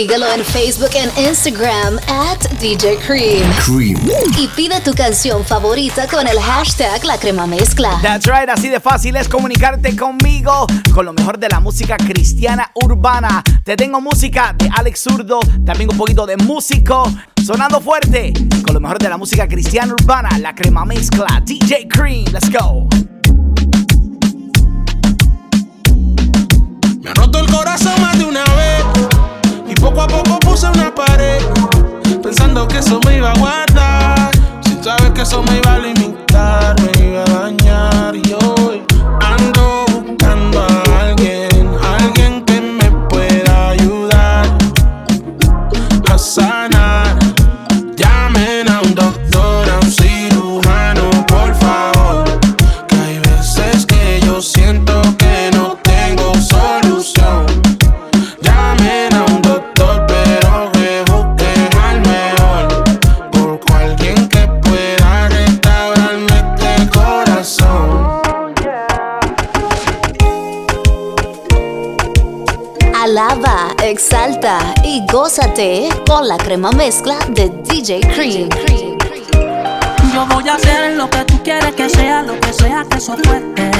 Síguelo 0.00 0.32
en 0.32 0.42
Facebook 0.42 0.92
e 0.94 1.28
Instagram 1.28 1.98
at 2.08 2.38
DJ 2.58 2.96
Cream. 3.06 3.52
Cream. 3.66 4.00
Y 4.38 4.48
pide 4.56 4.80
tu 4.80 4.94
canción 4.94 5.44
favorita 5.44 6.08
con 6.08 6.26
el 6.26 6.40
hashtag 6.40 7.04
La 7.04 7.18
Crema 7.18 7.46
Mezcla. 7.46 7.98
That's 8.00 8.24
right, 8.24 8.48
así 8.48 8.70
de 8.70 8.80
fácil 8.80 9.16
es 9.16 9.28
comunicarte 9.28 9.94
conmigo 9.94 10.66
con 10.94 11.04
lo 11.04 11.12
mejor 11.12 11.38
de 11.38 11.50
la 11.50 11.60
música 11.60 11.98
cristiana 11.98 12.72
urbana. 12.82 13.42
Te 13.62 13.76
tengo 13.76 14.00
música 14.00 14.54
de 14.56 14.70
Alex 14.74 15.00
Zurdo, 15.00 15.40
también 15.66 15.90
un 15.92 15.98
poquito 15.98 16.24
de 16.24 16.38
músico, 16.38 17.02
sonando 17.44 17.78
fuerte 17.82 18.32
con 18.64 18.72
lo 18.72 18.80
mejor 18.80 18.98
de 18.98 19.10
la 19.10 19.18
música 19.18 19.46
cristiana 19.46 19.92
urbana, 19.92 20.38
la 20.38 20.54
crema 20.54 20.86
mezcla, 20.86 21.42
DJ 21.44 21.88
Cream, 21.88 22.24
let's 22.32 22.50
go. 22.50 22.88
Me 27.02 27.10
ha 27.10 27.12
roto 27.12 27.38
el 27.38 27.50
corazón 27.50 28.00
más 28.00 28.18
de 28.18 28.24
una 28.24 28.44
vez 28.44 29.09
poco 29.80 30.02
a 30.02 30.06
poco 30.06 30.38
puse 30.40 30.66
una 30.66 30.94
pared 30.94 31.42
pensando 32.22 32.68
que 32.68 32.78
eso 32.78 33.00
me 33.06 33.16
iba 33.16 33.32
a 33.32 33.38
guardar. 33.38 34.30
Sin 34.64 34.82
saber 34.84 35.12
que 35.12 35.22
eso 35.22 35.42
me 35.42 35.56
iba 35.58 35.74
a 35.74 35.78
limitar, 35.78 36.76
me 36.80 37.06
iba 37.06 37.22
a 37.22 37.40
dañar 37.40 38.16
exalta 74.00 74.58
y 74.82 75.04
gózate 75.12 75.90
con 76.06 76.26
la 76.26 76.38
crema 76.38 76.70
mezcla 76.72 77.18
de 77.28 77.50
DJ 77.68 78.00
Cream. 78.00 78.48
Yo 80.14 80.26
voy 80.26 80.48
a 80.48 80.54
hacer 80.54 80.96
lo 80.96 81.10
que 81.10 81.22
tú 81.26 81.38
quieres 81.42 81.74
que 81.74 81.86
sea, 81.90 82.22
lo 82.22 82.40
que 82.40 82.50
sea 82.50 82.82
que 82.84 82.96
cueste. 82.96 83.70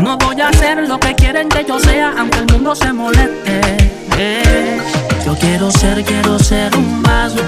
No 0.00 0.18
voy 0.18 0.38
a 0.42 0.48
hacer 0.48 0.86
lo 0.86 1.00
que 1.00 1.14
quieren 1.14 1.48
que 1.48 1.64
yo 1.64 1.80
sea, 1.80 2.12
aunque 2.18 2.40
el 2.40 2.52
mundo 2.52 2.74
se 2.74 2.92
moleste. 2.92 3.60
Eh, 4.18 4.78
Yo 5.24 5.34
quiero 5.38 5.70
ser, 5.70 6.04
quiero 6.04 6.38
ser 6.38 6.76
un 6.76 7.02
vaso, 7.02 7.40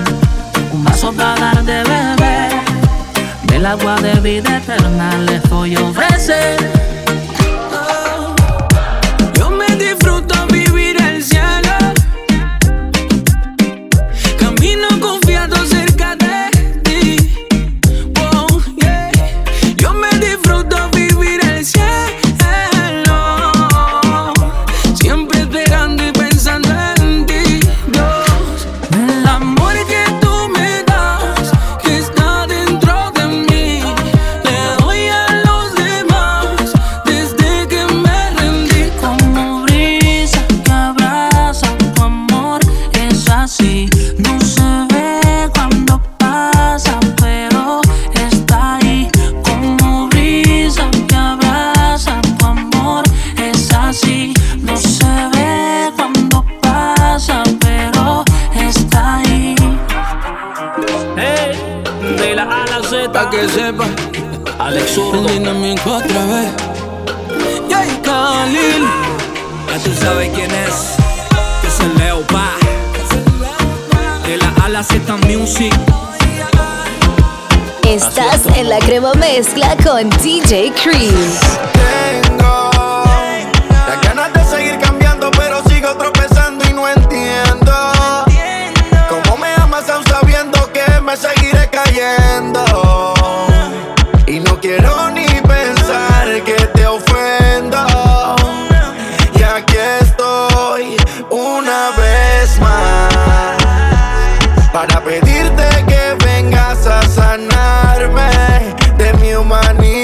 un 0.72 0.84
vaso 0.84 1.12
para 1.12 1.38
dar 1.38 1.64
de 1.64 1.82
beber. 1.82 2.52
Del 3.42 3.66
agua 3.66 3.96
de 3.96 4.14
vida 4.20 4.56
eterna 4.56 5.18
les 5.18 5.46
voy 5.50 5.76
a 5.76 5.82
ofrecer. 5.82 6.89
Alex 64.70 64.92
Zurdo. 64.92 65.24
Dinámico 65.24 65.90
otra 65.90 66.24
vez. 66.26 66.52
Yay, 67.68 67.90
Khalil. 68.04 68.86
Ya 69.66 69.78
tú 69.82 69.90
sabes 70.00 70.30
quién 70.32 70.48
es. 70.48 70.94
Que 71.60 71.66
es 71.66 71.80
el 71.80 71.98
Leo 71.98 72.20
Pa. 72.28 72.52
De 74.28 74.36
la 74.36 74.46
A 74.62 74.66
a 74.66 74.68
la 74.68 74.84
Z 74.84 75.16
Music. 75.26 75.74
Estás 77.82 78.46
en 78.54 78.68
la 78.68 78.78
crema 78.78 79.12
mezcla 79.14 79.76
con 79.82 80.08
DJ 80.22 80.72
Cream. 80.80 81.16
Tengo 82.28 82.70
las 83.88 84.00
ganas 84.02 84.32
de 84.32 84.56
seguir 84.56 84.78
cambiando, 84.78 85.32
pero 85.32 85.64
sigo 85.68 85.96
tropezando 85.96 86.64
y 86.70 86.72
no 86.72 86.88
entiendo 86.88 87.72
cómo 89.08 89.36
me 89.36 89.52
amas 89.54 89.90
aún 89.90 90.04
sabiendo 90.06 90.72
que 90.72 91.00
me 91.00 91.16
seguiré 91.16 91.68
cayendo. 91.70 92.69
Para 104.72 105.00
pedirte 105.02 105.68
que 105.88 106.24
vengas 106.24 106.86
a 106.86 107.02
sanarme 107.02 108.30
de 108.96 109.12
mi 109.14 109.34
humanidad 109.34 109.99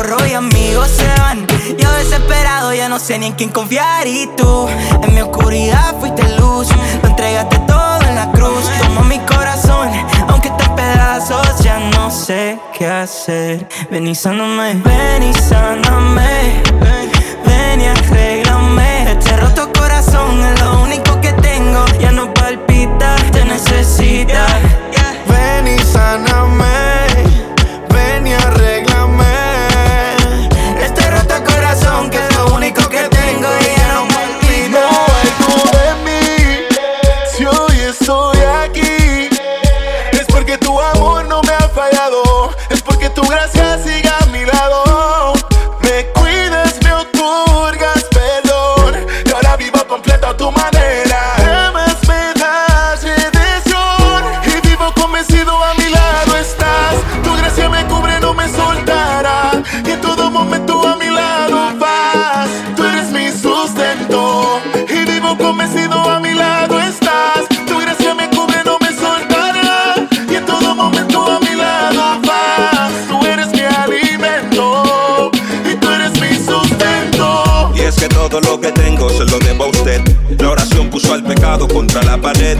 Socorro 0.00 0.26
y 0.26 0.32
amigos 0.32 0.88
se 0.88 1.20
van. 1.20 1.46
Yo 1.76 1.92
desesperado 1.92 2.72
ya 2.72 2.88
no 2.88 2.98
sé 2.98 3.18
ni 3.18 3.26
en 3.26 3.32
quién 3.34 3.50
confiar 3.50 4.06
y 4.06 4.30
tú 4.34 4.66
en 5.02 5.14
mi 5.14 5.20
oscuridad 5.20 5.94
fuiste 6.00 6.22
luz. 6.38 6.68
Lo 7.02 7.10
entregaste 7.10 7.58
todo 7.66 8.00
en 8.08 8.14
la 8.14 8.32
cruz. 8.32 8.64
Toma 8.78 9.02
mi 9.02 9.18
corazón, 9.18 9.90
aunque 10.28 10.48
esté 10.48 10.64
en 10.64 10.74
pedazos 10.74 11.60
ya 11.62 11.78
no 11.90 12.10
sé 12.10 12.58
qué 12.78 12.86
hacer. 12.86 13.68
Ven 13.90 14.06
y 14.06 14.14
sáname, 14.14 14.80
ven 14.82 15.22
y 15.22 15.34
sáname. 15.34 16.62
Ven 17.44 17.80
y 17.82 17.86
arréglame. 17.86 19.12
Este 19.12 19.36
roto 19.36 19.70
corazón 19.70 20.42
es 20.42 20.60
lo 20.62 20.82
único 20.82 21.20
que 21.20 21.34
tengo. 21.34 21.84
Ya 22.00 22.10
no 22.10 22.32
palpita, 22.32 23.16
te 23.32 23.44
necesita. 23.44 24.46
Ven 25.28 25.68
y 25.68 25.78
sáname. 25.78 26.89
contra 81.58 82.00
la 82.04 82.16
pared 82.16 82.58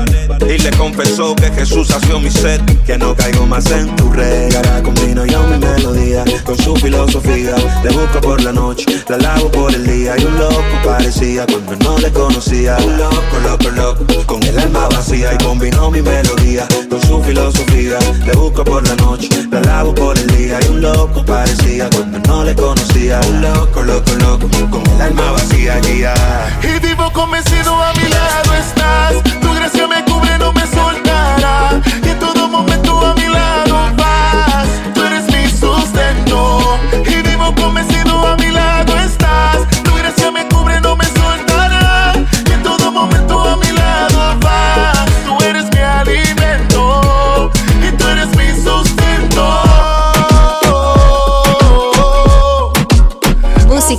y 0.48 0.58
le 0.58 0.70
confesó 0.72 1.36
que 1.36 1.48
Jesús 1.52 1.90
hació 1.92 2.18
mi 2.18 2.28
sed, 2.28 2.60
que 2.84 2.98
no 2.98 3.14
caigo 3.14 3.46
más 3.46 3.70
en 3.70 3.94
tu 3.94 4.10
red. 4.10 4.50
Y 4.50 4.82
combino 4.82 5.24
yo 5.24 5.44
mi 5.44 5.58
melodía 5.58 6.24
con 6.44 6.56
su 6.58 6.74
filosofía. 6.74 7.54
Le 7.84 7.90
busco 7.90 8.20
por 8.20 8.42
la 8.42 8.52
noche, 8.52 8.84
la 9.08 9.18
lavo 9.18 9.48
por 9.52 9.72
el 9.72 9.86
día. 9.86 10.16
Y 10.18 10.24
un 10.24 10.36
loco 10.38 10.62
parecía 10.84 11.46
cuando 11.46 11.76
no 11.84 11.98
le 11.98 12.10
conocía. 12.10 12.76
Un 12.78 12.98
loco, 12.98 13.38
loco, 13.44 13.70
loco, 13.70 14.26
con 14.26 14.42
el 14.42 14.58
alma 14.58 14.88
vacía. 14.88 15.34
Y 15.34 15.44
combinó 15.44 15.90
mi 15.90 16.02
melodía 16.02 16.66
con 16.88 17.00
su 17.02 17.22
filosofía. 17.22 17.98
Le 18.26 18.32
busco 18.32 18.64
por 18.64 18.86
la 18.88 18.96
noche, 18.96 19.28
la 19.52 19.60
lavo 19.60 19.94
por 19.94 20.18
el 20.18 20.26
día. 20.36 20.58
Y 20.66 20.68
un 20.68 20.80
loco 20.80 21.24
parecía 21.24 21.88
cuando 21.90 22.18
no 22.26 22.44
le 22.44 22.56
conocía. 22.56 23.20
Un 23.28 23.42
loco, 23.42 23.82
loco, 23.82 24.14
loco, 24.14 24.48
con 24.68 24.84
el 24.94 25.00
alma 25.00 25.30
vacía. 25.32 25.80
Yeah. 25.80 26.99
Convencido 27.12 27.74
a 27.74 27.92
mi 27.94 28.08
lado 28.08 28.54
estás. 28.54 29.22
Tu 29.40 29.54
gracia 29.54 29.86
me 29.86 30.04
cubre, 30.04 30.38
no 30.38 30.52
me 30.52 30.66
soltará. 30.66 31.80
Y 32.04 32.08
en 32.08 32.18
todo 32.18 32.48
momento 32.48 33.06
a 33.06 33.14
mi 33.14 33.26
lado. 33.26 34.09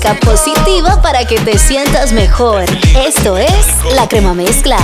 positiva 0.10 1.02
para 1.02 1.26
que 1.26 1.40
te 1.40 1.58
sientas 1.58 2.12
mejor. 2.12 2.66
Esto 3.06 3.38
es 3.38 3.52
La 3.96 4.08
Crema 4.08 4.34
Mezcla. 4.34 4.78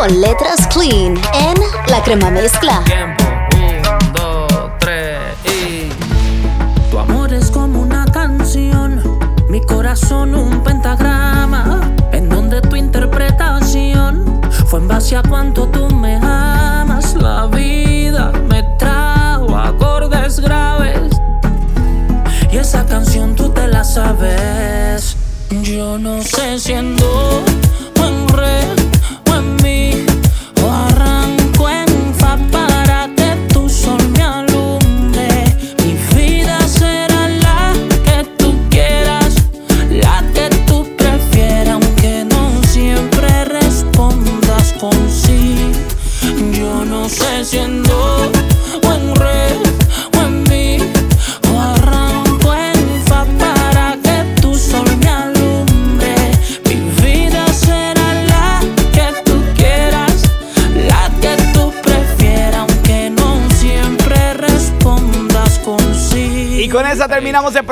con 0.00 0.18
letras 0.18 0.39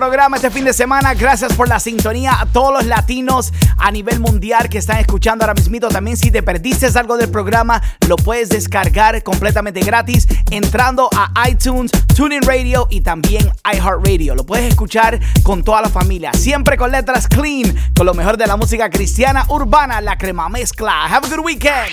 programa 0.09 0.37
este 0.37 0.51
fin 0.51 0.65
de 0.65 0.73
semana. 0.73 1.13
Gracias 1.13 1.53
por 1.53 1.69
la 1.69 1.79
sintonía 1.79 2.41
a 2.41 2.47
todos 2.47 2.73
los 2.73 2.87
latinos 2.87 3.53
a 3.77 3.91
nivel 3.91 4.21
mundial 4.21 4.71
que 4.71 4.79
están 4.79 4.97
escuchando 4.97 5.45
ahora 5.45 5.53
mismito. 5.53 5.89
También 5.89 6.17
si 6.17 6.31
te 6.31 6.43
perdiste 6.43 6.87
algo 6.99 7.19
del 7.19 7.29
programa, 7.29 7.83
lo 8.09 8.17
puedes 8.17 8.49
descargar 8.49 9.23
completamente 9.23 9.81
gratis 9.81 10.27
entrando 10.51 11.11
a 11.15 11.47
iTunes, 11.47 11.91
TuneIn 12.17 12.41
Radio 12.41 12.87
y 12.89 13.03
también 13.03 13.53
iHeartRadio. 13.71 14.35
Lo 14.35 14.47
puedes 14.47 14.71
escuchar 14.71 15.21
con 15.43 15.63
toda 15.63 15.83
la 15.83 15.91
familia. 15.91 16.33
Siempre 16.33 16.79
con 16.79 16.91
letras 16.91 17.29
clean, 17.29 17.77
con 17.95 18.07
lo 18.07 18.15
mejor 18.15 18.39
de 18.39 18.47
la 18.47 18.57
música 18.57 18.89
cristiana 18.89 19.45
urbana, 19.49 20.01
la 20.01 20.17
crema 20.17 20.49
mezcla. 20.49 21.05
Have 21.05 21.27
a 21.27 21.37
good 21.37 21.45
weekend. 21.45 21.93